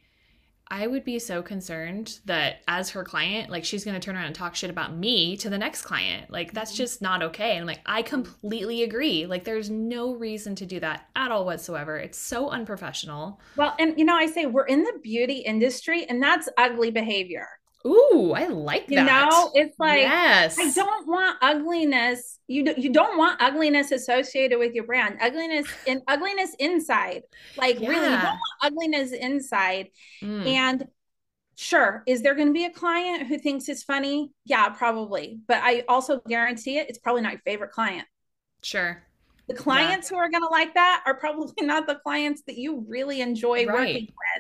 I 0.72 0.86
would 0.86 1.04
be 1.04 1.18
so 1.18 1.42
concerned 1.42 2.20
that 2.26 2.62
as 2.68 2.92
her 2.92 3.04
client, 3.04 3.50
like 3.50 3.66
she's 3.66 3.84
going 3.84 4.00
to 4.00 4.00
turn 4.00 4.16
around 4.16 4.26
and 4.26 4.36
talk 4.36 4.56
shit 4.56 4.70
about 4.70 4.96
me 4.96 5.36
to 5.38 5.50
the 5.50 5.58
next 5.58 5.82
client. 5.82 6.30
Like 6.30 6.54
that's 6.54 6.72
mm-hmm. 6.72 6.78
just 6.78 7.02
not 7.02 7.24
okay. 7.24 7.52
And 7.52 7.62
I'm 7.62 7.68
like, 7.68 7.82
I 7.86 8.04
completely 8.04 8.84
agree. 8.84 9.26
Like 9.26 9.44
there's 9.44 9.70
no 9.70 10.14
reason 10.14 10.56
to 10.56 10.66
do 10.66 10.80
that 10.80 11.08
at 11.16 11.32
all 11.32 11.46
whatsoever. 11.46 11.98
It's 11.98 12.20
so 12.20 12.50
unprofessional. 12.50 13.40
well 13.56 13.76
and 13.80 13.98
you 13.98 14.06
know 14.06 14.16
i 14.16 14.26
say 14.26 14.46
we're 14.46 14.66
in 14.66 14.84
the 14.84 15.00
beauty 15.02 15.38
industry 15.40 16.06
and 16.06 16.22
that's 16.22 16.50
ugly 16.58 16.92
behavior 16.92 17.48
Ooh, 17.88 18.34
I 18.36 18.48
like 18.48 18.88
that. 18.88 18.92
you 18.92 19.04
know 19.06 19.52
it's 19.54 19.80
like 19.80 20.00
yes. 20.02 20.58
I 20.60 20.72
don't 20.72 21.08
want 21.08 21.38
ugliness. 21.42 22.40
You 22.48 22.66
do, 22.66 22.74
you 22.78 22.92
don't 22.92 23.18
want 23.18 23.42
ugliness 23.42 23.92
associated 23.92 24.60
with 24.60 24.74
your 24.74 24.84
brand. 24.86 25.18
Ugliness 25.22 25.68
in 25.86 26.02
ugliness 26.08 26.56
inside. 26.60 27.24
Like 27.56 27.78
really, 27.80 28.12
you 28.12 28.20
don't 28.20 28.24
want 28.24 28.40
ugliness 28.62 29.12
inside. 29.14 29.90
Mm, 30.22 30.46
And 30.48 30.88
sure, 31.56 32.04
is 32.08 32.22
there 32.22 32.36
going 32.36 32.48
to 32.48 32.54
be 32.54 32.66
a 32.66 32.72
client 32.72 33.28
who 33.28 33.38
thinks 33.38 33.70
it's 33.70 33.84
funny? 33.84 34.32
Yeah, 34.46 34.70
probably. 34.70 35.40
But 35.48 35.60
I 35.64 35.84
also 35.88 36.20
guarantee 36.28 36.80
it, 36.80 36.90
it's 36.90 37.00
probably 37.00 37.22
not 37.22 37.34
your 37.34 37.42
favorite 37.46 37.72
client. 37.72 38.08
sure. 38.62 39.04
The 39.48 39.56
clients 39.56 40.08
who 40.10 40.16
are 40.16 40.30
going 40.30 40.44
to 40.44 40.50
like 40.50 40.76
that 40.76 41.02
are 41.08 41.16
probably 41.16 41.54
not 41.66 41.88
the 41.88 41.96
clients 41.96 42.44
that 42.46 42.58
you 42.58 42.86
really 42.88 43.22
enjoy 43.22 43.66
Right. 43.66 43.74
working 43.74 44.06
with. 44.08 44.39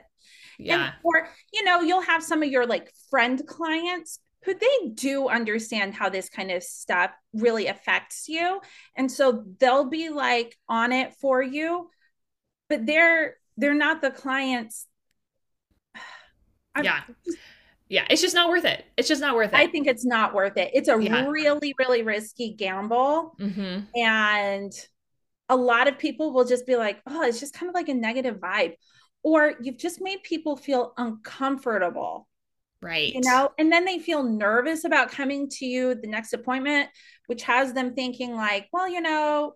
Yeah. 0.59 0.85
And, 0.85 0.93
or, 1.03 1.29
you 1.53 1.63
know, 1.63 1.81
you'll 1.81 2.01
have 2.01 2.23
some 2.23 2.43
of 2.43 2.49
your 2.49 2.65
like 2.67 2.91
friend 3.09 3.41
clients 3.47 4.19
who 4.45 4.53
they 4.53 4.89
do 4.93 5.27
understand 5.27 5.93
how 5.93 6.09
this 6.09 6.29
kind 6.29 6.51
of 6.51 6.63
stuff 6.63 7.11
really 7.33 7.67
affects 7.67 8.29
you. 8.29 8.61
And 8.95 9.11
so 9.11 9.43
they'll 9.59 9.89
be 9.89 10.09
like 10.09 10.55
on 10.67 10.91
it 10.91 11.13
for 11.19 11.41
you, 11.41 11.89
but 12.69 12.85
they're 12.85 13.35
they're 13.57 13.73
not 13.73 14.01
the 14.01 14.11
clients. 14.11 14.85
I- 16.75 16.81
yeah. 16.81 17.01
Yeah. 17.89 18.05
It's 18.09 18.21
just 18.21 18.35
not 18.35 18.49
worth 18.49 18.65
it. 18.65 18.85
It's 18.97 19.07
just 19.07 19.19
not 19.21 19.35
worth 19.35 19.51
it. 19.51 19.55
I 19.57 19.65
think 19.67 19.87
it's 19.87 20.05
not 20.05 20.33
worth 20.35 20.57
it. 20.57 20.71
It's 20.73 20.87
a 20.89 21.01
Yeah. 21.01 21.27
really, 21.27 21.73
really 21.79 22.03
risky 22.03 22.53
gamble. 22.53 23.35
mm-hmm. 23.39 23.79
And 23.99 24.71
a 25.49 25.55
lot 25.55 25.87
of 25.87 25.97
people 25.97 26.31
will 26.31 26.45
just 26.45 26.67
be 26.67 26.75
like, 26.75 27.01
oh, 27.07 27.23
it's 27.23 27.39
just 27.39 27.55
kind 27.55 27.67
of 27.67 27.73
like 27.73 27.89
a 27.89 27.93
negative 27.95 28.35
vibe. 28.37 28.75
Or 29.23 29.53
you've 29.61 29.77
just 29.77 30.01
made 30.01 30.23
people 30.23 30.55
feel 30.55 30.93
uncomfortable. 30.97 32.27
Right. 32.81 33.13
you 33.13 33.19
know 33.19 33.49
and 33.57 33.69
then 33.69 33.83
they 33.83 33.99
feel 33.99 34.23
nervous 34.23 34.85
about 34.85 35.11
coming 35.11 35.49
to 35.49 35.65
you 35.65 35.95
the 35.95 36.07
next 36.07 36.31
appointment 36.31 36.87
which 37.27 37.43
has 37.43 37.73
them 37.73 37.93
thinking 37.93 38.35
like 38.37 38.69
well 38.71 38.87
you 38.87 39.01
know 39.01 39.53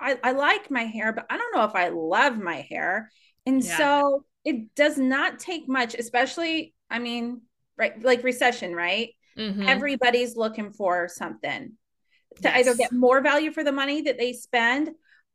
i, 0.00 0.18
I 0.24 0.32
like 0.32 0.70
my 0.70 0.84
hair 0.84 1.12
but 1.12 1.26
i 1.28 1.36
don't 1.36 1.54
know 1.54 1.64
if 1.64 1.74
i 1.74 1.88
love 1.88 2.38
my 2.38 2.62
hair 2.62 3.10
and 3.44 3.62
Yeah. 3.62 3.76
so 3.76 4.24
it 4.46 4.74
does 4.74 4.96
not 4.96 5.38
take 5.38 5.68
much 5.68 5.94
especially 5.94 6.72
i 6.90 6.98
mean 6.98 7.42
right 7.76 8.02
like 8.02 8.24
recession 8.24 8.74
right 8.74 9.10
Mhm. 9.36 9.68
everybody's 9.68 10.34
looking 10.36 10.72
for 10.72 11.06
something 11.08 11.72
to 12.42 12.56
either 12.56 12.74
get 12.74 12.92
more 12.92 13.20
value 13.20 13.52
for 13.52 13.62
the 13.62 13.72
money 13.72 14.00
that 14.02 14.16
they 14.16 14.32
spend 14.32 14.88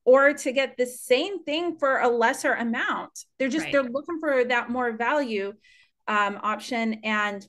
or 0.05 0.33
to 0.33 0.51
get 0.51 0.75
the 0.77 0.85
same 0.85 1.43
thing 1.43 1.77
for 1.77 1.99
a 1.99 2.07
lesser 2.07 2.53
amount 2.53 3.25
they're 3.37 3.49
just 3.49 3.65
Right. 3.65 3.73
they're 3.73 3.83
looking 3.83 4.19
for 4.19 4.43
that 4.45 4.69
more 4.69 4.91
value 4.93 5.53
um, 6.09 6.39
option 6.41 6.95
and 7.03 7.47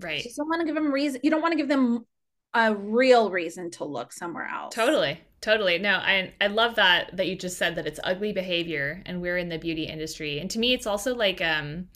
right. 0.00 0.24
you 0.24 0.30
don't 0.34 0.48
want 0.48 0.60
to 0.60 0.66
give 0.66 0.74
them 0.74 0.90
reason. 0.90 1.20
You 1.22 1.30
don't 1.30 1.42
want 1.42 1.52
to 1.52 1.56
give 1.56 1.68
them 1.68 2.06
a 2.54 2.74
real 2.74 3.30
reason 3.30 3.70
to 3.72 3.84
look 3.84 4.12
somewhere 4.12 4.48
else. 4.48 4.74
Totally. 4.74 5.20
Totally. 5.40 5.78
No, 5.78 5.96
I 5.96 6.32
I 6.40 6.46
love 6.46 6.76
that 6.76 7.16
that 7.16 7.26
you 7.26 7.36
just 7.36 7.58
said 7.58 7.76
that 7.76 7.86
it's 7.86 8.00
ugly 8.02 8.32
behavior 8.32 9.02
and 9.06 9.20
we're 9.20 9.36
in 9.36 9.50
the 9.50 9.58
beauty 9.58 9.84
industry. 9.84 10.38
And 10.38 10.50
to 10.52 10.58
me 10.58 10.72
it's 10.72 10.86
also 10.86 11.14
like 11.14 11.42
um 11.42 11.88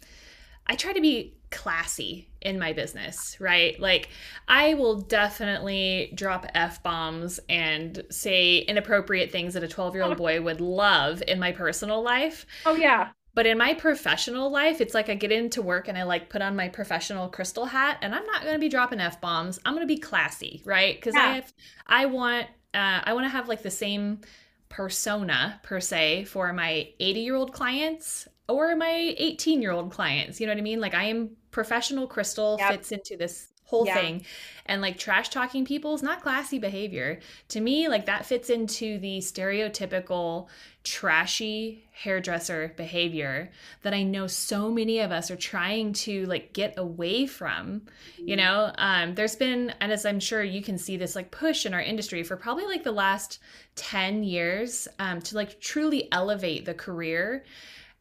I 0.67 0.77
try 0.77 0.93
to 0.93 1.01
be 1.01 1.36
classy 1.51 2.29
in 2.41 2.59
my 2.59 2.73
business, 2.73 3.37
right? 3.41 3.79
Like 3.81 4.09
I 4.49 4.75
will 4.75 5.01
definitely 5.01 6.13
drop 6.15 6.47
F 6.55 6.83
bombs 6.83 7.41
and 7.49 8.05
say 8.11 8.59
inappropriate 8.59 9.31
things 9.31 9.55
that 9.55 9.65
a 9.65 9.69
12-year-old 9.69 10.17
boy 10.17 10.41
would 10.41 10.61
love 10.61 11.23
in 11.27 11.39
my 11.39 11.53
personal 11.53 12.03
life. 12.03 12.47
Oh 12.65 12.75
yeah. 12.75 13.11
But 13.35 13.47
in 13.47 13.59
my 13.59 13.75
professional 13.75 14.51
life, 14.51 14.81
it's 14.81 14.95
like 14.95 15.11
I 15.11 15.15
get 15.15 15.31
into 15.31 15.61
work 15.61 15.89
and 15.89 15.99
I 15.99 16.05
like 16.05 16.31
put 16.31 16.41
on 16.41 16.57
my 16.57 16.69
professional 16.69 17.29
crystal 17.29 17.67
hat, 17.67 17.99
and 18.01 18.15
I'm 18.15 18.25
not 18.25 18.41
going 18.41 18.55
to 18.55 18.59
be 18.59 18.71
dropping 18.71 18.99
f 18.99 19.21
bombs. 19.21 19.61
I'm 19.63 19.75
going 19.75 19.87
to 19.87 19.95
be 19.95 20.01
classy, 20.01 20.63
right? 20.65 20.97
Because 20.97 21.15
I 21.15 21.35
have, 21.35 21.53
I 21.87 22.07
want, 22.07 22.47
uh, 22.73 23.03
I 23.05 23.13
want 23.13 23.27
to 23.27 23.29
have 23.29 23.47
like 23.47 23.63
the 23.63 23.71
same 23.71 24.23
persona 24.71 25.61
per 25.63 25.81
se 25.81 26.25
for 26.25 26.51
my 26.55 26.89
80 26.99 27.21
year 27.21 27.35
old 27.35 27.53
clients 27.53 28.27
or 28.49 28.77
my 28.77 29.15
18 29.19 29.63
year 29.63 29.73
old 29.73 29.91
clients. 29.91 30.41
You 30.41 30.47
know 30.47 30.53
what 30.53 30.59
I 30.59 30.63
mean? 30.63 30.81
Like 30.81 30.95
I 30.95 31.05
am 31.05 31.31
professional 31.51 32.07
crystal 32.07 32.59
Yep. 32.59 32.69
fits 32.69 32.93
into 32.93 33.17
this 33.17 33.49
whole 33.65 33.85
Yeah. 33.85 33.95
thing 33.95 34.25
and 34.67 34.81
like 34.81 34.97
trash 34.97 35.29
talking 35.29 35.65
people 35.65 35.93
is 35.93 36.01
not 36.03 36.23
classy 36.23 36.57
behavior 36.57 37.19
to 37.49 37.61
me 37.61 37.89
like 37.89 38.07
that 38.07 38.25
fits 38.25 38.49
into 38.49 38.97
the 38.99 39.19
stereotypical 39.19 40.47
trashy 40.85 41.85
hairdresser 41.91 42.73
behavior 42.77 43.51
that 43.83 43.93
i 43.93 44.05
know 44.05 44.29
so 44.29 44.71
many 44.71 45.01
of 45.01 45.11
us 45.11 45.33
are 45.33 45.37
trying 45.37 45.93
to 45.93 46.25
like 46.27 46.53
get 46.53 46.75
away 46.79 47.27
from 47.27 47.83
you 48.25 48.37
know 48.37 48.73
um 48.79 49.15
there's 49.17 49.35
been 49.35 49.73
and 49.81 49.91
as 49.91 50.07
i'm 50.07 50.21
sure 50.21 50.45
you 50.45 50.63
can 50.63 50.79
see 50.79 50.97
this 50.97 51.17
like 51.17 51.31
push 51.33 51.67
in 51.67 51.75
our 51.75 51.81
industry 51.83 52.23
for 52.23 52.37
probably 52.37 52.67
like 52.67 52.85
the 52.85 52.93
last 52.93 53.41
10 53.75 54.23
years 54.23 54.87
um 55.01 55.21
to 55.21 55.35
like 55.35 55.61
truly 55.61 56.09
elevate 56.13 56.65
the 56.65 56.75
career 56.75 57.45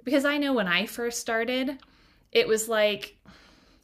because 0.06 0.24
i 0.24 0.38
know 0.38 0.53
when 0.53 0.68
i 0.68 0.86
first 0.86 1.20
started 1.20 1.78
it 2.32 2.47
was 2.47 2.70
like 2.70 3.18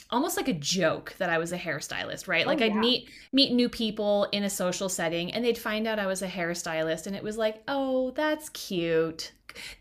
almost 0.10 0.36
like 0.36 0.50
a 0.50 0.54
joke 0.54 1.16
that 1.20 1.30
I 1.30 1.38
was 1.38 1.54
a 1.54 1.58
hairstylist, 1.58 2.28
right? 2.28 2.46
Oh, 2.46 2.50
like 2.50 2.62
I'd 2.62 2.76
meet 2.76 3.10
meet 3.32 3.54
new 3.54 3.70
people 3.70 4.28
in 4.34 4.44
a 4.44 4.50
social 4.50 4.90
setting 4.90 5.32
and 5.34 5.44
they'd 5.44 5.58
find 5.58 5.88
out 5.88 6.00
I 6.00 6.06
was 6.06 6.22
a 6.22 6.28
hairstylist 6.28 7.08
and 7.08 7.16
it 7.16 7.24
was 7.24 7.38
like, 7.38 7.64
"Oh, 7.70 8.12
that's 8.12 8.50
cute. 8.50 9.32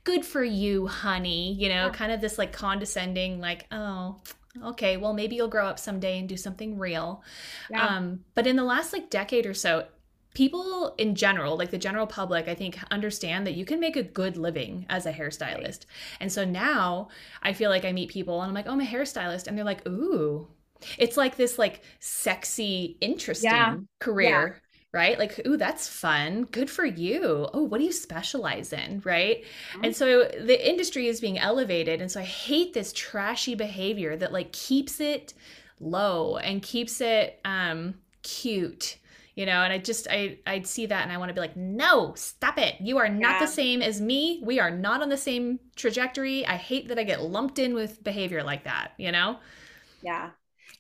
Good 0.04 0.24
for 0.24 0.44
you, 0.44 0.86
honey." 0.86 1.54
You 1.54 1.68
know, 1.68 1.86
Yeah. 1.86 1.90
kind 1.90 2.12
of 2.12 2.20
this 2.20 2.38
like 2.38 2.52
condescending 2.52 3.40
like, 3.40 3.66
"Oh, 3.72 4.20
okay, 4.66 4.96
well 4.96 5.14
maybe 5.14 5.34
you'll 5.34 5.48
grow 5.48 5.66
up 5.66 5.80
someday 5.80 6.20
and 6.20 6.28
do 6.28 6.36
something 6.36 6.78
real." 6.78 7.24
Yeah. 7.68 7.84
Um, 7.84 8.20
but 8.36 8.46
in 8.46 8.54
the 8.54 8.62
last 8.64 8.92
like 8.92 9.10
decade 9.10 9.46
or 9.46 9.54
so, 9.54 9.88
people 10.34 10.94
in 10.98 11.14
general, 11.14 11.56
like 11.56 11.70
the 11.70 11.78
general 11.78 12.06
public, 12.06 12.48
I 12.48 12.54
think 12.54 12.78
understand 12.90 13.46
that 13.46 13.54
you 13.54 13.64
can 13.64 13.80
make 13.80 13.96
a 13.96 14.02
good 14.02 14.36
living 14.36 14.86
as 14.88 15.06
a 15.06 15.12
hairstylist. 15.12 15.86
And 16.20 16.32
so 16.32 16.44
now 16.44 17.08
I 17.42 17.52
feel 17.52 17.70
like 17.70 17.84
I 17.84 17.92
meet 17.92 18.10
people 18.10 18.40
and 18.42 18.48
I'm 18.48 18.54
like, 18.54 18.66
"Oh, 18.68 18.72
I'm 18.72 18.80
a 18.80 18.84
hairstylist." 18.84 19.46
And 19.46 19.56
they're 19.58 19.64
like, 19.64 19.86
"Ooh." 19.88 20.48
It's 20.98 21.16
like 21.16 21.36
this 21.36 21.58
like 21.58 21.82
sexy, 21.98 22.96
interesting 23.00 23.50
Yeah. 23.50 23.78
career. 24.00 24.62
right? 24.92 25.20
Like, 25.20 25.40
ooh, 25.46 25.56
that's 25.56 25.86
fun. 25.86 26.46
Good 26.50 26.68
for 26.68 26.84
you. 26.84 27.48
Oh, 27.54 27.62
what 27.62 27.78
do 27.78 27.84
you 27.84 27.92
specialize 27.92 28.72
in, 28.72 29.00
right? 29.04 29.44
Mm-hmm. 29.74 29.84
And 29.84 29.94
so 29.94 30.24
the 30.24 30.68
industry 30.68 31.06
is 31.06 31.20
being 31.20 31.38
elevated. 31.38 32.00
And 32.00 32.10
so 32.10 32.18
I 32.20 32.24
hate 32.24 32.72
this 32.74 32.92
trashy 32.92 33.54
behavior 33.54 34.16
that 34.16 34.32
like 34.32 34.50
keeps 34.52 34.98
it 35.00 35.32
low 35.78 36.36
and 36.38 36.60
keeps 36.62 37.00
it 37.00 37.38
um 37.44 37.94
cute 38.22 38.96
you 39.34 39.46
know 39.46 39.62
and 39.62 39.72
i 39.72 39.78
just 39.78 40.06
i 40.10 40.38
i'd 40.46 40.66
see 40.66 40.86
that 40.86 41.02
and 41.02 41.12
i 41.12 41.16
want 41.16 41.28
to 41.28 41.34
be 41.34 41.40
like 41.40 41.56
no 41.56 42.12
stop 42.14 42.58
it. 42.58 42.76
You 42.80 42.98
are 42.98 43.08
not 43.08 43.32
yeah. 43.32 43.40
the 43.40 43.46
same 43.46 43.82
as 43.82 44.00
me. 44.00 44.40
We 44.44 44.60
are 44.60 44.70
not 44.70 45.02
on 45.02 45.08
the 45.08 45.16
same 45.16 45.60
trajectory. 45.76 46.46
I 46.46 46.56
hate 46.56 46.88
that 46.88 46.98
i 46.98 47.04
get 47.04 47.22
lumped 47.22 47.58
in 47.58 47.74
with 47.74 48.02
behavior 48.02 48.42
like 48.42 48.64
that 48.64 48.92
you 48.98 49.12
know? 49.12 49.38
Yeah. 50.02 50.30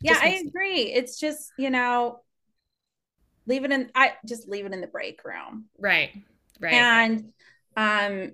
Yeah 0.00 0.18
i 0.20 0.42
agree. 0.46 0.92
It's 0.92 1.18
just 1.18 1.52
you 1.58 1.70
know 1.70 2.20
leave 3.46 3.64
it 3.64 3.72
in 3.72 3.90
i 3.94 4.12
just 4.26 4.48
leave 4.48 4.66
it 4.66 4.72
in 4.72 4.80
the 4.80 4.86
break 4.86 5.24
room. 5.24 5.66
Right 5.78 6.10
right. 6.60 6.74
And 6.74 7.32
um 7.76 8.32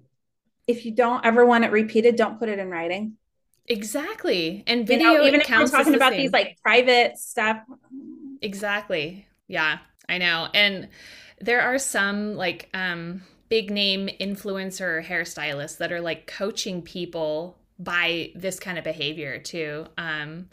if 0.67 0.85
you 0.85 0.93
don't 0.93 1.25
ever 1.25 1.47
want 1.47 1.64
it 1.64 1.71
repeated 1.71 2.17
don't 2.17 2.39
put 2.39 2.49
it 2.49 2.59
in 2.59 2.71
writing. 2.71 3.14
Exactly. 3.69 4.62
And 4.67 4.87
video 4.87 5.11
you 5.11 5.19
know, 5.19 5.27
even 5.27 5.41
if 5.41 5.51
we're 5.51 5.67
talking 5.67 5.95
about 5.95 6.12
these 6.12 6.33
like 6.33 6.59
private 6.62 7.19
stuff. 7.19 7.59
Exactly. 8.41 9.27
Yeah 9.49 9.79
I 10.09 10.19
know. 10.19 10.49
And 10.55 10.89
there 11.41 11.63
are 11.63 11.79
some 11.79 12.37
like 12.37 12.69
um 12.75 13.23
big 13.49 13.71
name 13.71 14.09
influencer 14.21 15.05
hairstylists 15.05 15.79
that 15.79 15.93
are 15.93 16.01
like 16.01 16.27
coaching 16.27 16.83
people 16.83 17.57
by 17.79 18.33
this 18.35 18.59
kind 18.59 18.79
of 18.79 18.85
behavior 18.85 19.39
too. 19.39 19.87
Um 19.99 20.49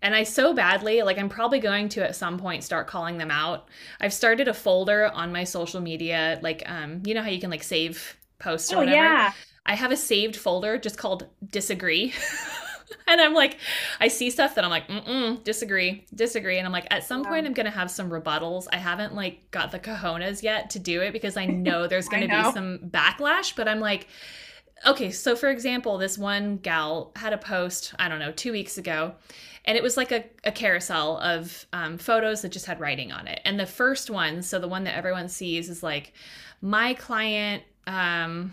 and 0.00 0.14
I 0.14 0.22
so 0.22 0.54
badly, 0.54 1.02
like, 1.02 1.18
I'm 1.18 1.28
probably 1.28 1.58
going 1.58 1.88
to 1.90 2.06
at 2.06 2.14
some 2.14 2.38
point 2.38 2.62
start 2.62 2.86
calling 2.86 3.18
them 3.18 3.32
out. 3.32 3.68
I've 4.00 4.12
started 4.12 4.46
a 4.46 4.54
folder 4.54 5.08
on 5.08 5.32
my 5.32 5.42
social 5.42 5.80
media, 5.80 6.38
like, 6.40 6.62
um, 6.66 7.02
you 7.04 7.14
know 7.14 7.22
how 7.22 7.30
you 7.30 7.40
can 7.40 7.50
like 7.50 7.64
save 7.64 8.16
posts 8.38 8.72
or 8.72 8.76
oh, 8.76 8.78
whatever. 8.78 8.96
Yeah. 8.96 9.32
I 9.66 9.74
have 9.74 9.90
a 9.90 9.96
saved 9.96 10.36
folder 10.36 10.78
just 10.78 10.98
called 10.98 11.26
disagree. 11.50 12.14
and 13.06 13.20
I'm 13.20 13.34
like, 13.34 13.58
I 14.00 14.08
see 14.08 14.30
stuff 14.30 14.54
that 14.54 14.64
I'm 14.64 14.70
like, 14.70 14.88
mm 14.88 15.42
disagree, 15.44 16.06
disagree. 16.14 16.58
And 16.58 16.66
I'm 16.66 16.72
like, 16.72 16.86
at 16.90 17.04
some 17.04 17.22
yeah. 17.22 17.30
point, 17.30 17.46
I'm 17.46 17.52
going 17.52 17.66
to 17.66 17.72
have 17.72 17.90
some 17.90 18.10
rebuttals. 18.10 18.66
I 18.72 18.76
haven't 18.76 19.14
like 19.14 19.50
got 19.50 19.72
the 19.72 19.78
cojones 19.78 20.42
yet 20.42 20.70
to 20.70 20.78
do 20.78 21.02
it 21.02 21.12
because 21.12 21.36
I 21.36 21.46
know 21.46 21.86
there's 21.86 22.08
going 22.08 22.28
to 22.28 22.28
be 22.28 22.52
some 22.52 22.78
backlash, 22.90 23.54
but 23.56 23.68
I'm 23.68 23.80
like, 23.80 24.08
okay, 24.86 25.10
so 25.10 25.34
for 25.34 25.48
example, 25.48 25.98
this 25.98 26.16
one 26.16 26.58
gal 26.58 27.12
had 27.16 27.32
a 27.32 27.38
post, 27.38 27.94
I 27.98 28.08
don't 28.08 28.18
know, 28.18 28.32
two 28.32 28.52
weeks 28.52 28.78
ago, 28.78 29.14
and 29.64 29.76
it 29.76 29.82
was 29.82 29.96
like 29.96 30.12
a, 30.12 30.24
a 30.44 30.52
carousel 30.52 31.18
of 31.18 31.66
um, 31.72 31.98
photos 31.98 32.42
that 32.42 32.52
just 32.52 32.66
had 32.66 32.80
writing 32.80 33.12
on 33.12 33.26
it. 33.26 33.40
And 33.44 33.58
the 33.58 33.66
first 33.66 34.08
one, 34.08 34.42
so 34.42 34.58
the 34.58 34.68
one 34.68 34.84
that 34.84 34.96
everyone 34.96 35.28
sees, 35.28 35.68
is 35.68 35.82
like, 35.82 36.12
my 36.60 36.94
client, 36.94 37.62
um, 37.86 38.52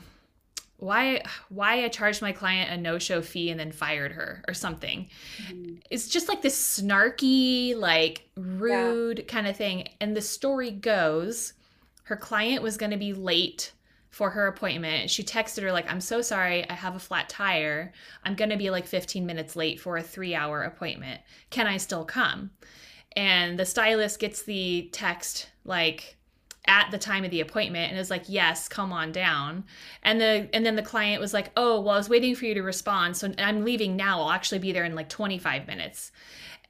why 0.77 1.23
why 1.49 1.83
I 1.83 1.87
charged 1.87 2.21
my 2.21 2.31
client 2.31 2.71
a 2.71 2.77
no-show 2.77 3.21
fee 3.21 3.49
and 3.49 3.59
then 3.59 3.71
fired 3.71 4.11
her 4.11 4.43
or 4.47 4.53
something. 4.53 5.09
Mm-hmm. 5.47 5.75
It's 5.89 6.07
just 6.07 6.27
like 6.27 6.41
this 6.41 6.79
snarky, 6.79 7.75
like 7.75 8.29
rude 8.35 9.19
yeah. 9.19 9.25
kind 9.25 9.47
of 9.47 9.55
thing. 9.55 9.89
And 10.01 10.15
the 10.15 10.21
story 10.21 10.71
goes 10.71 11.53
her 12.03 12.15
client 12.15 12.61
was 12.61 12.77
going 12.77 12.91
to 12.91 12.97
be 12.97 13.13
late 13.13 13.71
for 14.11 14.29
her 14.29 14.47
appointment. 14.47 15.09
She 15.09 15.23
texted 15.23 15.63
her 15.63 15.71
like, 15.71 15.89
"I'm 15.91 16.01
so 16.01 16.21
sorry, 16.21 16.69
I 16.69 16.73
have 16.73 16.95
a 16.95 16.99
flat 16.99 17.29
tire. 17.29 17.93
I'm 18.23 18.35
going 18.35 18.51
to 18.51 18.57
be 18.57 18.69
like 18.69 18.85
15 18.85 19.25
minutes 19.25 19.55
late 19.55 19.79
for 19.79 19.97
a 19.97 20.03
3-hour 20.03 20.63
appointment. 20.63 21.21
Can 21.49 21.67
I 21.67 21.77
still 21.77 22.05
come?" 22.05 22.51
And 23.15 23.57
the 23.57 23.65
stylist 23.65 24.19
gets 24.19 24.43
the 24.43 24.89
text 24.91 25.49
like 25.63 26.14
at 26.67 26.89
the 26.91 26.97
time 26.97 27.23
of 27.23 27.31
the 27.31 27.41
appointment 27.41 27.91
and 27.91 27.99
is 27.99 28.09
like 28.09 28.23
yes 28.27 28.67
come 28.67 28.91
on 28.91 29.11
down. 29.11 29.63
And 30.03 30.19
the 30.19 30.49
and 30.53 30.65
then 30.65 30.75
the 30.75 30.81
client 30.81 31.21
was 31.21 31.33
like 31.33 31.51
oh 31.57 31.79
well 31.81 31.95
i 31.95 31.97
was 31.97 32.09
waiting 32.09 32.35
for 32.35 32.45
you 32.45 32.53
to 32.53 32.61
respond 32.61 33.17
so 33.17 33.33
i'm 33.37 33.63
leaving 33.63 33.95
now. 33.95 34.21
I'll 34.21 34.31
actually 34.31 34.59
be 34.59 34.71
there 34.71 34.83
in 34.83 34.95
like 34.95 35.09
25 35.09 35.67
minutes. 35.67 36.11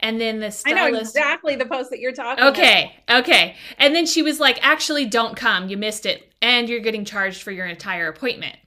And 0.01 0.19
then 0.19 0.39
the 0.39 0.51
stylist 0.51 0.83
I 0.83 0.89
know 0.89 0.97
exactly 0.99 1.55
the 1.55 1.65
post 1.65 1.89
that 1.89 1.99
you're 1.99 2.11
talking 2.11 2.43
okay 2.45 2.95
about. 3.07 3.23
okay. 3.23 3.55
And 3.77 3.95
then 3.95 4.05
she 4.05 4.21
was 4.21 4.39
like 4.39 4.59
actually 4.65 5.05
don't 5.05 5.35
come. 5.35 5.69
You 5.69 5.77
missed 5.77 6.05
it. 6.05 6.33
And 6.41 6.69
you're 6.69 6.81
getting 6.81 7.05
charged 7.05 7.41
for 7.41 7.51
your 7.51 7.65
entire 7.65 8.07
appointment 8.07 8.57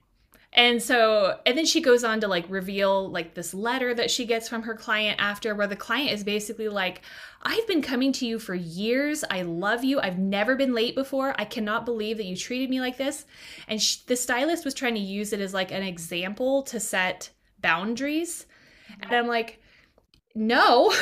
and 0.58 0.82
so, 0.82 1.38
and 1.46 1.56
then 1.56 1.66
she 1.66 1.80
goes 1.80 2.02
on 2.02 2.20
to 2.20 2.26
like 2.26 2.44
reveal 2.48 3.08
like 3.08 3.34
this 3.34 3.54
letter 3.54 3.94
that 3.94 4.10
she 4.10 4.26
gets 4.26 4.48
from 4.48 4.64
her 4.64 4.74
client 4.74 5.20
after, 5.20 5.54
where 5.54 5.68
the 5.68 5.76
client 5.76 6.10
is 6.10 6.24
basically 6.24 6.68
like, 6.68 7.02
I've 7.44 7.64
been 7.68 7.80
coming 7.80 8.10
to 8.14 8.26
you 8.26 8.40
for 8.40 8.56
years. 8.56 9.22
I 9.30 9.42
love 9.42 9.84
you. 9.84 10.00
I've 10.00 10.18
never 10.18 10.56
been 10.56 10.74
late 10.74 10.96
before. 10.96 11.32
I 11.38 11.44
cannot 11.44 11.84
believe 11.84 12.16
that 12.16 12.26
you 12.26 12.34
treated 12.34 12.70
me 12.70 12.80
like 12.80 12.96
this. 12.96 13.24
And 13.68 13.80
she, 13.80 14.00
the 14.08 14.16
stylist 14.16 14.64
was 14.64 14.74
trying 14.74 14.94
to 14.94 15.00
use 15.00 15.32
it 15.32 15.38
as 15.40 15.54
like 15.54 15.70
an 15.70 15.84
example 15.84 16.64
to 16.64 16.80
set 16.80 17.30
boundaries. 17.60 18.46
And 19.00 19.12
I'm 19.12 19.28
like, 19.28 19.62
no. 20.34 20.92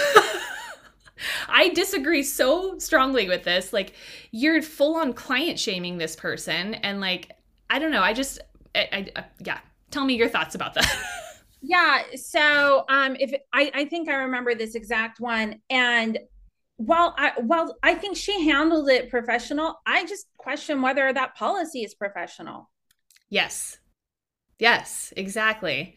I 1.48 1.70
disagree 1.70 2.24
so 2.24 2.76
strongly 2.76 3.26
with 3.26 3.44
this. 3.44 3.72
Like, 3.72 3.94
you're 4.32 4.61
full 4.61 4.96
on 4.96 5.14
client 5.14 5.59
shaming 5.59 5.96
this 5.96 6.14
person. 6.14 6.74
And 6.74 7.00
like, 7.00 7.32
I 7.70 7.78
don't 7.78 7.90
know. 7.90 8.02
I 8.02 8.12
just, 8.12 8.38
I, 8.77 8.89
I, 8.93 9.20
uh, 9.20 9.22
yeah. 9.45 9.59
Tell 9.91 10.05
me 10.05 10.14
your 10.14 10.29
thoughts 10.29 10.55
about 10.55 10.74
that. 10.74 10.87
yeah. 11.62 12.03
So, 12.14 12.85
um, 12.89 13.16
if 13.18 13.33
I, 13.53 13.70
I 13.74 13.85
think 13.87 14.09
I 14.09 14.14
remember 14.14 14.55
this 14.55 14.74
exact 14.74 15.20
one, 15.20 15.61
and 15.70 16.18
while 16.77 17.14
I, 17.16 17.33
well, 17.41 17.77
I 17.83 17.95
think 17.95 18.16
she 18.16 18.45
handled 18.45 18.89
it 18.89 19.11
professional. 19.11 19.81
I 19.87 20.05
just 20.05 20.27
question 20.37 20.83
whether 20.83 21.12
that 21.12 21.35
policy 21.35 21.83
is 21.83 21.95
professional. 21.95 22.70
Yes. 23.31 23.79
Yes. 24.59 25.12
Exactly. 25.16 25.97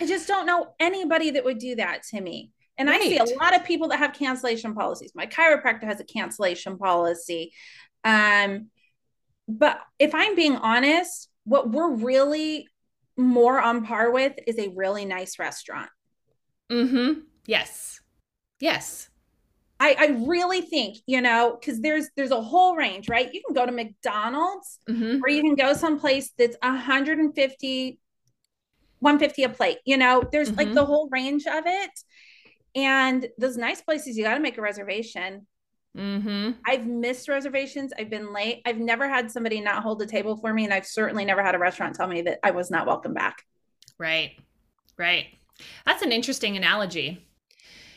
I 0.00 0.06
just 0.06 0.28
don't 0.28 0.46
know 0.46 0.74
anybody 0.78 1.30
that 1.32 1.44
would 1.44 1.58
do 1.58 1.76
that 1.76 2.02
to 2.10 2.20
me. 2.20 2.52
And 2.76 2.88
right. 2.88 3.00
I 3.00 3.04
see 3.04 3.18
a 3.18 3.38
lot 3.38 3.54
of 3.54 3.64
people 3.64 3.88
that 3.88 3.98
have 3.98 4.14
cancellation 4.14 4.74
policies. 4.74 5.12
My 5.14 5.26
chiropractor 5.26 5.84
has 5.84 6.00
a 6.00 6.04
cancellation 6.04 6.78
policy. 6.78 7.52
Um, 8.04 8.70
but 9.48 9.80
if 9.98 10.14
I'm 10.14 10.34
being 10.34 10.56
honest, 10.56 11.29
what 11.50 11.68
we're 11.68 11.90
really 11.90 12.68
more 13.16 13.60
on 13.60 13.84
par 13.84 14.12
with 14.12 14.34
is 14.46 14.56
a 14.56 14.68
really 14.68 15.04
nice 15.04 15.36
restaurant. 15.40 15.90
Mm-hmm. 16.70 17.22
Yes. 17.44 18.00
Yes. 18.60 19.08
I, 19.80 19.96
I 19.98 20.06
really 20.28 20.60
think, 20.60 20.98
you 21.06 21.20
know, 21.20 21.58
because 21.58 21.80
there's 21.80 22.08
there's 22.16 22.30
a 22.30 22.40
whole 22.40 22.76
range, 22.76 23.08
right? 23.08 23.34
You 23.34 23.42
can 23.44 23.52
go 23.52 23.66
to 23.66 23.72
McDonald's 23.72 24.78
mm-hmm. 24.88 25.24
or 25.24 25.28
you 25.28 25.42
can 25.42 25.56
go 25.56 25.74
someplace 25.74 26.30
that's 26.38 26.56
150, 26.62 27.98
150 29.00 29.42
a 29.42 29.48
plate. 29.48 29.78
You 29.84 29.96
know, 29.96 30.22
there's 30.30 30.50
mm-hmm. 30.50 30.56
like 30.56 30.72
the 30.72 30.84
whole 30.84 31.08
range 31.10 31.46
of 31.48 31.64
it. 31.66 31.90
And 32.76 33.26
those 33.38 33.56
nice 33.56 33.80
places, 33.80 34.16
you 34.16 34.22
got 34.22 34.34
to 34.34 34.40
make 34.40 34.56
a 34.56 34.62
reservation. 34.62 35.48
Mm-hmm. 35.96 36.52
I've 36.64 36.86
missed 36.86 37.28
reservations. 37.28 37.92
I've 37.98 38.10
been 38.10 38.32
late. 38.32 38.62
I've 38.64 38.78
never 38.78 39.08
had 39.08 39.30
somebody 39.30 39.60
not 39.60 39.82
hold 39.82 40.00
a 40.02 40.06
table 40.06 40.36
for 40.36 40.54
me. 40.54 40.64
And 40.64 40.72
I've 40.72 40.86
certainly 40.86 41.24
never 41.24 41.42
had 41.42 41.54
a 41.54 41.58
restaurant 41.58 41.96
tell 41.96 42.06
me 42.06 42.22
that 42.22 42.38
I 42.42 42.52
was 42.52 42.70
not 42.70 42.86
welcome 42.86 43.12
back. 43.12 43.44
Right. 43.98 44.32
Right. 44.96 45.26
That's 45.84 46.02
an 46.02 46.12
interesting 46.12 46.56
analogy. 46.56 47.26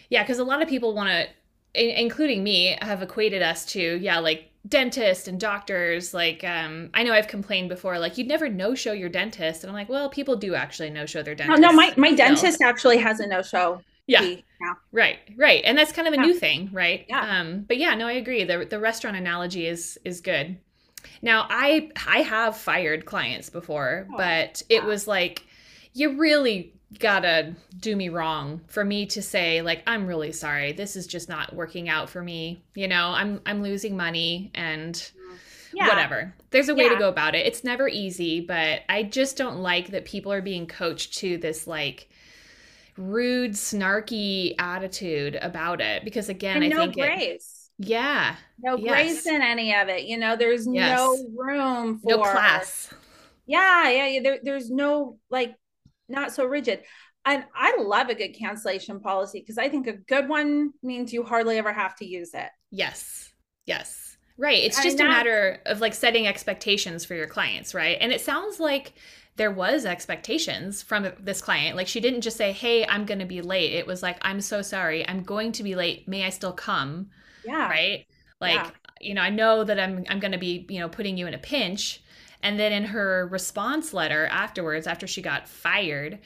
Yeah. 0.09 0.25
Cause 0.25 0.39
a 0.39 0.43
lot 0.43 0.61
of 0.61 0.67
people 0.67 0.95
want 0.95 1.09
to, 1.09 1.99
including 2.01 2.43
me, 2.43 2.77
have 2.81 3.01
equated 3.01 3.41
us 3.41 3.65
to, 3.67 3.79
yeah, 3.79 4.19
like 4.19 4.49
dentists 4.67 5.27
and 5.27 5.39
doctors. 5.39 6.13
Like, 6.13 6.43
um, 6.43 6.89
I 6.93 7.03
know 7.03 7.13
I've 7.13 7.27
complained 7.27 7.69
before, 7.69 7.99
like, 7.99 8.17
you'd 8.17 8.27
never 8.27 8.49
no 8.49 8.75
show 8.75 8.93
your 8.93 9.09
dentist. 9.09 9.63
And 9.63 9.69
I'm 9.69 9.75
like, 9.75 9.89
well, 9.89 10.09
people 10.09 10.35
do 10.35 10.55
actually 10.55 10.89
no 10.89 11.05
show 11.05 11.21
their 11.23 11.35
dentist. 11.35 11.61
No, 11.61 11.69
no 11.69 11.75
my, 11.75 11.93
my 11.97 12.13
dentist 12.13 12.61
actually 12.61 12.97
has 12.97 13.19
a 13.19 13.27
no 13.27 13.41
show 13.41 13.81
yeah. 14.07 14.35
Right 14.91 15.19
right. 15.37 15.61
And 15.65 15.77
that's 15.77 15.91
kind 15.91 16.07
of 16.07 16.13
a 16.13 16.17
yeah. 16.17 16.23
new 16.23 16.33
thing 16.33 16.69
right? 16.71 17.05
Yeah. 17.07 17.39
Um 17.39 17.61
but 17.67 17.77
yeah 17.77 17.95
no 17.95 18.07
i 18.07 18.13
agree. 18.13 18.43
The 18.43 18.65
the 18.69 18.79
restaurant 18.79 19.17
analogy 19.17 19.67
is 19.67 19.97
is 20.03 20.21
good. 20.21 20.57
Now 21.21 21.47
i 21.49 21.89
i 22.07 22.19
have 22.19 22.57
fired 22.57 23.05
clients 23.05 23.49
before 23.49 24.07
oh, 24.11 24.17
but 24.17 24.61
yeah. 24.69 24.79
it 24.79 24.83
was 24.83 25.07
like 25.07 25.45
you 25.93 26.19
really 26.19 26.73
gotta 26.99 27.55
do 27.79 27.95
me 27.95 28.09
wrong 28.09 28.61
for 28.67 28.85
me 28.85 29.07
to 29.07 29.21
say 29.21 29.61
like 29.61 29.83
i'm 29.87 30.05
really 30.07 30.31
sorry. 30.31 30.73
This 30.73 30.95
is 30.95 31.07
just 31.07 31.29
not 31.29 31.55
working 31.55 31.89
out 31.89 32.09
for 32.09 32.21
me. 32.21 32.63
You 32.75 32.87
know 32.87 33.09
i'm 33.09 33.41
i'm 33.45 33.63
losing 33.63 33.95
money 33.95 34.51
and 34.53 35.11
yeah. 35.73 35.87
whatever. 35.87 36.35
There's 36.51 36.69
a 36.69 36.75
way 36.75 36.83
yeah. 36.83 36.89
to 36.89 36.99
go 36.99 37.09
about 37.09 37.35
it. 37.35 37.45
It's 37.45 37.63
never 37.63 37.87
easy 37.87 38.41
but 38.41 38.81
i 38.89 39.03
just 39.03 39.37
don't 39.37 39.57
like 39.57 39.91
that 39.91 40.05
people 40.05 40.31
are 40.31 40.41
being 40.41 40.67
coached 40.67 41.15
to 41.19 41.37
this 41.37 41.67
like 41.67 42.09
rude, 42.97 43.53
snarky 43.53 44.55
attitude 44.59 45.37
about 45.41 45.81
it 45.81 46.03
because 46.03 46.29
again, 46.29 46.61
and 46.61 46.65
I 46.65 46.67
no 46.67 46.77
think 46.83 46.95
grace. 46.95 47.69
It, 47.79 47.87
yeah. 47.87 48.35
No 48.59 48.77
yes. 48.77 48.89
grace 48.89 49.25
in 49.25 49.41
any 49.41 49.75
of 49.75 49.89
it. 49.89 50.03
You 50.03 50.17
know, 50.17 50.35
there's 50.35 50.67
yes. 50.67 50.97
no 50.97 51.17
room 51.35 51.99
for 51.99 52.09
no 52.09 52.17
class. 52.19 52.93
Yeah, 53.45 53.89
yeah, 53.89 54.07
yeah. 54.07 54.21
There, 54.21 54.39
there's 54.43 54.69
no 54.69 55.17
like 55.29 55.55
not 56.07 56.31
so 56.31 56.45
rigid. 56.45 56.83
And 57.25 57.45
I 57.55 57.77
love 57.79 58.09
a 58.09 58.15
good 58.15 58.33
cancellation 58.33 58.99
policy 58.99 59.39
because 59.39 59.57
I 59.57 59.69
think 59.69 59.87
a 59.87 59.93
good 59.93 60.27
one 60.27 60.71
means 60.83 61.13
you 61.13 61.23
hardly 61.23 61.57
ever 61.57 61.71
have 61.71 61.95
to 61.97 62.05
use 62.05 62.33
it. 62.33 62.49
Yes. 62.69 63.31
Yes. 63.65 64.17
Right. 64.37 64.63
It's 64.63 64.81
just 64.81 64.97
mean, 64.97 65.07
a 65.07 65.09
matter 65.09 65.61
of 65.65 65.79
like 65.79 65.93
setting 65.93 66.27
expectations 66.27 67.05
for 67.05 67.13
your 67.13 67.27
clients, 67.27 67.73
right? 67.73 67.97
And 68.01 68.11
it 68.11 68.19
sounds 68.19 68.59
like 68.59 68.93
there 69.36 69.51
was 69.51 69.86
expectations 69.86 70.81
from 70.81 71.11
this 71.19 71.41
client. 71.41 71.75
Like 71.77 71.88
she 71.88 71.99
didn't 71.99 72.21
just 72.21 72.38
say, 72.38 72.51
"Hey, 72.51 72.86
I'm 72.88 73.05
going 73.05 73.19
to 73.19 73.25
be 73.25 73.41
late." 73.41 73.73
It 73.73 73.88
was 73.88 74.03
like, 74.03 74.17
"I'm 74.21 74.41
so 74.41 74.61
sorry. 74.61 75.07
I'm 75.07 75.23
going 75.23 75.51
to 75.53 75.63
be 75.63 75.75
late. 75.75 76.07
May 76.07 76.25
I 76.25 76.29
still 76.29 76.53
come?" 76.53 77.09
Yeah. 77.43 77.69
Right? 77.69 78.05
Like, 78.41 78.55
Yeah. 78.55 78.71
you 79.01 79.13
know, 79.13 79.21
I 79.21 79.29
know 79.29 79.63
that 79.63 79.79
I'm 79.79 80.05
I'm 80.09 80.19
going 80.19 80.31
to 80.34 80.38
be, 80.38 80.65
you 80.69 80.79
know, 80.79 80.89
putting 80.89 81.17
you 81.17 81.27
in 81.27 81.34
a 81.34 81.38
pinch. 81.39 82.01
And 82.41 82.59
then 82.59 82.73
in 82.73 82.84
her 82.86 83.27
response 83.31 83.93
letter 83.93 84.27
afterwards 84.27 84.86
after 84.86 85.07
she 85.07 85.21
got 85.21 85.47
fired, 85.47 86.19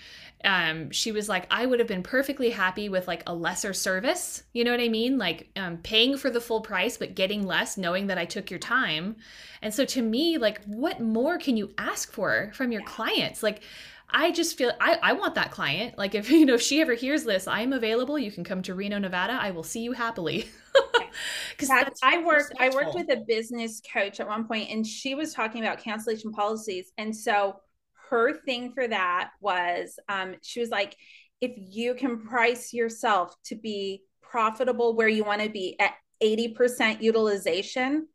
um, 0.43 0.91
she 0.91 1.11
was 1.11 1.27
like, 1.27 1.47
I 1.49 1.65
would 1.65 1.79
have 1.79 1.87
been 1.87 2.03
perfectly 2.03 2.49
happy 2.49 2.89
with 2.89 3.07
like 3.07 3.23
a 3.27 3.33
lesser 3.33 3.73
service. 3.73 4.43
You 4.53 4.63
know 4.63 4.71
what 4.71 4.79
I 4.79 4.89
mean? 4.89 5.17
Like 5.17 5.49
um, 5.55 5.77
paying 5.77 6.17
for 6.17 6.29
the 6.29 6.41
full 6.41 6.61
price, 6.61 6.97
but 6.97 7.15
getting 7.15 7.45
less, 7.45 7.77
knowing 7.77 8.07
that 8.07 8.17
I 8.17 8.25
took 8.25 8.51
your 8.51 8.59
time. 8.59 9.15
And 9.61 9.73
so 9.73 9.85
to 9.85 10.01
me, 10.01 10.37
like, 10.37 10.63
what 10.65 10.99
more 10.99 11.37
can 11.37 11.57
you 11.57 11.73
ask 11.77 12.11
for 12.11 12.51
from 12.53 12.71
your 12.71 12.83
clients? 12.83 13.41
Like, 13.41 13.61
I 14.09 14.31
just 14.31 14.57
feel 14.57 14.71
I, 14.79 14.97
I 15.03 15.13
want 15.13 15.35
that 15.35 15.51
client. 15.51 15.97
Like 15.97 16.15
if 16.15 16.29
you 16.31 16.45
know 16.45 16.55
if 16.55 16.61
she 16.61 16.81
ever 16.81 16.93
hears 16.93 17.23
this, 17.23 17.47
I 17.47 17.61
am 17.61 17.73
available. 17.73 18.17
You 18.17 18.31
can 18.31 18.43
come 18.43 18.61
to 18.63 18.73
Reno, 18.73 18.99
Nevada. 18.99 19.37
I 19.39 19.51
will 19.51 19.63
see 19.63 19.81
you 19.81 19.91
happily. 19.93 20.47
Because 21.57 21.95
I 22.03 22.23
worked 22.23 22.53
I 22.59 22.69
worked 22.69 22.93
with 22.93 23.09
a 23.09 23.23
business 23.27 23.81
coach 23.91 24.19
at 24.19 24.27
one 24.27 24.47
point 24.47 24.69
and 24.69 24.85
she 24.85 25.15
was 25.15 25.33
talking 25.33 25.63
about 25.63 25.79
cancellation 25.79 26.31
policies. 26.31 26.91
And 26.97 27.15
so 27.15 27.59
her 28.09 28.33
thing 28.41 28.73
for 28.73 28.87
that 28.87 29.31
was 29.41 29.99
um, 30.09 30.35
she 30.41 30.59
was 30.59 30.69
like, 30.69 30.95
if 31.41 31.51
you 31.55 31.93
can 31.95 32.25
price 32.25 32.73
yourself 32.73 33.35
to 33.45 33.55
be 33.55 34.03
profitable 34.21 34.95
where 34.95 35.07
you 35.07 35.23
want 35.23 35.41
to 35.41 35.49
be 35.49 35.75
at 35.79 35.93
80% 36.21 37.01
utilization, 37.01 38.07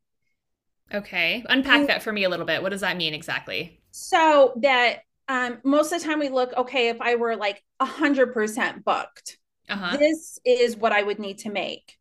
okay. 0.93 1.45
Unpack 1.49 1.87
that 1.89 2.03
for 2.03 2.13
me 2.13 2.25
a 2.25 2.29
little 2.29 2.47
bit. 2.47 2.63
What 2.63 2.71
does 2.71 2.81
that 2.83 2.97
mean 2.97 3.15
exactly? 3.15 3.81
so 3.91 4.55
that 4.63 5.01
um, 5.29 5.59
most 5.65 5.93
of 5.93 6.01
the 6.01 6.07
time 6.09 6.19
we 6.19 6.29
look, 6.29 6.53
okay, 6.57 6.89
if 6.89 7.01
I 7.01 7.17
were 7.17 7.37
like 7.37 7.63
100% 7.81 8.85
booked, 8.85 9.39
Uh 9.69 9.77
huh. 9.77 9.99
this 9.99 10.39
is 10.45 10.77
what 10.77 10.93
I 10.93 11.03
would 11.03 11.19
need 11.19 11.39
to 11.41 11.51
make. 11.51 11.97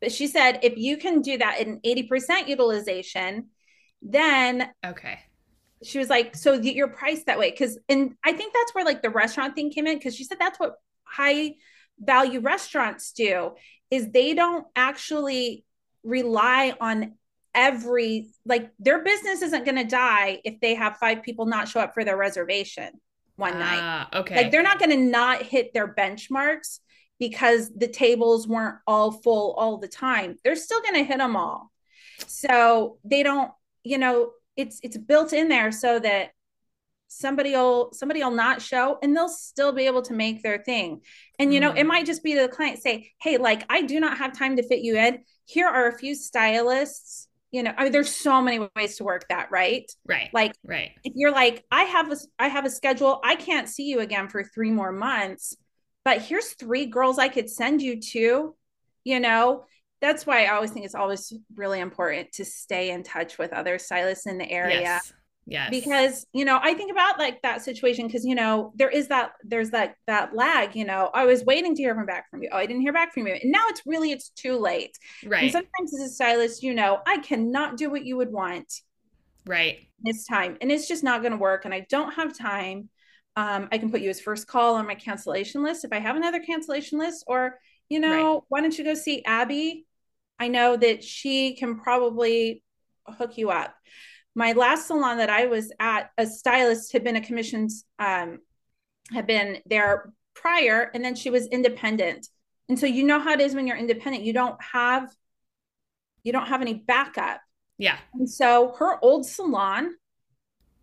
But 0.00 0.12
she 0.12 0.26
said, 0.26 0.60
if 0.62 0.76
you 0.76 0.96
can 0.96 1.22
do 1.22 1.38
that 1.38 1.60
in 1.60 1.80
80% 1.84 2.48
utilization, 2.48 3.48
then 4.02 4.68
Okay. 4.84 5.20
She 5.82 5.98
was 5.98 6.08
like, 6.08 6.36
so 6.36 6.52
y- 6.54 6.72
you're 6.74 6.88
priced 6.88 7.26
that 7.26 7.38
way. 7.38 7.50
Cause, 7.52 7.78
and 7.88 8.14
I 8.24 8.32
think 8.32 8.52
that's 8.52 8.74
where 8.74 8.84
like 8.84 9.02
the 9.02 9.10
restaurant 9.10 9.54
thing 9.54 9.70
came 9.70 9.86
in. 9.86 9.98
Cause 10.00 10.14
she 10.14 10.24
said 10.24 10.38
that's 10.38 10.58
what 10.58 10.74
high 11.04 11.54
value 11.98 12.40
restaurants 12.40 13.12
do 13.12 13.52
is 13.90 14.10
they 14.10 14.34
don't 14.34 14.66
actually 14.76 15.64
rely 16.02 16.74
on 16.80 17.14
every, 17.54 18.28
like 18.44 18.70
their 18.78 19.02
business 19.02 19.42
isn't 19.42 19.64
going 19.64 19.76
to 19.76 19.84
die 19.84 20.40
if 20.44 20.60
they 20.60 20.74
have 20.74 20.96
five 20.98 21.22
people 21.22 21.46
not 21.46 21.68
show 21.68 21.80
up 21.80 21.94
for 21.94 22.04
their 22.04 22.16
reservation 22.16 22.90
one 23.36 23.58
night. 23.58 23.80
Ah, 23.80 24.08
okay. 24.20 24.36
Like 24.36 24.50
they're 24.50 24.62
not 24.62 24.78
going 24.78 24.90
to 24.90 24.96
not 24.96 25.42
hit 25.42 25.72
their 25.74 25.92
benchmarks 25.92 26.78
because 27.18 27.70
the 27.74 27.88
tables 27.88 28.46
weren't 28.46 28.76
all 28.86 29.10
full 29.12 29.54
all 29.54 29.78
the 29.78 29.88
time. 29.88 30.36
They're 30.44 30.56
still 30.56 30.80
going 30.80 30.94
to 30.94 31.04
hit 31.04 31.18
them 31.18 31.36
all. 31.36 31.70
So 32.26 32.98
they 33.04 33.22
don't, 33.22 33.50
you 33.82 33.98
know, 33.98 34.30
it's 34.60 34.78
it's 34.82 34.96
built 34.96 35.32
in 35.32 35.48
there 35.48 35.72
so 35.72 35.98
that 35.98 36.30
somebody 37.08 37.52
will 37.52 37.92
somebody 37.92 38.22
will 38.22 38.30
not 38.30 38.62
show 38.62 38.98
and 39.02 39.16
they'll 39.16 39.28
still 39.28 39.72
be 39.72 39.86
able 39.86 40.02
to 40.02 40.12
make 40.12 40.42
their 40.42 40.58
thing. 40.58 41.00
And 41.38 41.52
you 41.52 41.58
know, 41.60 41.72
Mhm. 41.72 41.78
it 41.78 41.86
might 41.86 42.06
just 42.06 42.22
be 42.22 42.34
to 42.34 42.42
the 42.42 42.48
client 42.48 42.80
say, 42.80 43.10
"Hey, 43.20 43.36
like 43.36 43.64
I 43.68 43.82
do 43.82 43.98
not 43.98 44.18
have 44.18 44.32
time 44.38 44.56
to 44.56 44.62
fit 44.62 44.80
you 44.80 44.96
in. 44.96 45.24
Here 45.44 45.66
are 45.66 45.88
a 45.88 45.98
few 45.98 46.14
stylists." 46.14 47.26
You 47.50 47.64
know, 47.64 47.74
I 47.76 47.82
mean, 47.82 47.92
there's 47.92 48.14
so 48.14 48.40
many 48.40 48.60
ways 48.76 48.96
to 48.98 49.04
work 49.04 49.26
that, 49.28 49.50
right? 49.50 49.90
right. 50.06 50.30
Like 50.32 50.52
right. 50.64 50.92
if 51.02 51.12
you're 51.16 51.32
like 51.32 51.64
i 51.72 51.82
have 51.82 52.12
a 52.12 52.16
i 52.38 52.46
have 52.46 52.64
a 52.64 52.70
schedule 52.70 53.20
i 53.24 53.34
can't 53.34 53.68
see 53.68 53.86
you 53.90 53.98
again 53.98 54.28
for 54.28 54.44
three 54.44 54.70
more 54.70 54.92
months 54.92 55.56
but 56.04 56.22
here's 56.22 56.54
three 56.54 56.86
girls 56.86 57.18
i 57.18 57.28
could 57.28 57.50
send 57.50 57.82
you 57.82 58.00
to 58.00 58.54
you 59.02 59.18
know 59.18 59.64
that's 60.00 60.26
why 60.26 60.44
i 60.44 60.48
always 60.54 60.70
think 60.70 60.84
it's 60.84 60.94
always 60.94 61.32
really 61.54 61.80
important 61.80 62.30
to 62.32 62.44
stay 62.44 62.90
in 62.90 63.02
touch 63.02 63.38
with 63.38 63.52
other 63.52 63.78
stylists 63.78 64.26
in 64.26 64.38
the 64.38 64.50
area 64.50 64.80
Yes. 64.80 65.12
Yes. 65.46 65.70
because 65.70 66.26
you 66.32 66.44
know 66.44 66.60
i 66.62 66.74
think 66.74 66.92
about 66.92 67.18
like 67.18 67.40
that 67.42 67.62
situation 67.62 68.06
because 68.06 68.24
you 68.24 68.34
know 68.34 68.72
there 68.76 68.90
is 68.90 69.08
that 69.08 69.32
there's 69.42 69.70
that 69.70 69.94
that 70.06 70.34
lag 70.34 70.76
you 70.76 70.84
know 70.84 71.10
i 71.14 71.24
was 71.24 71.44
waiting 71.44 71.74
to 71.74 71.82
hear 71.82 71.94
from 71.94 72.06
back 72.06 72.30
from 72.30 72.42
you 72.42 72.48
oh 72.52 72.58
i 72.58 72.66
didn't 72.66 72.82
hear 72.82 72.92
back 72.92 73.12
from 73.14 73.26
you 73.26 73.32
and 73.32 73.50
now 73.50 73.64
it's 73.68 73.82
really 73.86 74.12
it's 74.12 74.28
too 74.30 74.56
late 74.58 74.96
Right. 75.24 75.44
and 75.44 75.44
right. 75.44 75.52
sometimes 75.52 75.94
as 75.94 76.10
a 76.10 76.12
stylist 76.14 76.62
you 76.62 76.74
know 76.74 77.00
i 77.06 77.18
cannot 77.18 77.78
do 77.78 77.90
what 77.90 78.04
you 78.04 78.16
would 78.18 78.30
want 78.30 78.70
right. 79.46 79.78
this 80.02 80.24
time 80.26 80.56
and 80.60 80.70
it's 80.70 80.86
just 80.86 81.02
not 81.02 81.20
going 81.22 81.32
to 81.32 81.38
work 81.38 81.64
and 81.64 81.72
i 81.74 81.86
don't 81.88 82.12
have 82.12 82.36
time 82.36 82.88
um, 83.36 83.68
i 83.72 83.78
can 83.78 83.90
put 83.90 84.02
you 84.02 84.10
as 84.10 84.20
first 84.20 84.46
call 84.46 84.74
on 84.74 84.86
my 84.86 84.94
cancellation 84.94 85.62
list 85.64 85.84
if 85.84 85.92
i 85.92 85.98
have 85.98 86.16
another 86.16 86.40
cancellation 86.40 86.98
list 86.98 87.24
or 87.26 87.58
you 87.88 87.98
know 87.98 88.44
why 88.48 88.60
don't 88.60 88.76
you 88.78 88.84
go 88.84 88.94
see 88.94 89.24
abby 89.24 89.86
i 90.40 90.48
know 90.48 90.76
that 90.76 91.04
she 91.04 91.54
can 91.54 91.78
probably 91.78 92.62
hook 93.06 93.38
you 93.38 93.50
up 93.50 93.74
my 94.34 94.52
last 94.52 94.88
salon 94.88 95.18
that 95.18 95.30
i 95.30 95.46
was 95.46 95.72
at 95.78 96.10
a 96.18 96.26
stylist 96.26 96.92
had 96.92 97.04
been 97.04 97.16
a 97.16 97.20
commissions 97.20 97.84
um, 97.98 98.38
had 99.12 99.26
been 99.26 99.58
there 99.66 100.12
prior 100.34 100.90
and 100.94 101.04
then 101.04 101.14
she 101.14 101.30
was 101.30 101.46
independent 101.48 102.26
and 102.68 102.78
so 102.78 102.86
you 102.86 103.04
know 103.04 103.20
how 103.20 103.32
it 103.32 103.40
is 103.40 103.54
when 103.54 103.66
you're 103.66 103.76
independent 103.76 104.24
you 104.24 104.32
don't 104.32 104.60
have 104.62 105.08
you 106.22 106.32
don't 106.32 106.46
have 106.46 106.60
any 106.60 106.74
backup 106.74 107.40
Yeah. 107.78 107.98
and 108.14 108.28
so 108.28 108.74
her 108.78 108.98
old 109.02 109.26
salon 109.26 109.94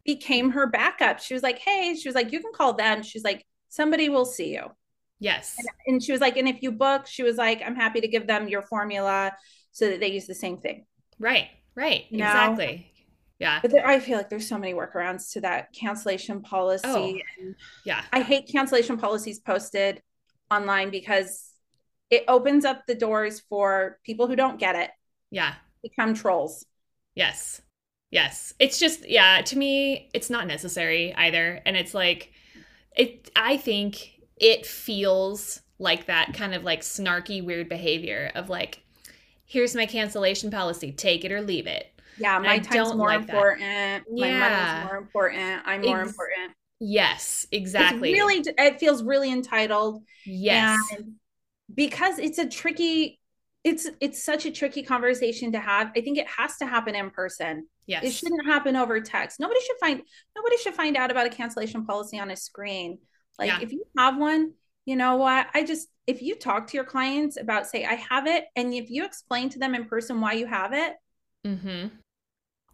became 0.05 0.51
her 0.51 0.67
backup. 0.67 1.19
She 1.19 1.33
was 1.33 1.43
like, 1.43 1.59
Hey, 1.59 1.93
she 1.95 2.07
was 2.07 2.15
like, 2.15 2.31
You 2.31 2.39
can 2.39 2.53
call 2.53 2.73
them. 2.73 3.03
She's 3.03 3.25
like, 3.25 3.45
Somebody 3.67 4.07
will 4.07 4.23
see 4.23 4.53
you. 4.53 4.71
Yes. 5.19 5.55
And 5.87 6.01
she 6.01 6.11
was 6.11 6.21
like, 6.21 6.37
And 6.37 6.47
if 6.47 6.61
you 6.61 6.71
book, 6.71 7.07
she 7.07 7.23
was 7.23 7.37
like, 7.37 7.61
I'm 7.65 7.75
happy 7.75 8.01
to 8.01 8.07
give 8.07 8.27
them 8.27 8.47
your 8.47 8.61
formula 8.61 9.33
so 9.71 9.89
that 9.89 9.99
they 9.99 10.11
use 10.11 10.27
the 10.27 10.35
same 10.35 10.57
thing. 10.57 10.85
Right. 11.19 11.47
Right. 11.75 12.05
You 12.09 12.19
know? 12.19 12.25
Exactly. 12.25 12.91
Yeah. 13.39 13.59
But 13.61 13.71
there, 13.71 13.85
I 13.87 13.99
feel 13.99 14.17
like 14.17 14.29
there's 14.29 14.47
so 14.47 14.57
many 14.57 14.73
workarounds 14.73 15.33
to 15.33 15.41
that 15.41 15.73
cancellation 15.73 16.41
policy. 16.41 17.23
Oh. 17.39 17.53
Yeah. 17.85 18.03
I 18.11 18.21
hate 18.21 18.49
cancellation 18.51 18.97
policies 18.97 19.39
posted 19.39 20.01
online 20.49 20.89
because 20.89 21.51
it 22.09 22.23
opens 22.27 22.65
up 22.65 22.83
the 22.87 22.95
doors 22.95 23.41
for 23.49 23.99
people 24.03 24.27
who 24.27 24.35
don't 24.35 24.59
get 24.59 24.75
it 24.75 24.89
Yeah. 25.29 25.53
become 25.83 26.13
trolls. 26.13 26.65
Yes. 27.15 27.61
Yes. 28.11 28.53
It's 28.59 28.79
just 28.79 29.07
yeah, 29.07 29.41
to 29.41 29.57
me 29.57 30.09
it's 30.13 30.29
not 30.29 30.47
necessary 30.47 31.13
either 31.13 31.61
and 31.65 31.75
it's 31.75 31.93
like 31.93 32.31
it 32.95 33.29
I 33.35 33.57
think 33.57 34.13
it 34.39 34.65
feels 34.65 35.61
like 35.79 36.05
that 36.07 36.33
kind 36.33 36.53
of 36.55 36.63
like 36.63 36.81
snarky 36.81 37.43
weird 37.43 37.69
behavior 37.69 38.31
of 38.35 38.49
like 38.49 38.81
here's 39.45 39.75
my 39.75 39.85
cancellation 39.85 40.51
policy, 40.51 40.91
take 40.91 41.23
it 41.23 41.31
or 41.31 41.41
leave 41.41 41.67
it. 41.67 41.87
Yeah, 42.19 42.39
my 42.39 42.59
time's 42.59 42.93
more 42.95 43.09
like 43.09 43.27
that. 43.27 43.33
My 43.35 44.27
Yeah. 44.27 44.39
money's 44.39 44.87
more 44.89 44.97
important. 44.97 45.61
I'm 45.65 45.81
more 45.81 46.01
Ex- 46.01 46.09
important. 46.09 46.51
Yes, 46.79 47.47
exactly. 47.51 48.11
It's 48.11 48.19
really, 48.19 48.43
it 48.57 48.79
feels 48.79 49.03
really 49.03 49.31
entitled. 49.31 50.03
yes. 50.25 50.79
Because 51.73 52.17
it's 52.19 52.37
a 52.39 52.47
tricky, 52.47 53.19
it's 53.63 53.87
it's 53.99 54.23
such 54.23 54.45
a 54.45 54.51
tricky 54.51 54.83
conversation 54.83 55.51
to 55.51 55.59
have. 55.59 55.91
I 55.95 56.01
think 56.01 56.17
it 56.17 56.27
has 56.27 56.57
to 56.57 56.65
happen 56.65 56.95
in 56.95 57.09
person. 57.11 57.67
yes. 57.85 58.03
It 58.03 58.11
shouldn't 58.13 58.45
happen 58.45 58.75
over 58.75 58.99
text. 59.01 59.39
Nobody 59.39 59.59
should 59.61 59.77
find 59.79 60.01
nobody 60.35 60.57
should 60.57 60.73
find 60.75 60.95
out 60.97 61.11
about 61.11 61.25
a 61.27 61.29
cancellation 61.29 61.85
policy 61.85 62.19
on 62.19 62.31
a 62.31 62.35
screen. 62.35 62.99
Like 63.37 63.49
Yeah. 63.49 63.59
if 63.61 63.71
you 63.71 63.83
have 63.97 64.17
one, 64.17 64.53
you 64.85 64.95
know 64.95 65.17
what? 65.17 65.47
I 65.53 65.63
just 65.63 65.87
if 66.05 66.21
you 66.21 66.35
talk 66.35 66.67
to 66.67 66.77
your 66.77 66.85
clients 66.85 67.37
about 67.37 67.67
say 67.67 67.83
I 67.85 67.95
have 67.95 68.27
it, 68.27 68.45
and 68.55 68.73
if 68.73 68.89
you 68.89 69.03
explain 69.05 69.49
to 69.49 69.59
them 69.59 69.75
in 69.75 69.85
person 69.85 70.21
why 70.21 70.33
you 70.33 70.45
have 70.47 70.71
it, 70.73 70.93
mm-hmm. 71.45 71.87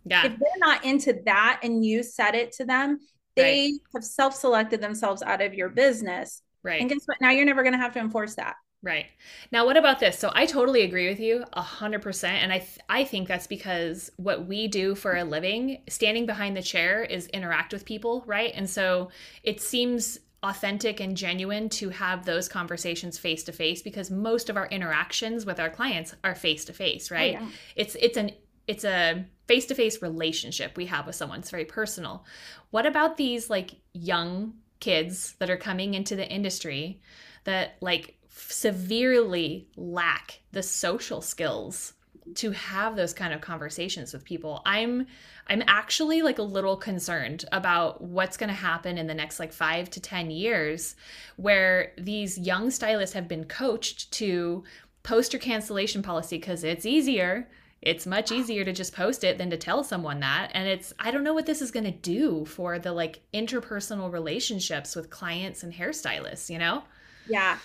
Yeah. 0.06 0.26
if 0.26 0.38
they're 0.38 0.60
not 0.60 0.84
into 0.86 1.22
that 1.26 1.62
and 1.64 1.84
you 1.84 2.04
said 2.04 2.36
it 2.36 2.52
to 2.54 2.66
them, 2.66 3.00
they 3.36 3.74
have 3.96 4.04
self-selected 4.04 4.82
themselves 4.82 5.24
out 5.24 5.42
of 5.42 5.54
your 5.54 5.70
business. 5.70 6.42
right. 6.62 6.80
And 6.80 6.90
guess 6.90 7.00
what? 7.06 7.18
Now 7.20 7.32
you're 7.32 7.46
never 7.46 7.64
going 7.64 7.74
to 7.74 7.80
have 7.80 7.94
to 7.94 8.00
enforce 8.00 8.36
that. 8.36 8.56
Right. 8.84 9.06
Now, 9.52 9.66
what 9.66 9.78
about 9.78 10.00
this? 10.00 10.20
So 10.20 10.30
I 10.36 10.46
totally 10.46 10.84
agree 10.84 11.08
with 11.08 11.20
you 11.22 11.46
a 11.54 11.62
hundred 11.62 12.02
percent. 12.02 12.44
And 12.44 12.52
I, 12.52 12.60
th- 12.60 12.80
I 12.90 13.06
think 13.06 13.30
that's 13.30 13.48
because 13.48 14.12
what 14.18 14.46
we 14.46 14.68
do 14.68 14.94
for 14.94 15.16
a 15.16 15.24
living, 15.24 15.82
standing 15.88 16.26
behind 16.26 16.58
the 16.58 16.62
chair 16.62 17.02
is 17.02 17.28
interact 17.28 17.72
with 17.72 17.86
people. 17.86 18.24
Right. 18.28 18.52
And 18.54 18.70
so 18.70 19.10
it 19.42 19.62
seems 19.62 20.20
authentic 20.44 21.00
and 21.00 21.16
genuine 21.16 21.70
to 21.70 21.90
have 21.90 22.26
those 22.26 22.50
conversations 22.50 23.18
face 23.18 23.44
to 23.46 23.52
face 23.52 23.82
because 23.82 24.12
most 24.12 24.50
of 24.50 24.58
our 24.58 24.68
interactions 24.68 25.46
with 25.46 25.60
our 25.60 25.70
clients 25.70 26.14
are 26.24 26.36
face 26.36 26.66
to 26.66 26.74
oh, 26.74 26.76
face. 26.76 27.10
Right. 27.10 27.38
Oh, 27.40 27.44
yeah. 27.44 27.50
It's, 27.76 27.96
it's 27.96 28.18
an, 28.18 28.32
it's 28.68 28.84
a 28.84 29.26
face 29.48 29.66
to 29.68 29.76
face 29.76 30.02
relationship 30.02 30.78
we 30.78 30.86
have 30.88 31.08
with 31.08 31.16
someone. 31.16 31.40
It's 31.40 31.50
very 31.50 31.66
personal. 31.66 32.26
What 32.72 32.86
about 32.86 33.18
these 33.18 33.50
like 33.50 33.72
young 33.94 34.54
kids 34.80 35.36
that 35.40 35.50
are 35.50 35.58
coming 35.58 35.94
into 35.94 36.16
the 36.16 36.30
industry 36.30 37.02
that 37.46 37.78
like 37.80 38.18
severely 38.30 39.68
lack 39.78 40.42
the 40.52 40.64
social 40.64 41.22
skills 41.22 41.94
to 42.36 42.52
have 42.52 42.96
those 42.96 43.14
kind 43.14 43.34
of 43.34 43.42
conversations 43.42 44.14
with 44.14 44.24
people. 44.24 44.62
I'm 44.66 45.08
I'm 45.48 45.64
actually 45.68 46.22
like 46.22 46.40
a 46.40 46.44
little 46.44 46.78
concerned 46.78 47.46
about 47.52 48.02
what's 48.02 48.38
going 48.38 48.50
to 48.50 48.54
happen 48.56 48.98
in 48.98 49.08
the 49.08 49.14
next 49.14 49.40
like 49.40 49.52
5 49.52 49.90
to 49.92 50.00
10 50.00 50.32
years 50.32 50.96
where 51.36 51.92
these 51.98 52.38
young 52.38 52.72
stylists 52.72 53.14
have 53.14 53.28
been 53.28 53.44
coached 53.46 54.12
to 54.14 54.64
post 55.04 55.34
your 55.34 55.42
cancellation 55.42 56.02
policy 56.02 56.40
cuz 56.40 56.64
it's 56.64 56.86
easier. 56.86 57.50
It's 57.82 58.06
much 58.08 58.32
easier 58.32 58.64
to 58.64 58.72
just 58.72 58.96
post 58.96 59.26
it 59.26 59.38
than 59.38 59.50
to 59.50 59.58
tell 59.58 59.84
someone 59.84 60.22
that 60.22 60.52
and 60.54 60.68
it's 60.68 60.94
I 61.00 61.12
don't 61.12 61.24
know 61.24 61.34
what 61.34 61.46
this 61.46 61.62
is 61.62 61.72
going 61.72 61.86
to 61.86 61.92
do 61.92 62.46
for 62.46 62.80
the 62.80 62.94
like 62.94 63.22
interpersonal 63.34 64.12
relationships 64.12 64.96
with 64.96 65.10
clients 65.10 65.64
and 65.64 65.74
hairstylists, 65.74 66.50
you 66.50 66.60
know? 66.60 66.84
Yeah. 67.26 67.60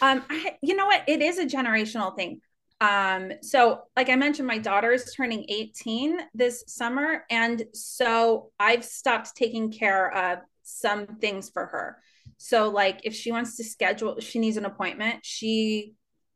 Um, 0.00 0.24
I, 0.28 0.58
you 0.62 0.76
know 0.76 0.86
what? 0.86 1.04
It 1.06 1.22
is 1.22 1.38
a 1.38 1.46
generational 1.46 2.14
thing. 2.14 2.40
Um, 2.84 3.32
so 3.40 3.82
like 3.96 4.10
I 4.10 4.16
mentioned, 4.16 4.46
my 4.46 4.58
daughter 4.58 4.92
is 4.92 5.14
turning 5.14 5.46
18 5.48 6.18
this 6.34 6.64
summer. 6.66 7.24
And 7.30 7.64
so 7.72 8.50
I've 8.60 8.84
stopped 8.84 9.34
taking 9.34 9.72
care 9.72 10.14
of 10.14 10.40
some 10.62 11.06
things 11.06 11.48
for 11.48 11.64
her. 11.64 11.98
So 12.36 12.68
like 12.68 13.00
if 13.04 13.14
she 13.14 13.32
wants 13.32 13.56
to 13.56 13.64
schedule, 13.64 14.20
she 14.20 14.38
needs 14.38 14.58
an 14.58 14.66
appointment, 14.66 15.20
she 15.24 15.94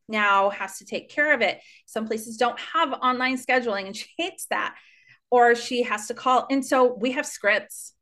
now 0.09 0.49
has 0.49 0.79
to 0.79 0.87
take 0.87 1.11
care 1.11 1.35
of 1.35 1.43
it. 1.43 1.61
Some 1.85 2.07
places 2.07 2.39
don't 2.39 2.59
have 2.59 2.95
online 2.95 3.37
scheduling 3.37 3.87
and 3.87 3.97
she 3.97 4.09
hates 4.17 4.47
that. 4.47 4.75
Or 5.31 5.55
she 5.55 5.83
has 5.83 6.07
to 6.07 6.15
call. 6.15 6.47
And 6.51 6.65
so 6.65 6.95
we 6.95 7.13
have 7.13 7.27
scripts. 7.27 7.93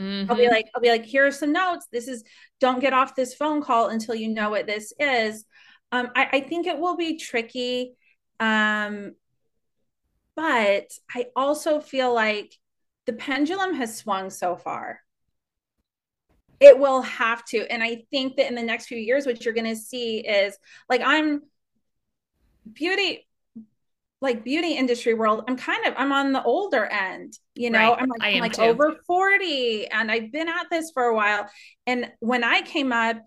Mm-hmm. 0.00 0.28
I'll 0.28 0.36
be 0.36 0.48
like, 0.48 0.66
I'll 0.74 0.82
be 0.82 0.88
like, 0.88 1.04
here 1.04 1.24
are 1.24 1.30
some 1.30 1.52
notes. 1.52 1.86
This 1.92 2.08
is 2.08 2.24
don't 2.58 2.80
get 2.80 2.92
off 2.92 3.14
this 3.14 3.34
phone 3.34 3.62
call 3.62 3.90
until 3.90 4.16
you 4.16 4.28
know 4.28 4.50
what 4.50 4.66
this 4.66 4.92
is. 4.98 5.44
Um, 5.94 6.10
I, 6.16 6.28
I 6.32 6.40
think 6.40 6.66
it 6.66 6.76
will 6.76 6.96
be 6.96 7.16
tricky. 7.16 7.94
Um, 8.40 9.12
but 10.34 10.90
I 11.08 11.26
also 11.36 11.78
feel 11.78 12.12
like 12.12 12.58
the 13.06 13.12
pendulum 13.12 13.74
has 13.74 13.96
swung 13.96 14.30
so 14.30 14.56
far. 14.56 14.98
It 16.58 16.76
will 16.76 17.02
have 17.02 17.44
to. 17.46 17.64
And 17.70 17.80
I 17.80 18.06
think 18.10 18.36
that 18.36 18.48
in 18.48 18.56
the 18.56 18.62
next 18.62 18.86
few 18.86 18.98
years, 18.98 19.24
what 19.24 19.44
you're 19.44 19.54
going 19.54 19.72
to 19.72 19.76
see 19.76 20.18
is 20.18 20.58
like, 20.88 21.00
I'm 21.04 21.42
beauty, 22.72 23.28
like 24.20 24.42
beauty 24.42 24.72
industry 24.72 25.14
world. 25.14 25.44
I'm 25.46 25.56
kind 25.56 25.86
of, 25.86 25.94
I'm 25.96 26.10
on 26.10 26.32
the 26.32 26.42
older 26.42 26.86
end, 26.86 27.38
you 27.54 27.70
know, 27.70 27.78
right. 27.78 27.98
I'm 28.00 28.08
like, 28.08 28.22
I'm 28.22 28.40
like 28.40 28.58
over 28.58 28.96
40 29.06 29.86
and 29.86 30.10
I've 30.10 30.32
been 30.32 30.48
at 30.48 30.66
this 30.72 30.90
for 30.90 31.04
a 31.04 31.14
while. 31.14 31.48
And 31.86 32.10
when 32.18 32.42
I 32.42 32.62
came 32.62 32.92
up, 32.92 33.18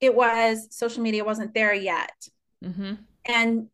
it 0.00 0.14
was 0.14 0.68
social 0.70 1.02
media 1.02 1.24
wasn't 1.24 1.54
there 1.54 1.74
yet. 1.74 2.12
Mm-hmm. 2.64 2.94
And 3.26 3.68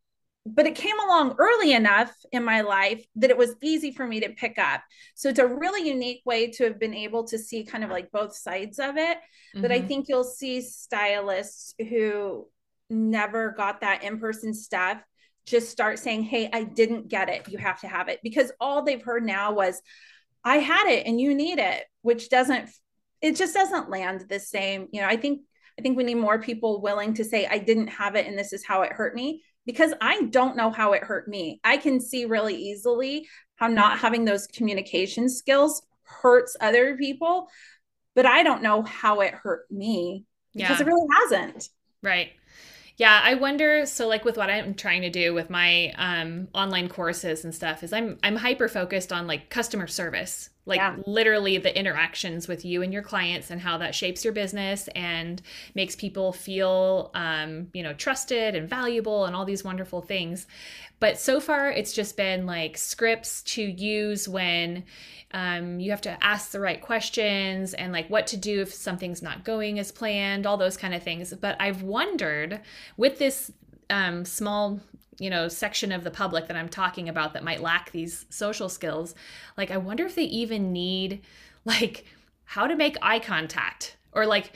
but 0.45 0.66
it 0.66 0.75
came 0.75 0.99
along 0.99 1.37
early 1.39 1.73
enough 1.73 2.12
in 2.33 2.45
my 2.45 2.62
life 2.62 3.05
that 3.14 3.31
it 3.31 3.39
was 3.39 3.55
easy 3.62 3.93
for 3.93 4.05
me 4.05 4.20
to 4.20 4.31
pick 4.31 4.59
up. 4.59 4.81
So 5.14 5.29
it's 5.29 5.39
a 5.39 5.47
really 5.47 5.89
unique 5.89 6.23
way 6.25 6.51
to 6.51 6.64
have 6.64 6.81
been 6.81 6.95
able 6.95 7.25
to 7.29 7.39
see 7.39 7.64
kind 7.64 7.85
of 7.85 7.91
like 7.91 8.11
both 8.11 8.35
sides 8.35 8.81
of 8.81 8.97
it. 8.97 9.18
Mm-hmm. 9.18 9.62
But 9.62 9.70
I 9.70 9.81
think 9.83 10.09
you'll 10.09 10.25
see 10.25 10.61
stylists 10.61 11.75
who 11.79 12.49
never 12.91 13.53
got 13.53 13.83
that 13.83 14.03
in 14.03 14.18
person 14.18 14.53
stuff 14.53 15.01
just 15.47 15.70
start 15.70 15.99
saying, 15.99 16.25
Hey, 16.25 16.49
I 16.53 16.64
didn't 16.64 17.09
get 17.09 17.29
it. 17.29 17.49
You 17.49 17.59
have 17.59 17.81
to 17.83 17.89
have 17.89 18.09
it. 18.09 18.18
Because 18.23 18.51
all 18.61 18.83
they've 18.83 19.03
heard 19.03 19.25
now 19.25 19.53
was, 19.53 19.81
I 20.45 20.57
had 20.57 20.89
it 20.89 21.07
and 21.07 21.20
you 21.20 21.35
need 21.35 21.61
it, 21.61 21.85
which 22.03 22.29
doesn't, 22.29 22.68
it 23.20 23.37
just 23.37 23.55
doesn't 23.55 23.91
land 23.91 24.25
the 24.29 24.41
same. 24.41 24.89
You 24.93 25.03
know, 25.03 25.07
I 25.07 25.16
think 25.16 25.43
I 25.83 25.85
think 25.85 25.97
we 25.97 26.05
need 26.05 26.14
more 26.14 26.41
people 26.41 26.80
willing 26.80 27.12
to 27.14 27.24
say, 27.24 27.45
I 27.45 27.59
didn't 27.59 27.89
have 27.89 28.14
it 28.14 28.28
and 28.28 28.39
this 28.39 28.53
is 28.53 28.64
how 28.64 28.83
it 28.83 28.93
hurt 28.93 29.16
me 29.16 29.43
because 29.66 29.93
I 30.01 30.22
don't 30.26 30.57
know 30.57 30.70
how 30.70 30.93
it 30.93 31.03
hurt 31.03 31.26
me. 31.26 31.61
I 31.64 31.76
can 31.76 32.01
see 32.01 32.24
really 32.24 32.55
easily 32.55 33.26
how 33.57 33.66
not 33.66 33.99
having 33.99 34.24
those 34.24 34.47
communication 34.47 35.28
skills 35.28 35.83
hurts 36.05 36.57
other 36.61 36.97
people, 36.97 37.49
but 38.14 38.26
I 38.26 38.45
don't 38.45 38.62
know 38.62 38.83
how 38.83 39.22
it 39.22 39.35
hurt 39.35 39.68
me 39.72 40.24
because 40.55 40.78
yeah. 40.78 40.83
it 40.83 40.87
really 40.87 41.09
hasn't. 41.20 41.68
Right. 42.01 42.30
Yeah, 42.97 43.20
I 43.20 43.35
wonder. 43.35 43.85
So, 43.85 44.07
like 44.07 44.24
with 44.24 44.37
what 44.37 44.51
I'm 44.51 44.74
trying 44.74 45.03
to 45.03 45.11
do 45.11 45.35
with 45.35 45.51
my 45.51 45.93
um, 45.97 46.47
online 46.55 46.89
courses 46.89 47.45
and 47.45 47.53
stuff, 47.53 47.83
is 47.83 47.93
I'm 47.93 48.18
I'm 48.22 48.37
hyper 48.37 48.68
focused 48.68 49.12
on 49.12 49.26
like 49.26 49.51
customer 49.51 49.89
service, 49.89 50.51
like 50.65 50.79
yeah. 50.79 50.97
literally 51.07 51.59
the 51.59 51.77
interactions 51.77 52.47
with 52.47 52.65
you 52.65 52.83
and 52.83 52.93
your 52.93 53.03
clients, 53.03 53.51
and 53.51 53.61
how 53.61 53.79
that 53.79 53.95
shapes 53.95 54.25
your 54.25 54.33
business 54.33 54.89
and 54.95 55.43
makes 55.75 55.97
people 55.97 56.33
feel, 56.33 57.11
um, 57.15 57.69
you 57.73 57.83
know, 57.83 57.93
trusted 57.95 58.55
and 58.55 58.69
valuable, 58.69 59.25
and 59.25 59.35
all 59.35 59.45
these 59.45 59.65
wonderful 59.65 60.03
things. 60.03 60.47
But 61.01 61.19
so 61.19 61.41
far, 61.41 61.71
it's 61.71 61.93
just 61.93 62.17
been 62.17 62.47
like 62.47 62.79
scripts 62.79 63.43
to 63.43 63.63
use 63.63 64.29
when 64.29 64.85
um, 65.35 65.81
you 65.81 65.91
have 65.91 66.03
to 66.03 66.17
ask 66.25 66.53
the 66.53 66.61
right 66.61 66.81
questions 66.81 67.75
and 67.75 67.93
like 67.93 68.09
what 68.09 68.29
to 68.29 68.37
do 68.37 68.61
if 68.61 68.73
something's 68.73 69.23
not 69.23 69.45
going 69.45 69.79
as 69.79 69.91
planned, 69.91 70.47
all 70.47 70.57
those 70.57 70.77
kind 70.77 70.95
of 70.95 71.03
things. 71.03 71.35
But 71.35 71.57
I've 71.59 71.83
wondered 71.83 72.61
with 72.97 73.19
this 73.19 73.51
um, 73.91 74.25
small 74.25 74.81
you 75.23 75.31
know 75.31 75.47
section 75.47 75.93
of 75.93 76.03
the 76.03 76.11
public 76.11 76.49
that 76.49 76.57
i'm 76.57 76.68
talking 76.68 77.09
about 77.09 77.33
that 77.33 77.45
might 77.45 77.62
lack 77.62 77.93
these 77.93 78.27
social 78.29 78.68
skills 78.68 79.14
like 79.57 79.70
i 79.70 79.77
wonder 79.77 80.05
if 80.05 80.16
they 80.16 80.25
even 80.25 80.73
need 80.73 81.23
like 81.64 82.05
how 82.45 82.66
to 82.66 82.75
make 82.75 82.97
eye 83.01 83.20
contact 83.20 83.97
or 84.12 84.27
like 84.27 84.53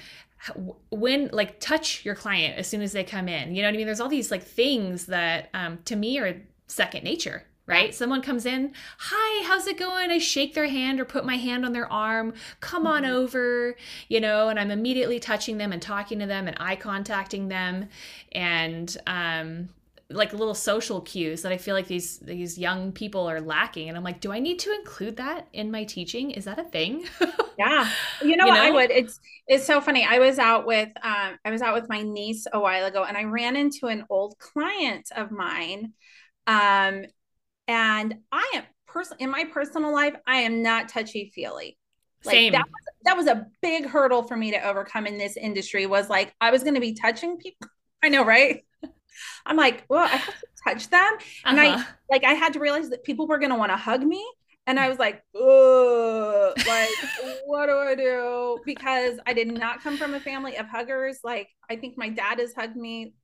when 0.91 1.31
like 1.33 1.59
touch 1.61 2.05
your 2.05 2.15
client 2.15 2.59
as 2.59 2.67
soon 2.67 2.83
as 2.83 2.93
they 2.93 3.05
come 3.05 3.29
in 3.29 3.55
you 3.55 3.63
know 3.63 3.69
what 3.69 3.75
i 3.75 3.77
mean 3.77 3.87
there's 3.87 4.01
all 4.01 4.09
these 4.09 4.31
like 4.31 4.43
things 4.43 5.07
that 5.07 5.49
um, 5.55 5.79
to 5.85 5.95
me 5.95 6.19
are 6.19 6.43
second 6.67 7.05
nature 7.05 7.45
right? 7.69 7.93
Someone 7.93 8.23
comes 8.23 8.47
in, 8.47 8.73
hi, 8.97 9.45
how's 9.45 9.67
it 9.67 9.77
going? 9.77 10.13
I 10.13 10.19
shake 10.19 10.55
their 10.55 10.69
hand 10.69 11.01
or 11.01 11.05
put 11.05 11.27
my 11.27 11.37
hand 11.37 11.67
on 11.67 11.73
their 11.73 11.91
arm, 11.93 12.35
come 12.61 12.87
on 12.87 13.03
mm-hmm. 13.03 13.13
over, 13.13 13.75
you 14.09 14.21
know, 14.21 14.49
and 14.49 14.59
I'm 14.61 14.71
immediately 14.71 15.19
touching 15.19 15.59
them 15.59 15.73
and 15.73 15.83
talking 15.83 16.21
to 16.21 16.27
them 16.27 16.47
and 16.47 16.57
eye 16.61 16.77
contacting 16.77 17.49
them 17.49 17.89
and 18.31 18.97
um 19.09 19.69
like 20.09 20.33
little 20.33 20.55
social 20.55 21.01
cues 21.01 21.43
that 21.43 21.51
I 21.51 21.59
feel 21.59 21.75
like 21.75 21.89
these 21.89 22.19
these 22.19 22.57
young 22.57 22.93
people 22.93 23.29
are 23.29 23.41
lacking. 23.41 23.89
And 23.89 23.99
I'm 23.99 24.05
like, 24.05 24.21
do 24.21 24.33
I 24.33 24.39
need 24.39 24.59
to 24.61 24.73
include 24.73 25.17
that 25.17 25.49
in 25.53 25.71
my 25.71 25.85
teaching? 25.85 26.31
Is 26.31 26.45
that 26.45 26.59
a 26.59 26.65
thing? 26.65 27.07
yeah. 27.59 27.89
You 28.23 28.37
know, 28.37 28.47
you 28.47 28.53
know, 28.53 28.61
I 28.63 28.71
would. 28.71 28.91
It's 28.91 29.19
it's 29.49 29.67
so 29.67 29.81
funny. 29.81 30.07
I 30.09 30.19
was 30.19 30.39
out 30.39 30.67
with 30.67 30.89
um 31.03 31.39
I 31.45 31.51
was 31.51 31.61
out 31.61 31.75
with 31.75 31.89
my 31.89 32.03
niece 32.03 32.47
a 32.53 32.61
while 32.61 32.87
ago 32.87 33.05
and 33.05 33.17
I 33.17 33.25
ran 33.25 33.57
into 33.57 33.89
an 33.89 34.05
old 34.09 34.39
client 34.39 35.09
of 35.17 35.31
mine 35.31 35.93
um 36.47 37.05
and 37.67 38.15
I 38.31 38.53
am 38.55 38.63
person 38.97 39.17
in 39.21 39.31
my 39.31 39.45
personal 39.45 39.93
life, 39.93 40.15
I 40.27 40.39
am 40.39 40.63
not 40.63 40.89
touchy 40.89 41.31
feely. 41.35 41.77
Like 42.25 42.35
Same. 42.35 42.53
that 42.53 42.65
was 42.65 42.85
that 43.05 43.17
was 43.17 43.27
a 43.27 43.47
big 43.61 43.87
hurdle 43.87 44.23
for 44.23 44.37
me 44.37 44.53
to 44.53 44.67
overcome 44.67 45.07
in 45.07 45.19
this 45.19 45.37
industry 45.37 45.87
was 45.87 46.09
like 46.09 46.35
I 46.41 46.51
was 46.51 46.63
going 46.63 46.75
to 46.75 46.81
be 46.81 46.95
touching 46.95 47.37
people. 47.37 47.69
I 48.03 48.09
know, 48.09 48.25
right? 48.25 48.65
I'm 49.45 49.57
like, 49.57 49.85
well, 49.89 50.05
I 50.05 50.17
have 50.17 50.35
to 50.41 50.47
touch 50.65 50.91
them. 50.91 51.13
And 51.45 51.59
uh-huh. 51.59 51.79
I 51.79 51.87
like 52.11 52.25
I 52.25 52.35
had 52.35 52.53
to 52.55 52.61
realize 52.61 52.91
that 52.91 53.05
people 53.05 53.27
were 53.27 53.39
going 53.39 53.51
to 53.51 53.57
want 53.57 53.73
to 53.73 53.77
hug 53.77 54.03
me. 54.03 54.25
And 54.69 54.81
I 54.81 54.89
was 54.89 54.99
like, 54.99 55.23
like, 55.33 56.89
what 57.45 57.67
do 57.67 57.77
I 57.79 57.95
do? 57.97 58.59
Because 58.65 59.21
I 59.25 59.33
did 59.33 59.47
not 59.47 59.81
come 59.81 59.97
from 59.97 60.15
a 60.15 60.21
family 60.21 60.57
of 60.57 60.67
huggers. 60.67 61.21
Like, 61.23 61.49
I 61.71 61.77
think 61.77 61.97
my 61.97 62.09
dad 62.09 62.41
has 62.41 62.53
hugged 62.53 62.75
me 62.75 63.15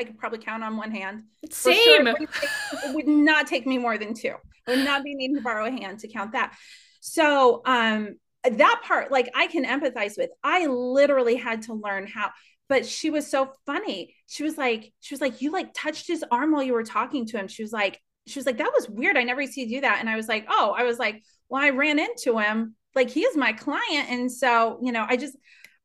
I 0.00 0.04
could 0.04 0.18
probably 0.18 0.38
count 0.38 0.64
on 0.64 0.76
one 0.76 0.90
hand. 0.90 1.24
Same. 1.50 1.74
Sure, 1.74 2.08
it, 2.08 2.18
would 2.18 2.32
take, 2.32 2.50
it, 2.84 2.94
would 2.94 3.06
not 3.06 3.46
take 3.46 3.66
me 3.66 3.76
more 3.76 3.98
than 3.98 4.14
two. 4.14 4.34
I 4.66 4.70
would 4.76 4.84
not 4.84 5.04
be 5.04 5.14
needing 5.14 5.36
to 5.36 5.42
borrow 5.42 5.66
a 5.66 5.70
hand 5.70 6.00
to 6.00 6.08
count 6.08 6.32
that. 6.32 6.56
So 7.00 7.60
um 7.66 8.16
that 8.44 8.80
part, 8.84 9.12
like 9.12 9.28
I 9.34 9.46
can 9.46 9.66
empathize 9.66 10.16
with. 10.16 10.30
I 10.42 10.66
literally 10.66 11.36
had 11.36 11.62
to 11.62 11.74
learn 11.74 12.06
how, 12.06 12.30
but 12.70 12.86
she 12.86 13.10
was 13.10 13.26
so 13.26 13.52
funny. 13.66 14.14
She 14.28 14.42
was 14.42 14.56
like, 14.56 14.92
she 15.00 15.12
was 15.12 15.20
like, 15.20 15.42
you 15.42 15.50
like 15.50 15.74
touched 15.74 16.06
his 16.06 16.24
arm 16.30 16.52
while 16.52 16.62
you 16.62 16.72
were 16.72 16.84
talking 16.84 17.26
to 17.26 17.36
him. 17.36 17.48
She 17.48 17.62
was 17.62 17.72
like, 17.72 18.00
she 18.26 18.38
was 18.38 18.46
like, 18.46 18.58
that 18.58 18.72
was 18.72 18.88
weird. 18.88 19.18
I 19.18 19.24
never 19.24 19.44
see 19.44 19.64
you 19.64 19.68
do 19.68 19.80
that. 19.82 19.98
And 20.00 20.08
I 20.08 20.16
was 20.16 20.28
like, 20.28 20.46
oh, 20.48 20.74
I 20.78 20.84
was 20.84 20.98
like, 20.98 21.22
well, 21.48 21.62
I 21.62 21.70
ran 21.70 21.98
into 21.98 22.38
him. 22.38 22.76
Like 22.94 23.10
he 23.10 23.20
is 23.20 23.36
my 23.36 23.52
client. 23.52 24.08
And 24.08 24.32
so, 24.32 24.78
you 24.82 24.92
know, 24.92 25.04
I 25.06 25.16
just 25.18 25.36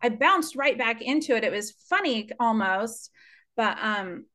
I 0.02 0.10
bounced 0.10 0.56
right 0.56 0.78
back 0.78 1.02
into 1.02 1.36
it. 1.36 1.44
It 1.44 1.52
was 1.52 1.72
funny 1.90 2.30
almost 2.40 3.12
but 3.56 3.78
um 3.82 4.26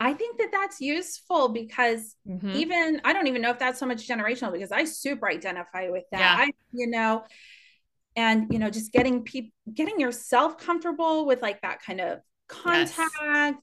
I 0.00 0.12
think 0.12 0.38
that 0.38 0.50
that's 0.50 0.80
useful 0.80 1.50
because 1.50 2.16
mm-hmm. 2.28 2.50
even 2.50 3.00
I 3.04 3.12
don't 3.12 3.28
even 3.28 3.42
know 3.42 3.50
if 3.50 3.58
that's 3.58 3.78
so 3.78 3.86
much 3.86 4.08
generational 4.08 4.52
because 4.52 4.72
I 4.72 4.84
super 4.84 5.28
identify 5.28 5.88
with 5.88 6.04
that. 6.10 6.18
Yeah. 6.18 6.44
I, 6.46 6.50
you 6.72 6.88
know, 6.88 7.24
and 8.16 8.52
you 8.52 8.58
know, 8.58 8.70
just 8.70 8.92
getting 8.92 9.22
people 9.22 9.50
getting 9.72 9.98
yourself 9.98 10.58
comfortable 10.58 11.26
with 11.26 11.42
like 11.42 11.60
that 11.62 11.82
kind 11.82 12.00
of 12.00 12.20
contact 12.48 12.92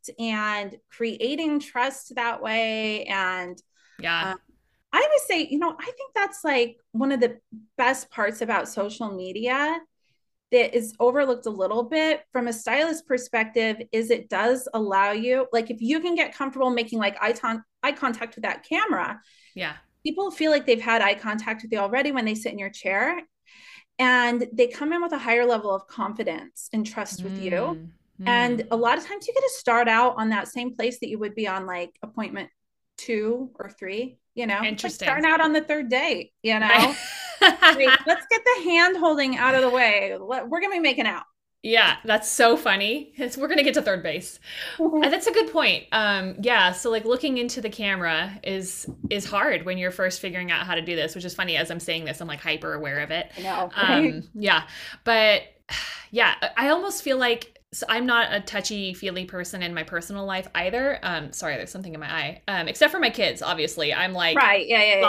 yes. 0.08 0.10
and 0.20 0.76
creating 0.90 1.60
trust 1.60 2.16
that 2.16 2.42
way. 2.42 3.06
And 3.06 3.62
yeah. 4.00 4.32
Um, 4.32 4.40
I 4.94 5.00
would 5.00 5.22
say, 5.26 5.48
you 5.50 5.58
know, 5.58 5.74
I 5.80 5.86
think 5.86 6.12
that's 6.14 6.44
like 6.44 6.78
one 6.92 7.14
of 7.14 7.22
the 7.22 7.38
best 7.78 8.10
parts 8.10 8.42
about 8.42 8.68
social 8.68 9.10
media 9.16 9.80
that 10.52 10.76
is 10.76 10.94
overlooked 11.00 11.46
a 11.46 11.50
little 11.50 11.84
bit 11.84 12.24
from 12.34 12.50
a 12.50 12.54
stylist 12.54 13.08
perspective 13.08 13.78
is 13.94 14.12
it 14.12 14.28
does 14.28 14.68
allow 14.74 15.12
you 15.12 15.48
like 15.54 15.72
if 15.72 15.82
you 15.82 16.02
can 16.02 16.14
get 16.14 16.36
comfortable 16.36 16.70
making 16.70 17.00
like 17.00 17.16
eye, 17.22 17.32
ton- 17.32 17.64
eye 17.84 17.94
contact 17.94 18.36
with 18.36 18.44
that 18.44 18.66
camera. 18.68 19.22
Yeah. 19.56 19.76
People 20.04 20.30
feel 20.30 20.52
like 20.52 20.66
they've 20.66 20.82
had 20.82 21.02
eye 21.02 21.16
contact 21.16 21.62
with 21.62 21.72
you 21.72 21.78
already 21.78 22.12
when 22.12 22.26
they 22.26 22.36
sit 22.36 22.52
in 22.52 22.60
your 22.60 22.70
chair. 22.70 23.22
And 24.02 24.48
they 24.52 24.66
come 24.68 24.94
in 24.94 25.02
with 25.02 25.12
a 25.12 25.18
higher 25.20 25.46
level 25.46 25.72
of 25.74 25.86
confidence 25.86 26.70
and 26.74 26.84
trust 26.86 27.24
with 27.24 27.38
you. 27.40 27.52
Mm, 27.52 27.88
And 28.26 28.60
mm. 28.62 28.68
a 28.72 28.76
lot 28.76 28.98
of 28.98 29.06
times 29.06 29.28
you 29.28 29.34
get 29.34 29.44
to 29.44 29.54
start 29.58 29.88
out 29.88 30.16
on 30.18 30.30
that 30.30 30.48
same 30.48 30.74
place 30.76 31.00
that 31.02 31.10
you 31.10 31.20
would 31.20 31.36
be 31.36 31.48
on 31.48 31.68
like 31.68 31.92
appointment 32.02 32.50
two 32.98 33.52
or 33.60 33.70
three, 33.70 34.18
you 34.34 34.48
know, 34.48 34.56
It's 34.56 34.62
like 34.64 34.70
Interesting. 34.72 35.06
starting 35.06 35.26
out 35.26 35.40
on 35.40 35.54
the 35.54 35.62
third 35.62 35.90
date, 35.90 36.32
you 36.42 36.60
know, 36.60 36.96
Like, 37.42 38.00
let's 38.06 38.26
get 38.30 38.42
the 38.50 38.64
hand 38.70 38.98
holding 38.98 39.38
out 39.38 39.56
of 39.56 39.62
the 39.62 39.70
way. 39.70 40.18
Let- 40.20 40.48
We're 40.50 40.62
going 40.62 40.72
to 40.72 40.78
be 40.78 40.82
making 40.82 41.08
out. 41.08 41.24
Yeah, 41.64 41.98
that's 42.06 42.28
so 42.28 42.58
funny. 42.58 43.14
We're 43.38 43.48
gonna 43.48 43.62
get 43.64 43.76
to 43.76 43.84
third 43.84 44.02
base. 44.02 44.40
Uh, 44.80 45.10
That's 45.10 45.28
a 45.28 45.32
good 45.32 45.52
point. 45.52 45.86
Um, 45.92 46.36
yeah, 46.42 46.72
so 46.72 46.90
like 46.90 47.06
looking 47.06 47.38
into 47.38 47.62
the 47.62 47.70
camera 47.70 48.40
is 48.44 48.90
is 49.12 49.26
hard 49.26 49.64
when 49.64 49.78
you're 49.78 49.92
first 49.92 50.22
figuring 50.22 50.52
out 50.52 50.66
how 50.66 50.74
to 50.74 50.82
do 50.82 50.96
this, 50.96 51.14
which 51.14 51.24
is 51.24 51.36
funny. 51.36 51.58
As 51.58 51.70
I'm 51.70 51.80
saying 51.80 52.06
this, 52.06 52.20
I'm 52.20 52.28
like 52.28 52.42
hyper 52.42 52.74
aware 52.74 53.00
of 53.02 53.12
it. 53.12 53.32
I 53.38 53.42
know. 53.42 53.70
Um, 53.76 54.24
yeah, 54.34 54.64
but 55.04 55.44
yeah, 56.12 56.34
I 56.58 56.70
almost 56.70 57.04
feel 57.04 57.18
like 57.18 57.61
so 57.74 57.86
I'm 57.88 58.06
not 58.06 58.34
a 58.34 58.42
touchy 58.42 58.94
feely 58.94 59.26
person 59.26 59.64
in 59.64 59.74
my 59.74 59.84
personal 59.84 60.26
life 60.26 60.48
either. 60.56 61.00
Um, 61.04 61.32
sorry, 61.32 61.56
there's 61.56 61.72
something 61.72 61.94
in 61.94 62.00
my 62.00 62.14
eye. 62.14 62.42
Um, 62.48 62.68
except 62.68 62.92
for 62.92 63.00
my 63.00 63.10
kids, 63.10 63.42
obviously, 63.42 63.94
I'm 63.94 64.14
like 64.14 64.36
right. 64.38 64.68
Yeah. 64.68 64.84
Yeah. 64.84 64.96
yeah. 64.96 65.02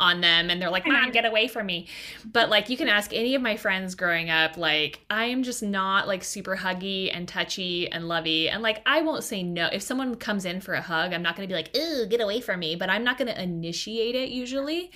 on 0.00 0.20
them 0.20 0.50
and 0.50 0.60
they're 0.60 0.70
like 0.70 0.86
mom 0.86 1.10
get 1.10 1.24
away 1.24 1.48
from 1.48 1.66
me 1.66 1.86
but 2.24 2.48
like 2.48 2.68
you 2.68 2.76
can 2.76 2.88
ask 2.88 3.12
any 3.12 3.34
of 3.34 3.42
my 3.42 3.56
friends 3.56 3.94
growing 3.94 4.30
up 4.30 4.56
like 4.56 5.00
i 5.10 5.24
am 5.24 5.42
just 5.42 5.62
not 5.62 6.06
like 6.06 6.24
super 6.24 6.56
huggy 6.56 7.10
and 7.12 7.28
touchy 7.28 7.90
and 7.90 8.08
lovey 8.08 8.48
and 8.48 8.62
like 8.62 8.82
i 8.86 9.00
won't 9.00 9.24
say 9.24 9.42
no 9.42 9.68
if 9.72 9.82
someone 9.82 10.14
comes 10.16 10.44
in 10.44 10.60
for 10.60 10.74
a 10.74 10.80
hug 10.80 11.12
i'm 11.12 11.22
not 11.22 11.36
going 11.36 11.48
to 11.48 11.52
be 11.52 11.56
like 11.56 11.76
ooh 11.76 12.06
get 12.06 12.20
away 12.20 12.40
from 12.40 12.60
me 12.60 12.76
but 12.76 12.90
i'm 12.90 13.04
not 13.04 13.18
going 13.18 13.28
to 13.28 13.42
initiate 13.42 14.14
it 14.14 14.30
usually 14.30 14.90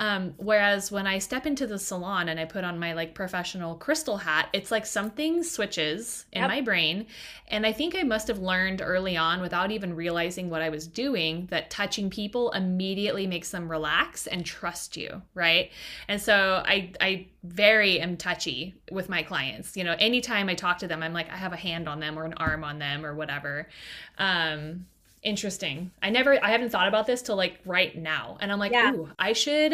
um, 0.00 0.32
whereas 0.38 0.90
when 0.90 1.06
I 1.06 1.18
step 1.18 1.44
into 1.44 1.66
the 1.66 1.78
salon 1.78 2.30
and 2.30 2.40
I 2.40 2.46
put 2.46 2.64
on 2.64 2.78
my 2.78 2.94
like 2.94 3.14
professional 3.14 3.74
crystal 3.74 4.16
hat, 4.16 4.48
it's 4.54 4.70
like 4.70 4.86
something 4.86 5.42
switches 5.42 6.24
in 6.32 6.40
Yep. 6.40 6.48
my 6.50 6.60
brain. 6.62 7.06
And 7.48 7.66
I 7.66 7.72
think 7.72 7.94
I 7.94 8.02
must 8.02 8.26
have 8.28 8.38
learned 8.38 8.80
early 8.82 9.18
on 9.18 9.42
without 9.42 9.70
even 9.70 9.94
realizing 9.94 10.48
what 10.48 10.62
I 10.62 10.70
was 10.70 10.86
doing 10.86 11.48
that 11.50 11.68
touching 11.68 12.08
people 12.08 12.50
immediately 12.52 13.26
makes 13.26 13.50
them 13.50 13.70
relax 13.70 14.26
and 14.26 14.42
trust 14.44 14.96
you, 14.96 15.20
right? 15.34 15.70
And 16.08 16.18
so 16.18 16.62
I 16.64 16.92
I 16.98 17.26
very 17.44 18.00
am 18.00 18.16
touchy 18.16 18.76
with 18.90 19.10
my 19.10 19.22
clients. 19.22 19.76
You 19.76 19.84
know, 19.84 19.96
anytime 19.98 20.48
I 20.48 20.54
talk 20.54 20.78
to 20.78 20.88
them, 20.88 21.02
I'm 21.02 21.12
like 21.12 21.28
I 21.30 21.36
have 21.36 21.52
a 21.52 21.56
hand 21.56 21.90
on 21.90 22.00
them 22.00 22.18
or 22.18 22.24
an 22.24 22.34
arm 22.38 22.64
on 22.64 22.78
them 22.78 23.04
or 23.04 23.14
whatever. 23.14 23.68
Um 24.16 24.86
interesting. 25.22 25.90
I 26.02 26.10
never 26.10 26.42
I 26.44 26.50
haven't 26.50 26.70
thought 26.70 26.88
about 26.88 27.06
this 27.06 27.22
till 27.22 27.36
like 27.36 27.58
right 27.64 27.96
now. 27.96 28.38
And 28.40 28.50
I'm 28.52 28.58
like, 28.58 28.72
Yeah. 28.72 28.82
ooh, 28.82 29.10
I 29.18 29.32
should 29.32 29.72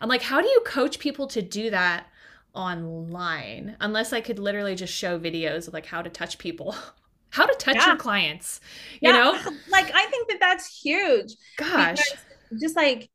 I'm 0.00 0.08
like, 0.08 0.22
how 0.22 0.40
do 0.40 0.48
you 0.48 0.60
coach 0.66 0.98
people 0.98 1.26
to 1.28 1.42
do 1.42 1.70
that 1.70 2.06
online? 2.54 3.76
Unless 3.80 4.12
I 4.12 4.20
could 4.20 4.38
literally 4.38 4.74
just 4.74 4.92
show 4.94 5.18
videos 5.18 5.68
of 5.68 5.74
like 5.74 5.86
how 5.86 6.02
to 6.02 6.10
touch 6.10 6.38
people. 6.38 6.74
How 7.30 7.44
to 7.44 7.54
touch 7.56 7.76
Yeah. 7.76 7.86
your 7.86 7.94
clients. 7.94 8.58
You 9.02 9.12
Yeah. 9.12 9.12
know? 9.12 9.38
Like, 9.66 9.90
I 9.94 10.06
think 10.06 10.28
that 10.30 10.38
that's 10.40 10.80
huge. 10.80 11.34
Gosh. 11.56 12.16
just 12.58 12.76
like 12.76 13.10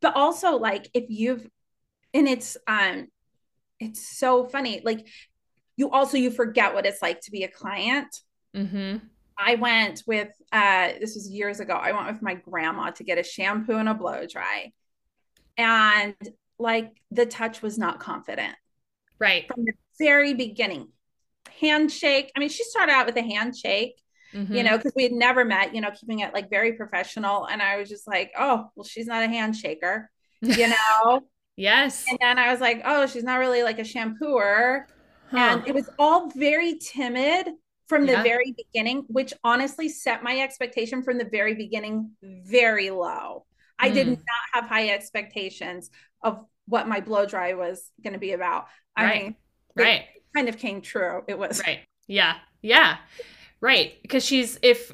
but 0.00 0.14
also 0.16 0.56
like 0.56 0.88
if 0.94 1.04
you've 1.08 1.46
and 2.14 2.28
it's 2.28 2.56
um 2.66 3.08
it's 3.80 4.06
so 4.18 4.46
funny 4.46 4.80
like 4.84 5.06
you 5.76 5.90
also 5.90 6.16
you 6.18 6.30
forget 6.30 6.74
what 6.74 6.86
it's 6.86 7.02
like 7.02 7.20
to 7.22 7.30
be 7.30 7.44
a 7.44 7.48
client 7.48 8.08
Mm-hmm. 8.54 8.98
I 9.38 9.54
went 9.54 10.02
with 10.06 10.28
uh 10.52 10.92
this 11.00 11.14
was 11.14 11.30
years 11.30 11.60
ago 11.60 11.74
i 11.74 11.92
went 11.92 12.06
with 12.06 12.20
my 12.22 12.34
grandma 12.34 12.90
to 12.90 13.04
get 13.04 13.18
a 13.18 13.22
shampoo 13.22 13.76
and 13.76 13.88
a 13.88 13.94
blow 13.94 14.26
dry 14.26 14.72
and 15.56 16.14
like 16.58 16.90
the 17.10 17.26
touch 17.26 17.62
was 17.62 17.78
not 17.78 18.00
confident 18.00 18.54
Right. 19.20 19.46
from 19.52 19.64
the 19.64 19.72
very 19.98 20.34
beginning 20.34 20.88
handshake 21.60 22.30
i 22.36 22.40
mean 22.40 22.48
she 22.48 22.64
started 22.64 22.92
out 22.92 23.06
with 23.06 23.16
a 23.16 23.22
handshake 23.22 23.94
Mhm. 24.34 24.54
you 24.54 24.62
know, 24.62 24.76
because 24.76 24.92
we 24.94 25.04
had 25.04 25.12
never 25.12 25.42
met, 25.42 25.74
you 25.74 25.80
know, 25.80 25.90
keeping 25.90 26.18
it 26.18 26.34
like 26.34 26.50
very 26.50 26.74
professional. 26.74 27.46
And 27.46 27.62
I 27.62 27.78
was 27.78 27.88
just 27.88 28.06
like, 28.06 28.30
oh, 28.38 28.68
well, 28.76 28.84
she's 28.84 29.06
not 29.06 29.22
a 29.22 29.26
handshaker, 29.26 30.08
you 30.42 30.68
know? 30.68 31.22
Yes. 31.56 32.04
and 32.10 32.18
then 32.20 32.38
I 32.38 32.50
was 32.52 32.60
like, 32.60 32.82
oh, 32.84 33.06
she's 33.06 33.24
not 33.24 33.38
really 33.38 33.62
like 33.62 33.78
a 33.78 33.84
shampooer. 33.84 34.82
Huh. 35.30 35.38
And 35.38 35.66
it 35.66 35.74
was 35.74 35.88
all 35.98 36.28
very 36.36 36.74
timid 36.78 37.48
from 37.88 38.06
the 38.06 38.22
very 38.22 38.54
beginning, 38.56 39.04
which 39.08 39.32
honestly 39.42 39.88
set 39.88 40.22
my 40.22 40.40
expectation 40.40 41.02
from 41.02 41.18
the 41.18 41.24
very 41.24 41.54
beginning 41.54 42.12
very 42.22 42.90
low. 42.90 43.44
I 43.78 43.90
did 43.90 44.06
Mm. 44.06 44.10
not 44.16 44.44
have 44.52 44.64
high 44.64 44.90
expectations 44.90 45.90
of 46.22 46.44
what 46.66 46.88
my 46.88 47.00
blow 47.00 47.24
dry 47.26 47.54
was 47.54 47.90
going 48.02 48.12
to 48.12 48.18
be 48.18 48.32
about. 48.32 48.66
I 48.96 49.04
Right. 49.04 49.22
mean, 49.22 49.36
right. 49.76 50.04
kind 50.34 50.48
of 50.48 50.58
came 50.58 50.82
true. 50.82 51.22
It 51.28 51.38
was 51.38 51.62
Right. 51.66 51.80
Yeah. 52.06 52.38
Yeah. 52.62 52.98
Right. 53.60 54.00
Because 54.02 54.24
she's 54.24 54.58
if 54.62 54.92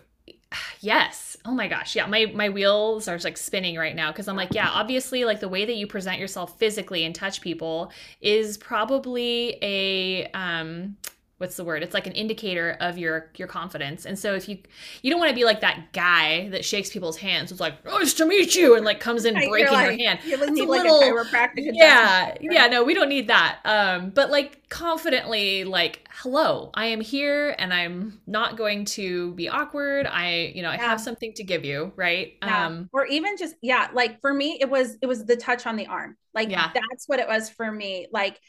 yes. 0.80 1.36
Oh 1.44 1.52
my 1.52 1.68
gosh. 1.68 1.96
Yeah. 1.96 2.06
My 2.06 2.26
my 2.34 2.48
wheels 2.48 3.08
are 3.08 3.18
like 3.18 3.36
spinning 3.36 3.76
right 3.76 3.94
now 3.94 4.12
because 4.12 4.28
I'm 4.28 4.36
like, 4.36 4.54
yeah, 4.54 4.68
obviously 4.70 5.24
like 5.24 5.40
the 5.40 5.48
way 5.48 5.64
that 5.64 5.74
you 5.74 5.86
present 5.86 6.18
yourself 6.18 6.58
physically 6.58 7.04
and 7.04 7.14
touch 7.14 7.40
people 7.40 7.90
is 8.20 8.56
probably 8.58 9.58
a 9.62 10.26
um 10.32 10.96
what's 11.38 11.56
the 11.56 11.64
word? 11.64 11.82
It's 11.82 11.94
like 11.94 12.06
an 12.06 12.12
indicator 12.12 12.76
of 12.80 12.96
your 12.98 13.30
your 13.36 13.48
confidence. 13.48 14.06
And 14.06 14.18
so 14.18 14.34
if 14.34 14.48
you 14.48 14.58
you 15.02 15.10
don't 15.10 15.20
want 15.20 15.30
to 15.30 15.34
be 15.34 15.44
like 15.44 15.60
that 15.62 15.92
guy 15.92 16.48
that 16.50 16.64
shakes 16.64 16.90
people's 16.90 17.16
hands. 17.16 17.50
It's 17.50 17.60
like, 17.60 17.84
nice 17.84 18.14
to 18.14 18.26
meet 18.26 18.54
you, 18.54 18.76
and 18.76 18.84
like 18.84 19.00
comes 19.00 19.24
in 19.24 19.34
Right, 19.34 19.48
breaking 19.48 19.72
like, 19.72 19.98
your 19.98 20.06
hand. 20.08 20.20
You 20.24 20.34
It's 20.34 20.42
a 20.46 20.50
need 20.50 20.68
like 20.68 20.82
little- 20.84 21.00
a 21.00 21.04
chiropractic 21.24 21.70
yeah 21.74 22.34
yeah 22.40 22.66
no 22.66 22.84
we 22.84 22.94
don't 22.94 23.08
need 23.08 23.28
that 23.28 23.58
um 23.64 24.10
but 24.10 24.30
like 24.30 24.68
confidently 24.68 25.64
like 25.64 26.06
hello 26.10 26.70
i 26.74 26.86
am 26.86 27.00
here 27.00 27.54
and 27.58 27.72
i'm 27.72 28.20
not 28.26 28.56
going 28.56 28.84
to 28.84 29.32
be 29.34 29.48
awkward 29.48 30.06
i 30.06 30.52
you 30.54 30.62
know 30.62 30.70
i 30.70 30.74
Yeah. 30.74 30.82
have 30.88 31.00
something 31.00 31.32
to 31.34 31.44
give 31.44 31.64
you 31.64 31.92
right 31.96 32.34
Yeah. 32.42 32.66
um 32.66 32.88
or 32.92 33.06
even 33.06 33.36
just 33.36 33.54
yeah 33.62 33.88
like 33.92 34.20
for 34.20 34.32
me 34.32 34.58
it 34.60 34.68
was 34.70 34.96
it 35.02 35.06
was 35.06 35.24
the 35.24 35.36
touch 35.36 35.66
on 35.66 35.76
the 35.76 35.86
arm 35.86 36.16
like 36.34 36.50
Yeah. 36.50 36.70
that's 36.74 37.08
what 37.08 37.18
it 37.18 37.28
was 37.28 37.50
for 37.50 37.70
me 37.70 38.06
like 38.12 38.40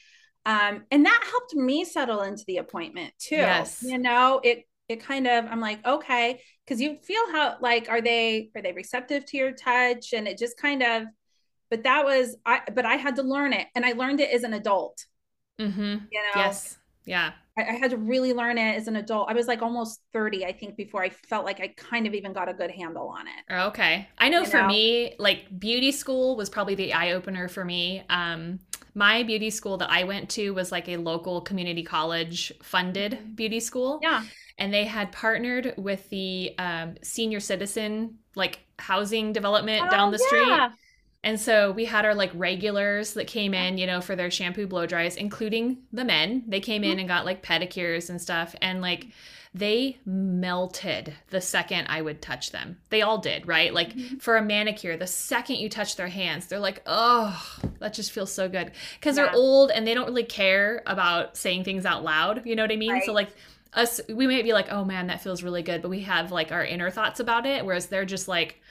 um 0.45 0.83
and 0.91 1.05
that 1.05 1.23
helped 1.29 1.55
me 1.55 1.83
settle 1.85 2.21
into 2.21 2.43
the 2.47 2.57
appointment 2.57 3.13
too. 3.17 3.35
Yes. 3.35 3.83
you 3.83 3.97
know 3.97 4.39
it 4.43 4.63
it 4.87 5.03
kind 5.03 5.27
of 5.27 5.45
i'm 5.45 5.59
like 5.59 5.85
okay 5.85 6.41
because 6.63 6.79
you 6.79 6.97
feel 7.03 7.21
how 7.31 7.57
like 7.61 7.89
are 7.89 8.01
they 8.01 8.49
are 8.55 8.61
they 8.61 8.73
receptive 8.73 9.25
to 9.25 9.37
your 9.37 9.51
touch? 9.51 10.13
And 10.13 10.27
it 10.27 10.37
just 10.37 10.57
kind 10.57 10.83
of 10.83 11.03
but 11.69 11.83
that 11.83 12.05
was 12.05 12.35
i 12.45 12.61
but 12.73 12.85
i 12.85 12.95
had 12.95 13.15
to 13.17 13.23
learn 13.23 13.53
it 13.53 13.67
and 13.75 13.85
i 13.85 13.93
learned 13.93 14.19
it 14.19 14.29
as 14.31 14.43
an 14.43 14.53
adult. 14.53 15.05
Mm-hmm. 15.59 15.81
you 16.11 16.21
know? 16.21 16.41
Yes 16.41 16.77
yeah 17.05 17.33
I, 17.57 17.63
I 17.63 17.71
had 17.73 17.91
to 17.91 17.97
really 17.97 18.33
learn 18.33 18.57
it 18.57 18.75
as 18.75 18.87
an 18.87 18.95
adult 18.95 19.29
i 19.29 19.33
was 19.33 19.47
like 19.47 19.61
almost 19.61 20.01
30 20.13 20.45
i 20.45 20.51
think 20.51 20.75
before 20.75 21.03
i 21.03 21.09
felt 21.09 21.45
like 21.45 21.59
i 21.59 21.69
kind 21.77 22.07
of 22.07 22.13
even 22.13 22.33
got 22.33 22.49
a 22.49 22.53
good 22.53 22.71
handle 22.71 23.07
on 23.09 23.27
it 23.27 23.45
Okay. 23.51 24.07
I 24.17 24.29
know 24.29 24.43
You 24.43 24.49
for 24.49 24.57
know? 24.57 24.67
me, 24.67 25.13
like 25.19 25.59
beauty 25.59 25.91
school 25.91 26.35
was 26.35 26.49
probably 26.49 26.73
the 26.75 26.93
eye 26.93 27.11
opener 27.11 27.47
for 27.47 27.63
me. 27.63 28.03
Um, 28.09 28.59
my 28.95 29.21
beauty 29.23 29.49
school 29.51 29.77
that 29.77 29.91
I 29.91 30.03
went 30.03 30.29
to 30.31 30.51
was 30.51 30.71
like 30.71 30.89
a 30.89 30.97
local 30.97 31.41
community 31.41 31.83
college 31.83 32.51
funded 32.63 33.35
beauty 33.35 33.59
school. 33.59 33.99
yeah 34.01 34.25
And 34.57 34.73
they 34.73 34.85
had 34.85 35.11
partnered 35.11 35.73
with 35.77 36.09
the 36.09 36.55
um, 36.57 36.95
senior 37.03 37.39
citizen 37.39 38.17
like 38.35 38.59
housing 38.79 39.31
development 39.31 39.91
down 39.91 40.09
Oh, 40.09 40.11
the 40.11 40.19
street. 40.19 40.69
And 41.25 41.39
so 41.39 41.71
we 41.71 41.85
had 41.85 42.05
our 42.05 42.13
like 42.15 42.31
regulars 42.35 43.13
that 43.15 43.25
came 43.27 43.53
in, 43.53 43.77
you 43.77 43.87
know, 43.87 43.99
for 43.99 44.15
their 44.15 44.29
shampoo 44.31 44.67
blow 44.67 44.85
dries, 44.85 45.17
including 45.17 45.79
the 45.91 46.05
men. 46.05 46.43
They 46.47 46.59
came 46.61 46.83
in 46.83 46.99
and 46.99 47.07
got 47.07 47.25
like 47.25 47.43
pedicures 47.43 48.09
and 48.09 48.21
stuff. 48.21 48.55
And 48.61 48.79
like 48.79 49.07
they 49.53 49.97
melted 50.05 51.13
the 51.29 51.41
second 51.41 51.87
I 51.89 52.01
would 52.01 52.21
touch 52.21 52.51
them. 52.51 52.77
They 52.89 53.01
all 53.01 53.17
did, 53.17 53.47
right? 53.47 53.73
Like 53.73 53.93
Mhm. 53.95 54.21
for 54.21 54.37
a 54.37 54.41
manicure, 54.41 54.97
the 54.97 55.07
second 55.07 55.55
you 55.55 55.69
touch 55.69 55.95
their 55.95 56.09
hands, 56.09 56.45
they're 56.47 56.59
like, 56.59 56.81
oh, 56.85 57.41
that 57.79 57.93
just 57.93 58.11
feels 58.11 58.31
so 58.31 58.47
good. 58.47 58.71
Because 58.99 59.17
Yeah. 59.17 59.25
they're 59.25 59.33
old 59.35 59.71
and 59.71 59.87
they 59.87 59.93
don't 59.93 60.05
really 60.07 60.25
care 60.25 60.83
about 60.85 61.37
saying 61.37 61.63
things 61.63 61.85
out 61.85 62.03
loud. 62.03 62.43
You 62.45 62.55
know 62.55 62.63
what 62.63 62.71
I 62.71 62.75
mean? 62.75 63.01
So 63.05 63.13
like 63.13 63.29
us, 63.73 63.99
we 64.09 64.27
might 64.27 64.43
be 64.43 64.53
like, 64.53 64.71
oh 64.71 64.85
man, 64.85 65.07
that 65.07 65.21
feels 65.21 65.41
really 65.41 65.63
good. 65.63 65.81
But 65.81 65.89
we 65.89 66.01
have 66.01 66.31
like 66.31 66.51
our 66.51 66.63
inner 66.63 66.91
thoughts 66.91 67.19
about 67.19 67.45
it. 67.45 67.65
Whereas 67.65 67.87
they're 67.87 68.05
just 68.05 68.27
like, 68.27 68.61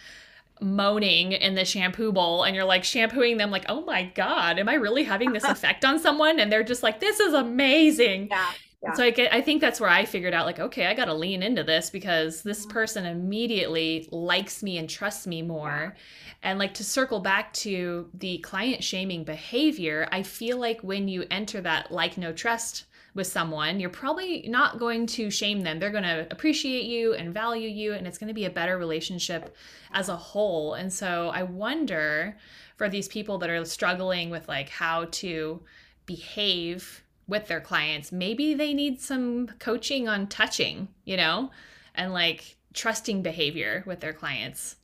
moaning 0.60 1.32
in 1.32 1.54
the 1.54 1.64
shampoo 1.64 2.12
bowl 2.12 2.44
and 2.44 2.54
you're 2.54 2.64
like 2.64 2.84
shampooing 2.84 3.36
them 3.36 3.50
like 3.50 3.64
oh 3.68 3.84
my 3.84 4.04
god 4.14 4.58
am 4.58 4.68
i 4.68 4.74
really 4.74 5.02
having 5.02 5.32
this 5.32 5.44
effect 5.54 5.84
on 5.84 5.98
someone? 5.98 6.38
And 6.38 6.50
they're 6.50 6.62
just 6.62 6.82
like 6.82 7.00
this 7.00 7.20
is 7.20 7.34
amazing. 7.34 8.28
Yeah 8.30 8.50
Yeah. 8.84 8.92
so 8.92 9.04
I, 9.04 9.10
get, 9.10 9.32
I 9.32 9.40
think 9.40 9.60
that's 9.62 9.80
where 9.80 9.88
i 9.88 10.04
figured 10.04 10.34
out 10.34 10.44
like 10.44 10.60
okay 10.60 10.86
i 10.86 10.94
gotta 10.94 11.14
lean 11.14 11.42
into 11.42 11.64
this 11.64 11.88
because 11.88 12.42
this 12.42 12.62
mm-hmm. 12.62 12.72
person 12.72 13.06
immediately 13.06 14.08
likes 14.12 14.62
me 14.62 14.78
and 14.78 14.88
trusts 14.88 15.26
me 15.26 15.42
more. 15.42 15.96
And 16.42 16.58
like 16.58 16.74
to 16.74 16.84
circle 16.84 17.20
back 17.20 17.54
to 17.54 18.10
the 18.12 18.36
client 18.38 18.84
shaming 18.84 19.24
behavior 19.24 20.06
i 20.12 20.22
feel 20.22 20.58
like 20.58 20.82
when 20.82 21.08
you 21.08 21.24
enter 21.30 21.62
that 21.62 21.90
like 21.90 22.18
no 22.18 22.32
trust 22.32 22.84
with 23.14 23.28
someone, 23.28 23.78
you're 23.78 23.90
probably 23.90 24.44
not 24.48 24.80
going 24.80 25.06
to 25.06 25.30
shame 25.30 25.62
them. 25.62 25.78
They're 25.78 25.90
going 25.90 26.02
to 26.02 26.26
appreciate 26.32 26.86
you 26.86 27.14
and 27.14 27.32
value 27.32 27.68
you, 27.68 27.92
and 27.92 28.08
it's 28.08 28.18
going 28.18 28.28
to 28.28 28.34
be 28.34 28.46
a 28.46 28.50
better 28.50 28.76
relationship 28.76 29.54
as 29.92 30.08
a 30.08 30.16
whole. 30.16 30.74
And 30.74 30.92
so 30.92 31.30
I 31.32 31.44
wonder 31.44 32.36
for 32.76 32.88
these 32.88 33.06
people 33.06 33.38
that 33.38 33.50
are 33.50 33.64
struggling 33.64 34.30
with 34.30 34.48
like 34.48 34.68
how 34.68 35.04
to 35.12 35.62
behave 36.06 37.04
with 37.28 37.46
their 37.46 37.60
clients, 37.60 38.10
maybe 38.10 38.52
they 38.52 38.74
need 38.74 39.00
some 39.00 39.46
coaching 39.60 40.08
on 40.08 40.26
touching, 40.26 40.88
you 41.04 41.16
know, 41.16 41.52
and 41.94 42.12
like 42.12 42.56
trusting 42.72 43.22
behavior 43.22 43.84
with 43.86 44.00
their 44.00 44.12
clients. 44.12 44.74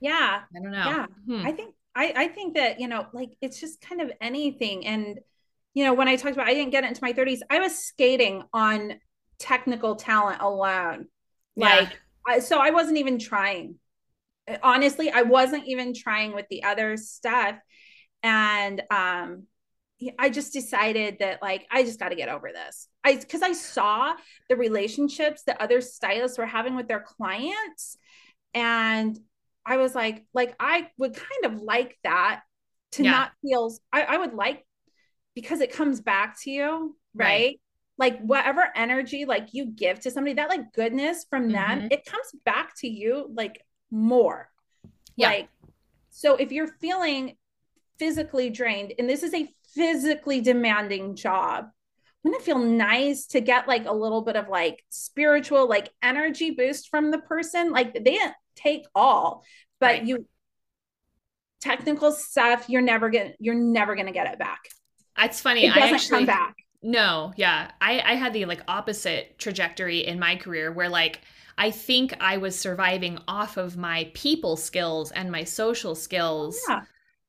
Yeah. 0.00 0.42
I 0.56 0.60
don't 0.62 0.70
know. 0.70 0.78
Yeah. 0.78 1.06
Hmm. 1.26 1.44
I 1.44 1.50
think 1.50 1.74
I, 1.96 2.12
I 2.16 2.28
think 2.28 2.54
that, 2.54 2.78
you 2.78 2.86
know, 2.86 3.08
like 3.12 3.30
it's 3.40 3.58
just 3.58 3.80
kind 3.80 4.00
of 4.00 4.12
anything. 4.20 4.86
And, 4.86 5.18
you 5.74 5.84
know, 5.84 5.94
when 5.94 6.08
I 6.08 6.16
talked 6.16 6.34
about 6.34 6.48
I 6.48 6.54
didn't 6.54 6.70
get 6.70 6.84
into 6.84 7.02
my 7.02 7.12
30s, 7.12 7.40
I 7.48 7.60
was 7.60 7.78
skating 7.78 8.42
on 8.52 8.94
technical 9.38 9.96
talent 9.96 10.40
alone. 10.40 11.06
Yeah. 11.56 11.66
Like 11.66 11.98
I, 12.26 12.38
so 12.40 12.58
I 12.58 12.70
wasn't 12.70 12.98
even 12.98 13.18
trying. 13.18 13.76
Honestly, 14.62 15.10
I 15.10 15.22
wasn't 15.22 15.66
even 15.66 15.94
trying 15.94 16.34
with 16.34 16.46
the 16.50 16.64
other 16.64 16.96
stuff. 16.96 17.56
And 18.22 18.82
um 18.90 19.44
I 20.18 20.30
just 20.30 20.52
decided 20.52 21.18
that 21.20 21.42
like 21.42 21.66
I 21.70 21.82
just 21.82 22.00
got 22.00 22.08
to 22.08 22.14
get 22.14 22.28
over 22.28 22.50
this. 22.52 22.88
I 23.04 23.16
because 23.16 23.42
I 23.42 23.52
saw 23.52 24.14
the 24.48 24.56
relationships 24.56 25.42
that 25.46 25.60
other 25.60 25.80
stylists 25.80 26.38
were 26.38 26.46
having 26.46 26.74
with 26.74 26.88
their 26.88 27.00
clients, 27.00 27.98
and 28.54 29.18
I 29.66 29.76
was 29.76 29.94
like, 29.94 30.24
like 30.32 30.54
I 30.58 30.88
would 30.96 31.14
kind 31.14 31.54
of 31.54 31.60
like 31.60 31.98
that 32.02 32.42
to 32.92 33.04
yeah. 33.04 33.10
not 33.10 33.32
feel. 33.42 33.74
I, 33.92 34.02
I 34.02 34.16
would 34.16 34.32
like 34.32 34.64
because 35.34 35.60
it 35.60 35.72
comes 35.72 36.00
back 36.00 36.40
to 36.42 36.50
you, 36.50 36.96
right? 37.14 37.26
right? 37.26 37.60
Like 37.98 38.20
whatever 38.20 38.64
energy 38.74 39.24
like 39.24 39.48
you 39.52 39.66
give 39.66 40.00
to 40.00 40.10
somebody, 40.10 40.34
that 40.34 40.48
like 40.48 40.72
goodness 40.72 41.26
from 41.28 41.50
them, 41.50 41.80
mm-hmm. 41.80 41.88
it 41.90 42.06
comes 42.06 42.26
back 42.44 42.74
to 42.78 42.88
you 42.88 43.30
like 43.34 43.62
more. 43.90 44.48
Yeah. 45.16 45.28
Like 45.28 45.48
so 46.10 46.36
if 46.36 46.50
you're 46.52 46.68
feeling 46.80 47.36
physically 47.98 48.50
drained, 48.50 48.94
and 48.98 49.08
this 49.08 49.22
is 49.22 49.34
a 49.34 49.48
physically 49.74 50.40
demanding 50.40 51.14
job 51.14 51.66
wouldn't 52.22 52.42
it 52.42 52.44
feel 52.44 52.58
nice 52.58 53.26
to 53.26 53.40
get 53.40 53.68
like 53.68 53.86
a 53.86 53.92
little 53.92 54.22
bit 54.22 54.36
of 54.36 54.48
like 54.48 54.84
spiritual 54.90 55.68
like 55.68 55.90
energy 56.02 56.50
boost 56.50 56.88
from 56.88 57.10
the 57.10 57.18
person 57.18 57.72
like 57.72 57.94
they 57.94 58.00
didn't 58.00 58.34
take 58.56 58.84
all 58.94 59.44
but 59.78 59.86
right. 59.86 60.04
you 60.04 60.26
technical 61.60 62.12
stuff 62.12 62.68
you're 62.68 62.82
never 62.82 63.10
gonna 63.10 63.32
you're 63.38 63.54
never 63.54 63.94
gonna 63.94 64.12
get 64.12 64.32
it 64.32 64.38
back 64.38 64.60
it's 65.20 65.40
funny 65.40 65.66
it 65.66 65.74
doesn't 65.74 65.82
I 65.82 65.90
actually, 65.90 66.18
come 66.18 66.26
back 66.26 66.56
no 66.82 67.32
yeah 67.36 67.70
i 67.80 68.00
i 68.00 68.14
had 68.14 68.32
the 68.32 68.44
like 68.46 68.62
opposite 68.68 69.38
trajectory 69.38 70.06
in 70.06 70.18
my 70.18 70.36
career 70.36 70.72
where 70.72 70.88
like 70.88 71.20
I 71.58 71.70
think 71.70 72.14
I 72.20 72.38
was 72.38 72.58
surviving 72.58 73.18
off 73.28 73.58
of 73.58 73.76
my 73.76 74.10
people 74.14 74.56
skills 74.56 75.12
and 75.12 75.30
my 75.30 75.44
social 75.44 75.94
skills 75.94 76.58
yeah 76.66 76.84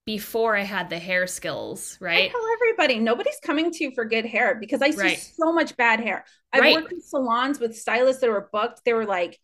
before 0.05 0.55
I 0.55 0.63
had 0.63 0.89
the 0.89 0.97
hair 0.97 1.27
skills, 1.27 1.97
right? 1.99 2.25
I 2.25 2.27
tell 2.27 2.41
everybody, 2.53 2.99
nobody's 2.99 3.39
coming 3.43 3.71
to 3.71 3.83
you 3.83 3.91
for 3.91 4.05
good 4.05 4.25
hair 4.25 4.55
because 4.59 4.81
I 4.81 4.89
see 4.89 5.01
right. 5.01 5.17
so 5.17 5.53
much 5.53 5.77
bad 5.77 5.99
hair. 5.99 6.25
I've 6.51 6.61
right. 6.61 6.75
worked 6.75 6.91
in 6.91 7.01
salons 7.01 7.59
with 7.59 7.77
stylists 7.77 8.21
that 8.21 8.29
were 8.29 8.49
booked. 8.51 8.83
They 8.83 8.93
were 8.93 9.05
like 9.05 9.39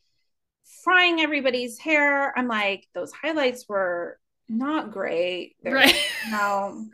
frying 0.83 1.21
everybody's 1.21 1.77
hair. 1.77 2.37
I'm 2.37 2.47
like, 2.47 2.87
those 2.95 3.11
highlights 3.11 3.65
were 3.69 4.19
not 4.49 4.91
great. 4.91 5.55
They're, 5.61 5.73
right. 5.73 5.95
No, 6.29 6.85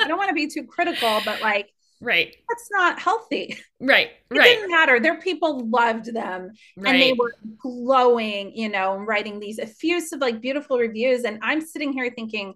I 0.00 0.08
don't 0.08 0.18
want 0.18 0.28
to 0.28 0.34
be 0.34 0.48
too 0.48 0.64
critical, 0.64 1.20
but 1.24 1.40
like, 1.40 1.70
right. 2.00 2.34
That's 2.48 2.68
not 2.70 2.98
healthy. 2.98 3.58
Right. 3.80 4.10
It 4.30 4.38
right. 4.38 4.44
didn't 4.44 4.70
matter. 4.70 5.00
Their 5.00 5.20
people 5.20 5.68
loved 5.68 6.12
them 6.12 6.52
right. 6.76 6.92
and 6.92 7.02
they 7.02 7.12
were 7.12 7.34
glowing, 7.58 8.56
you 8.56 8.68
know, 8.68 8.96
writing 8.96 9.40
these 9.40 9.58
effusive, 9.58 10.20
like 10.20 10.40
beautiful 10.40 10.78
reviews. 10.78 11.24
And 11.24 11.38
I'm 11.42 11.60
sitting 11.60 11.92
here 11.92 12.10
thinking, 12.14 12.54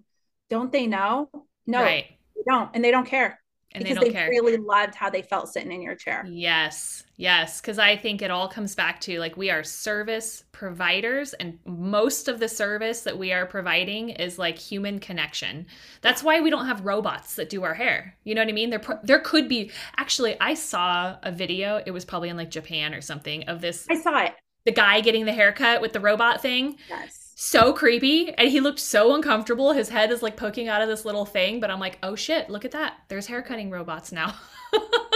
don't 0.49 0.71
they 0.71 0.87
know? 0.87 1.29
No, 1.67 1.81
right. 1.81 2.05
they 2.35 2.41
don't, 2.47 2.71
and 2.73 2.83
they 2.83 2.91
don't 2.91 3.05
care. 3.05 3.38
And 3.71 3.83
because 3.83 4.03
they, 4.03 4.09
they 4.09 4.29
really 4.29 4.57
loved 4.57 4.95
how 4.95 5.11
they 5.11 5.21
felt 5.21 5.47
sitting 5.47 5.71
in 5.71 5.81
your 5.81 5.93
chair. 5.93 6.25
Yes, 6.27 7.03
yes. 7.17 7.61
Because 7.61 7.77
I 7.77 7.95
think 7.95 8.21
it 8.21 8.31
all 8.31 8.47
comes 8.47 8.73
back 8.73 8.99
to 9.01 9.19
like 9.19 9.37
we 9.37 9.51
are 9.51 9.63
service 9.63 10.43
providers, 10.51 11.33
and 11.33 11.59
most 11.65 12.27
of 12.27 12.39
the 12.39 12.49
service 12.49 13.01
that 13.01 13.17
we 13.17 13.31
are 13.31 13.45
providing 13.45 14.09
is 14.09 14.39
like 14.39 14.57
human 14.57 14.99
connection. 14.99 15.67
That's 16.01 16.23
why 16.23 16.41
we 16.41 16.49
don't 16.49 16.65
have 16.65 16.83
robots 16.83 17.35
that 17.35 17.49
do 17.49 17.63
our 17.63 17.75
hair. 17.75 18.15
You 18.23 18.33
know 18.33 18.41
what 18.41 18.49
I 18.49 18.53
mean? 18.53 18.71
There, 18.71 18.81
there 19.03 19.19
could 19.19 19.47
be. 19.47 19.71
Actually, 19.97 20.39
I 20.41 20.55
saw 20.55 21.17
a 21.21 21.31
video. 21.31 21.81
It 21.85 21.91
was 21.91 22.05
probably 22.05 22.29
in 22.29 22.37
like 22.37 22.49
Japan 22.49 22.95
or 22.95 23.01
something 23.01 23.43
of 23.43 23.61
this. 23.61 23.85
I 23.89 24.01
saw 24.01 24.23
it. 24.23 24.33
The 24.65 24.71
guy 24.71 25.01
getting 25.01 25.25
the 25.25 25.31
haircut 25.31 25.81
with 25.81 25.93
the 25.93 25.99
robot 25.99 26.41
thing. 26.41 26.77
Yes 26.89 27.18
so 27.41 27.71
creepy 27.71 28.33
and 28.33 28.49
he 28.49 28.59
looked 28.59 28.81
so 28.81 29.15
uncomfortable. 29.15 29.71
His 29.71 29.87
head 29.87 30.11
is 30.11 30.21
like 30.21 30.35
poking 30.35 30.67
out 30.67 30.81
of 30.81 30.89
this 30.89 31.05
little 31.05 31.25
thing 31.25 31.61
but 31.61 31.71
i'm 31.71 31.79
like 31.79 31.97
oh 32.03 32.13
shit 32.13 32.49
look 32.49 32.65
at 32.65 32.71
that. 32.71 32.95
There's 33.07 33.27
hair 33.27 33.41
cutting 33.41 33.71
robots 33.71 34.11
now 34.11 34.35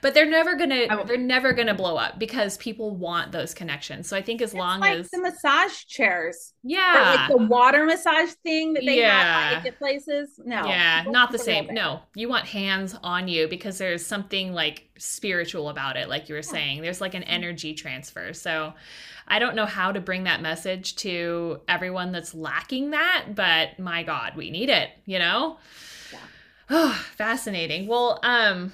but 0.00 0.14
they're 0.14 0.28
never 0.28 0.56
gonna 0.56 1.04
they're 1.06 1.16
never 1.16 1.52
gonna 1.52 1.74
blow 1.74 1.96
up 1.96 2.18
because 2.18 2.56
people 2.58 2.94
want 2.96 3.32
those 3.32 3.54
connections. 3.54 4.08
So 4.08 4.16
i 4.16 4.22
think 4.22 4.40
as 4.42 4.50
it's 4.50 4.58
long 4.58 4.80
like 4.80 4.98
as 4.98 5.10
the 5.10 5.20
massage 5.20 5.84
chairs. 5.86 6.52
Yeah 6.62 7.16
like 7.16 7.30
the 7.30 7.46
water 7.46 7.84
massage 7.84 8.30
thing 8.42 8.74
that 8.74 8.84
they 8.84 8.98
yeah. 8.98 9.54
have 9.54 9.66
at 9.66 9.78
places? 9.78 10.30
No. 10.44 10.66
Yeah 10.66 11.04
not 11.08 11.32
the 11.32 11.38
same. 11.38 11.68
no. 11.72 12.00
you 12.14 12.28
want 12.28 12.46
hands 12.46 12.96
on 13.02 13.28
you 13.28 13.48
because 13.48 13.78
there's 13.78 14.04
something 14.04 14.52
like 14.52 14.88
spiritual 14.98 15.68
about 15.68 15.96
it 15.96 16.08
like 16.08 16.28
you 16.28 16.34
were 16.34 16.40
yeah. 16.40 16.50
saying. 16.50 16.82
There's 16.82 17.00
like 17.00 17.14
an 17.14 17.24
energy 17.24 17.74
transfer. 17.74 18.32
So 18.32 18.74
I 19.26 19.38
don't 19.38 19.56
know 19.56 19.66
how 19.66 19.92
to 19.92 20.00
bring 20.00 20.24
that 20.24 20.42
message 20.42 20.96
to 20.96 21.60
everyone 21.68 22.12
that's 22.12 22.34
lacking 22.34 22.90
that, 22.90 23.28
but 23.34 23.78
my 23.78 24.02
God, 24.02 24.36
we 24.36 24.50
need 24.50 24.68
it, 24.68 24.90
you 25.06 25.18
know? 25.18 25.58
Yeah. 26.12 26.18
Oh, 26.70 27.06
fascinating. 27.16 27.86
Well, 27.86 28.20
um, 28.22 28.72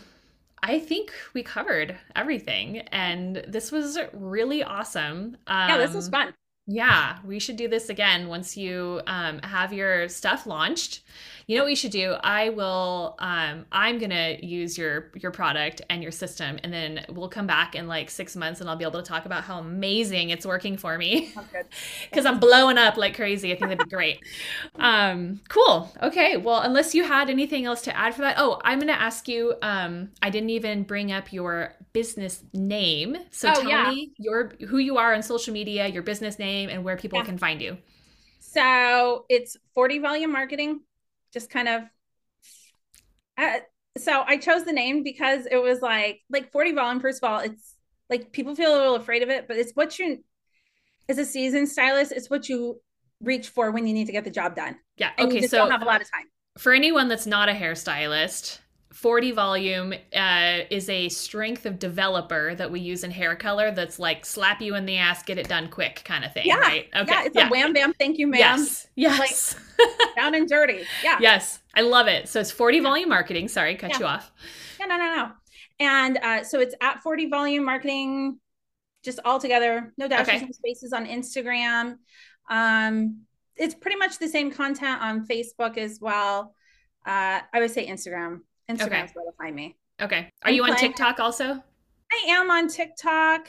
I 0.63 0.79
think 0.79 1.13
we 1.35 1.43
covered 1.43 1.97
everything 2.17 2.79
and 2.93 3.45
this 3.49 3.71
was 3.73 3.99
really 4.13 4.63
awesome. 4.63 5.37
Um, 5.47 5.69
yeah, 5.69 5.79
this 5.79 5.95
was 5.95 6.07
um, 6.07 6.13
fun. 6.13 6.35
Yeah, 6.67 7.19
we 7.25 7.39
should 7.39 7.57
do 7.57 7.67
this 7.67 7.89
again 7.89 8.29
once 8.29 8.57
you 8.57 9.01
um, 9.07 9.39
have 9.39 9.73
your 9.73 10.09
stuff 10.09 10.47
launched 10.47 11.01
you 11.49 11.57
know 11.57 11.63
what 11.63 11.69
we 11.69 11.77
should 11.77 11.93
do? 11.93 12.13
I 12.23 12.51
will. 12.51 13.17
Um, 13.19 13.65
I'm 13.73 13.99
gonna 13.99 14.37
use 14.43 14.77
your 14.77 15.11
your 15.15 15.31
product 15.31 15.81
and 15.89 16.03
your 16.03 16.13
system, 16.13 16.59
and 16.63 16.71
then 16.71 17.07
we'll 17.09 17.31
come 17.31 17.47
back 17.47 17.75
in 17.75 17.89
like 17.89 18.11
six 18.11 18.37
months, 18.37 18.61
and 18.61 18.69
I'll 18.69 18.77
be 18.77 18.85
able 18.85 19.01
to 19.01 19.09
talk 19.09 19.25
about 19.25 19.45
how 19.45 19.59
amazing 19.59 20.29
it's 20.29 20.45
working 20.45 20.77
for 20.77 20.99
me. 20.99 21.33
Because 22.11 22.27
I'm 22.27 22.39
blowing 22.39 22.77
up 22.77 22.99
like 22.99 23.17
crazy. 23.17 23.51
I 23.51 23.57
think 23.57 23.71
that'd 23.71 23.79
be 23.79 23.89
great. 23.89 24.21
um, 24.75 25.41
cool. 25.49 25.91
Okay. 26.03 26.37
Well, 26.37 26.61
unless 26.61 26.95
you 26.95 27.03
had 27.03 27.31
anything 27.31 27.65
else 27.65 27.81
to 27.83 27.97
add 27.97 28.15
for 28.15 28.21
that. 28.21 28.37
Oh, 28.39 28.61
I'm 28.63 28.79
gonna 28.79 28.93
ask 28.93 29.27
you. 29.27 29.55
Um, 29.63 30.11
I 30.21 30.29
didn't 30.29 30.51
even 30.51 30.83
bring 30.83 31.13
up 31.13 31.33
your 31.33 31.75
business 31.95 32.45
name. 32.53 33.17
So 33.31 33.49
oh, 33.49 33.55
tell 33.55 33.71
yeah. 33.71 33.91
me 33.91 34.13
your 34.19 34.53
who 34.69 34.77
you 34.77 34.99
are 34.99 35.15
on 35.15 35.23
social 35.23 35.55
media, 35.55 35.87
your 35.87 36.03
business 36.03 36.39
name, 36.39 36.69
and 36.69 36.85
where 36.85 36.99
people 36.99 37.21
yeah. 37.21 37.25
can 37.25 37.39
find 37.39 37.63
you. 37.63 37.79
So 38.39 39.25
it's 39.31 39.57
40 39.75 39.99
volume 40.01 40.33
marketing 40.33 40.81
just 41.33 41.51
kind 41.51 41.69
of 41.69 41.83
uh, 43.37 43.59
so 43.97 44.23
I 44.27 44.37
chose 44.37 44.65
the 44.65 44.73
name 44.73 45.03
because 45.03 45.47
it 45.51 45.63
was 45.63 45.81
like 45.81 46.21
like 46.31 46.53
40 46.53 46.73
volume 46.73 47.01
first 47.01 47.23
of 47.23 47.31
all 47.31 47.41
it's 47.41 47.75
like 48.11 48.33
people 48.33 48.55
feel 48.55 48.75
a 48.75 48.77
little 48.77 48.97
afraid 48.97 49.23
of 49.23 49.29
it 49.29 49.47
but 49.47 49.57
it's 49.57 49.73
what 49.73 49.99
you 49.99 50.23
as 51.09 51.19
a 51.19 51.25
seasoned 51.25 51.69
stylist 51.69 52.13
it's 52.13 52.31
what 52.31 52.49
you 52.49 52.81
reach 53.21 53.49
for 53.49 53.71
when 53.71 53.87
you 53.87 53.95
need 53.95 54.07
to 54.07 54.13
get 54.13 54.25
the 54.25 54.31
job 54.31 54.55
done. 54.55 54.77
Yeah 54.97 55.11
okay 55.19 55.47
so 55.47 55.59
don't 55.59 55.71
have 55.71 55.83
a 55.83 55.87
lot 55.87 56.01
of 56.01 56.11
time. 56.11 56.27
for 56.57 56.73
anyone 56.73 57.09
that's 57.09 57.27
not 57.27 57.49
a 57.49 57.53
hairstylist 57.53 58.59
40 58.93 59.33
volume 59.33 59.95
uh, 60.15 60.59
is 60.71 60.89
a 60.89 61.09
strength 61.11 61.67
of 61.67 61.79
developer 61.79 62.55
that 62.55 62.71
we 62.71 62.81
use 62.81 63.05
in 63.05 63.11
hair 63.11 63.37
color 63.37 63.71
that's 63.71 63.99
like 63.99 64.25
slap 64.25 64.63
you 64.63 64.75
in 64.75 64.87
the 64.87 64.97
ass, 64.97 65.23
get 65.23 65.39
it 65.39 65.49
done 65.49 65.69
quick 65.69 66.03
kind 66.05 66.25
of 66.25 66.33
thing, 66.33 66.47
yeah. 66.47 66.57
right? 66.57 66.89
Okay. 66.97 67.13
Yeah, 67.13 67.25
it's 67.25 67.37
yeah. 67.37 67.49
a 67.49 67.51
wham 67.51 67.73
bam, 67.73 67.93
thank 67.95 68.19
you, 68.19 68.27
ma'am. 68.27 68.41
Yes. 68.41 68.89
Yes. 68.97 69.57
Like, 69.79 70.17
down 70.17 70.35
and 70.35 70.49
dirty. 70.49 70.85
Yeah. 71.05 71.19
Yes. 71.21 71.61
I 71.75 71.83
love 71.83 72.09
it. 72.09 72.29
So 72.29 72.41
it's 72.41 72.51
40 72.51 72.81
volume 72.81 73.09
marketing. 73.09 73.49
Sorry, 73.49 73.77
cut 73.77 73.91
yeah. 73.93 73.99
you 73.99 74.07
off. 74.07 74.33
Yeah, 74.81 74.87
no, 74.87 74.97
no, 74.97 75.15
no. 75.15 75.31
And 75.81 76.19
uh, 76.19 76.45
so 76.45 76.61
it's 76.61 76.75
at 76.81 77.03
40 77.03 77.29
volume 77.29 77.65
marketing, 77.65 78.39
just 79.05 79.21
all 79.25 79.39
together. 79.39 79.93
No 79.99 80.09
dashes, 80.09 80.29
okay. 80.29 80.41
no 80.41 80.51
spaces 80.51 80.93
on 80.93 81.07
Instagram. 81.07 81.99
Um, 82.51 83.21
it's 83.57 83.75
pretty 83.75 83.97
much 83.97 84.19
the 84.19 84.29
same 84.29 84.51
content 84.51 85.03
on 85.03 85.27
Facebook 85.27 85.77
as 85.77 85.99
well. 86.01 86.55
Uh, 87.07 87.41
I 87.53 87.61
would 87.61 87.71
say 87.71 87.87
Instagram 87.87 88.41
Instagram 88.71 88.87
okay. 88.87 89.05
is 89.05 89.11
where 89.15 89.25
to 89.25 89.37
find 89.37 89.55
me. 89.55 89.77
Okay. 90.01 90.31
Are 90.43 90.49
I'm 90.51 90.55
you 90.55 90.65
on 90.65 90.77
TikTok 90.77 91.21
also? 91.21 91.63
I 92.13 92.27
am 92.29 92.51
on 92.51 92.69
TikTok. 92.69 93.49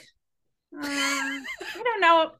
Uh, 0.76 0.80
I 0.82 1.42
don't 1.84 2.00
know. 2.00 2.32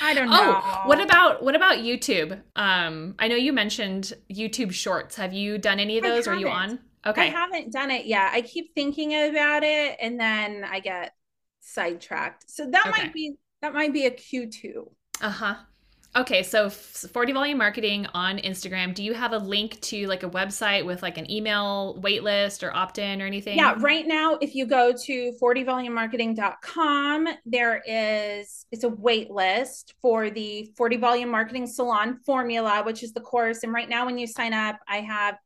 I 0.00 0.14
don't 0.14 0.30
know. 0.30 0.60
Oh, 0.62 0.82
what 0.86 1.00
about 1.00 1.42
what 1.42 1.54
about 1.54 1.78
YouTube? 1.78 2.40
Um, 2.56 3.14
I 3.18 3.28
know 3.28 3.36
you 3.36 3.52
mentioned 3.52 4.12
YouTube 4.32 4.72
Shorts. 4.72 5.16
Have 5.16 5.32
you 5.32 5.58
done 5.58 5.80
any 5.80 5.98
of 5.98 6.04
those? 6.04 6.26
Are 6.26 6.34
you 6.34 6.48
on? 6.48 6.78
Okay. 7.04 7.22
I 7.22 7.26
haven't 7.26 7.72
done 7.72 7.90
it 7.90 8.06
yet. 8.06 8.30
I 8.32 8.42
keep 8.42 8.74
thinking 8.74 9.12
about 9.12 9.64
it 9.64 9.96
and 10.00 10.18
then 10.18 10.64
I 10.64 10.80
get 10.80 11.12
sidetracked. 11.60 12.50
So 12.50 12.70
that 12.70 12.86
Okay. 12.86 13.02
might 13.02 13.12
be 13.12 13.34
that 13.60 13.74
might 13.74 13.92
be 13.92 14.06
a 14.06 14.10
Q2. 14.10 14.90
Uh 15.20 15.30
huh. 15.30 15.54
Okay, 16.14 16.42
so 16.42 16.68
40 16.68 17.32
volume 17.32 17.56
marketing 17.56 18.06
on 18.12 18.36
Instagram. 18.38 18.94
Do 18.94 19.02
you 19.02 19.14
have 19.14 19.32
a 19.32 19.38
link 19.38 19.80
to 19.82 20.06
like 20.08 20.22
a 20.22 20.28
website 20.28 20.84
with 20.84 21.00
like 21.02 21.16
an 21.16 21.30
email 21.30 21.98
waitlist 22.02 22.62
or 22.62 22.76
opt 22.76 22.98
in 22.98 23.22
or 23.22 23.26
anything? 23.26 23.56
Yeah, 23.56 23.76
right 23.78 24.06
now, 24.06 24.36
if 24.42 24.54
you 24.54 24.66
go 24.66 24.92
to 24.92 25.32
40volumemarketing.com, 25.40 27.28
there 27.46 27.82
is 27.86 28.66
it's 28.70 28.84
a 28.84 28.90
wait 28.90 29.30
list 29.30 29.94
for 30.02 30.28
the 30.28 30.70
40 30.76 30.98
volume 30.98 31.30
marketing 31.30 31.66
salon 31.66 32.18
formula, 32.26 32.82
which 32.84 33.02
is 33.02 33.14
the 33.14 33.22
course. 33.22 33.62
And 33.62 33.72
right 33.72 33.88
now, 33.88 34.04
when 34.04 34.18
you 34.18 34.26
sign 34.26 34.52
up, 34.52 34.76
I 34.86 34.98
have 34.98 35.36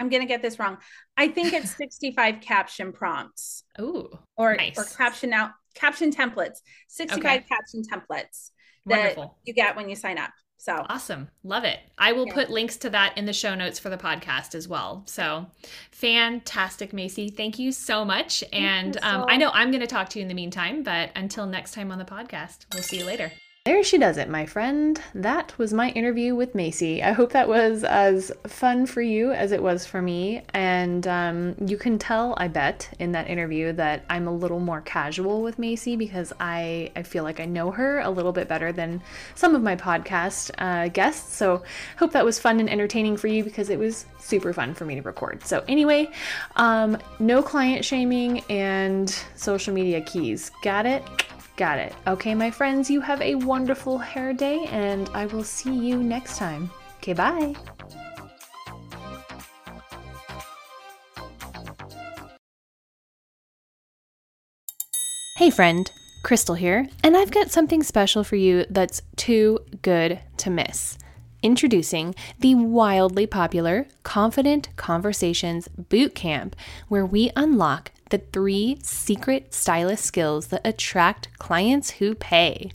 I'm 0.00 0.08
gonna 0.08 0.26
get 0.26 0.42
this 0.42 0.58
wrong. 0.58 0.78
I 1.16 1.28
think 1.28 1.52
it's 1.52 1.76
65 1.76 2.40
caption 2.40 2.92
prompts 2.92 3.62
Ooh, 3.80 4.08
or 4.36 4.56
Nice. 4.56 4.76
or 4.78 4.84
caption 4.96 5.32
out 5.32 5.50
caption 5.74 6.10
templates, 6.10 6.58
65 6.88 7.24
Okay. 7.24 7.44
caption 7.48 7.82
templates 7.84 8.50
that 8.86 8.98
wonderful. 8.98 9.38
you 9.44 9.54
get 9.54 9.76
when 9.76 9.88
you 9.88 9.96
sign 9.96 10.18
up. 10.18 10.30
So 10.56 10.84
Awesome. 10.90 11.28
Love 11.42 11.64
it. 11.64 11.78
I 11.96 12.12
will 12.12 12.26
Yeah. 12.26 12.34
put 12.34 12.50
links 12.50 12.76
to 12.78 12.90
that 12.90 13.16
in 13.16 13.24
the 13.24 13.32
show 13.32 13.54
notes 13.54 13.78
for 13.78 13.88
the 13.88 13.96
podcast 13.96 14.54
as 14.54 14.68
well. 14.68 15.02
So 15.06 15.46
fantastic, 15.90 16.92
Macy. 16.92 17.30
Thank 17.30 17.58
you 17.58 17.72
so 17.72 18.04
much. 18.04 18.44
And 18.52 18.98
um, 19.02 19.24
I 19.28 19.38
know 19.38 19.50
I'm 19.54 19.70
going 19.70 19.80
to 19.80 19.86
talk 19.86 20.10
to 20.10 20.18
you 20.18 20.22
in 20.22 20.28
the 20.28 20.34
meantime, 20.34 20.82
but 20.82 21.10
until 21.16 21.46
next 21.46 21.72
time 21.72 21.90
on 21.90 21.98
the 21.98 22.04
podcast, 22.04 22.66
we'll 22.74 22.82
see 22.82 22.98
you 22.98 23.04
later. 23.06 23.32
There 23.70 23.84
she 23.84 23.98
does 23.98 24.16
it, 24.16 24.28
my 24.28 24.46
friend. 24.46 25.00
That 25.14 25.56
was 25.56 25.72
my 25.72 25.90
interview 25.90 26.34
with 26.34 26.56
Macy. 26.56 27.04
I 27.04 27.12
hope 27.12 27.30
that 27.30 27.48
was 27.48 27.84
as 27.84 28.32
fun 28.48 28.84
for 28.84 29.00
you 29.00 29.30
as 29.30 29.52
it 29.52 29.62
was 29.62 29.86
for 29.86 30.02
me. 30.02 30.42
And 30.52 31.06
um, 31.06 31.54
you 31.64 31.76
can 31.76 31.96
tell, 31.96 32.34
I 32.36 32.48
bet, 32.48 32.92
in 32.98 33.12
that 33.12 33.30
interview 33.30 33.72
that 33.74 34.04
I'm 34.10 34.26
a 34.26 34.34
little 34.34 34.58
more 34.58 34.80
casual 34.80 35.40
with 35.40 35.56
Macy 35.60 35.94
because 35.94 36.32
I, 36.40 36.90
I 36.96 37.04
feel 37.04 37.22
like 37.22 37.38
I 37.38 37.44
know 37.44 37.70
her 37.70 38.00
a 38.00 38.10
little 38.10 38.32
bit 38.32 38.48
better 38.48 38.72
than 38.72 39.00
some 39.36 39.54
of 39.54 39.62
my 39.62 39.76
podcast 39.76 40.50
uh, 40.58 40.88
guests. 40.88 41.36
So 41.36 41.62
hope 41.96 42.10
that 42.10 42.24
was 42.24 42.40
fun 42.40 42.58
and 42.58 42.68
entertaining 42.68 43.16
for 43.16 43.28
you 43.28 43.44
because 43.44 43.70
it 43.70 43.78
was 43.78 44.04
super 44.18 44.52
fun 44.52 44.74
for 44.74 44.84
me 44.84 44.96
to 44.96 45.02
record. 45.02 45.44
So 45.46 45.62
anyway, 45.68 46.10
um, 46.56 46.98
no 47.20 47.40
client 47.40 47.84
shaming 47.84 48.40
and 48.50 49.08
social 49.36 49.72
media 49.72 50.00
keys. 50.00 50.50
Got 50.60 50.86
it? 50.86 51.04
Got 51.60 51.78
it. 51.78 51.94
Okay, 52.06 52.34
my 52.34 52.50
friends, 52.50 52.88
you 52.90 53.02
have 53.02 53.20
a 53.20 53.34
wonderful 53.34 53.98
hair 53.98 54.32
day, 54.32 54.64
and 54.70 55.10
I 55.10 55.26
will 55.26 55.44
see 55.44 55.74
you 55.74 56.02
next 56.02 56.38
time. 56.38 56.70
Okay, 56.96 57.12
bye. 57.12 57.54
Hey, 65.36 65.50
friend, 65.50 65.90
Crystal 66.22 66.54
here, 66.54 66.88
and 67.04 67.14
I've 67.14 67.30
got 67.30 67.50
something 67.50 67.82
special 67.82 68.24
for 68.24 68.36
you 68.36 68.64
that's 68.70 69.02
too 69.16 69.58
good 69.82 70.18
to 70.38 70.48
miss. 70.48 70.96
Introducing 71.42 72.14
the 72.38 72.54
wildly 72.54 73.26
popular 73.26 73.86
Confident 74.02 74.74
Conversations 74.76 75.68
Boot 75.68 76.14
Camp, 76.14 76.56
where 76.88 77.04
we 77.04 77.30
unlock 77.36 77.90
the 78.10 78.18
three 78.18 78.78
secret 78.82 79.54
stylist 79.54 80.04
skills 80.04 80.48
that 80.48 80.66
attract 80.66 81.36
clients 81.38 81.92
who 81.92 82.14
pay. 82.14 82.70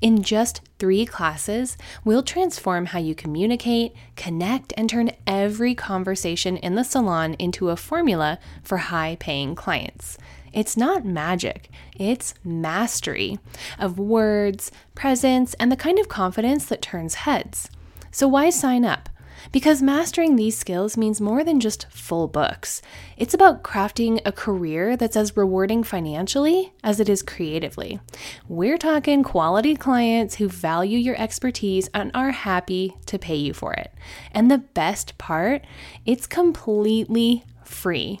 In 0.00 0.22
just 0.22 0.60
three 0.78 1.06
classes, 1.06 1.76
we'll 2.04 2.22
transform 2.22 2.86
how 2.86 2.98
you 2.98 3.14
communicate, 3.14 3.92
connect, 4.16 4.72
and 4.76 4.88
turn 4.88 5.12
every 5.26 5.74
conversation 5.74 6.56
in 6.56 6.74
the 6.74 6.84
salon 6.84 7.34
into 7.34 7.70
a 7.70 7.76
formula 7.76 8.38
for 8.62 8.78
high 8.78 9.16
paying 9.20 9.54
clients. 9.54 10.18
It's 10.52 10.76
not 10.76 11.04
magic, 11.04 11.70
it's 11.94 12.34
mastery 12.42 13.38
of 13.78 13.98
words, 13.98 14.72
presence, 14.94 15.54
and 15.54 15.70
the 15.70 15.76
kind 15.76 15.98
of 15.98 16.08
confidence 16.08 16.64
that 16.66 16.82
turns 16.82 17.14
heads. 17.14 17.70
So, 18.10 18.26
why 18.26 18.50
sign 18.50 18.84
up? 18.84 19.08
Because 19.52 19.82
mastering 19.82 20.36
these 20.36 20.56
skills 20.56 20.96
means 20.96 21.20
more 21.20 21.44
than 21.44 21.60
just 21.60 21.86
full 21.90 22.28
books. 22.28 22.82
It's 23.16 23.34
about 23.34 23.62
crafting 23.62 24.20
a 24.24 24.32
career 24.32 24.96
that's 24.96 25.16
as 25.16 25.36
rewarding 25.36 25.82
financially 25.82 26.72
as 26.82 27.00
it 27.00 27.08
is 27.08 27.22
creatively. 27.22 28.00
We're 28.48 28.78
talking 28.78 29.22
quality 29.22 29.76
clients 29.76 30.36
who 30.36 30.48
value 30.48 30.98
your 30.98 31.16
expertise 31.20 31.88
and 31.94 32.10
are 32.14 32.30
happy 32.30 32.96
to 33.06 33.18
pay 33.18 33.36
you 33.36 33.52
for 33.52 33.72
it. 33.74 33.92
And 34.32 34.50
the 34.50 34.58
best 34.58 35.18
part, 35.18 35.64
it's 36.04 36.26
completely 36.26 37.44
free. 37.64 38.20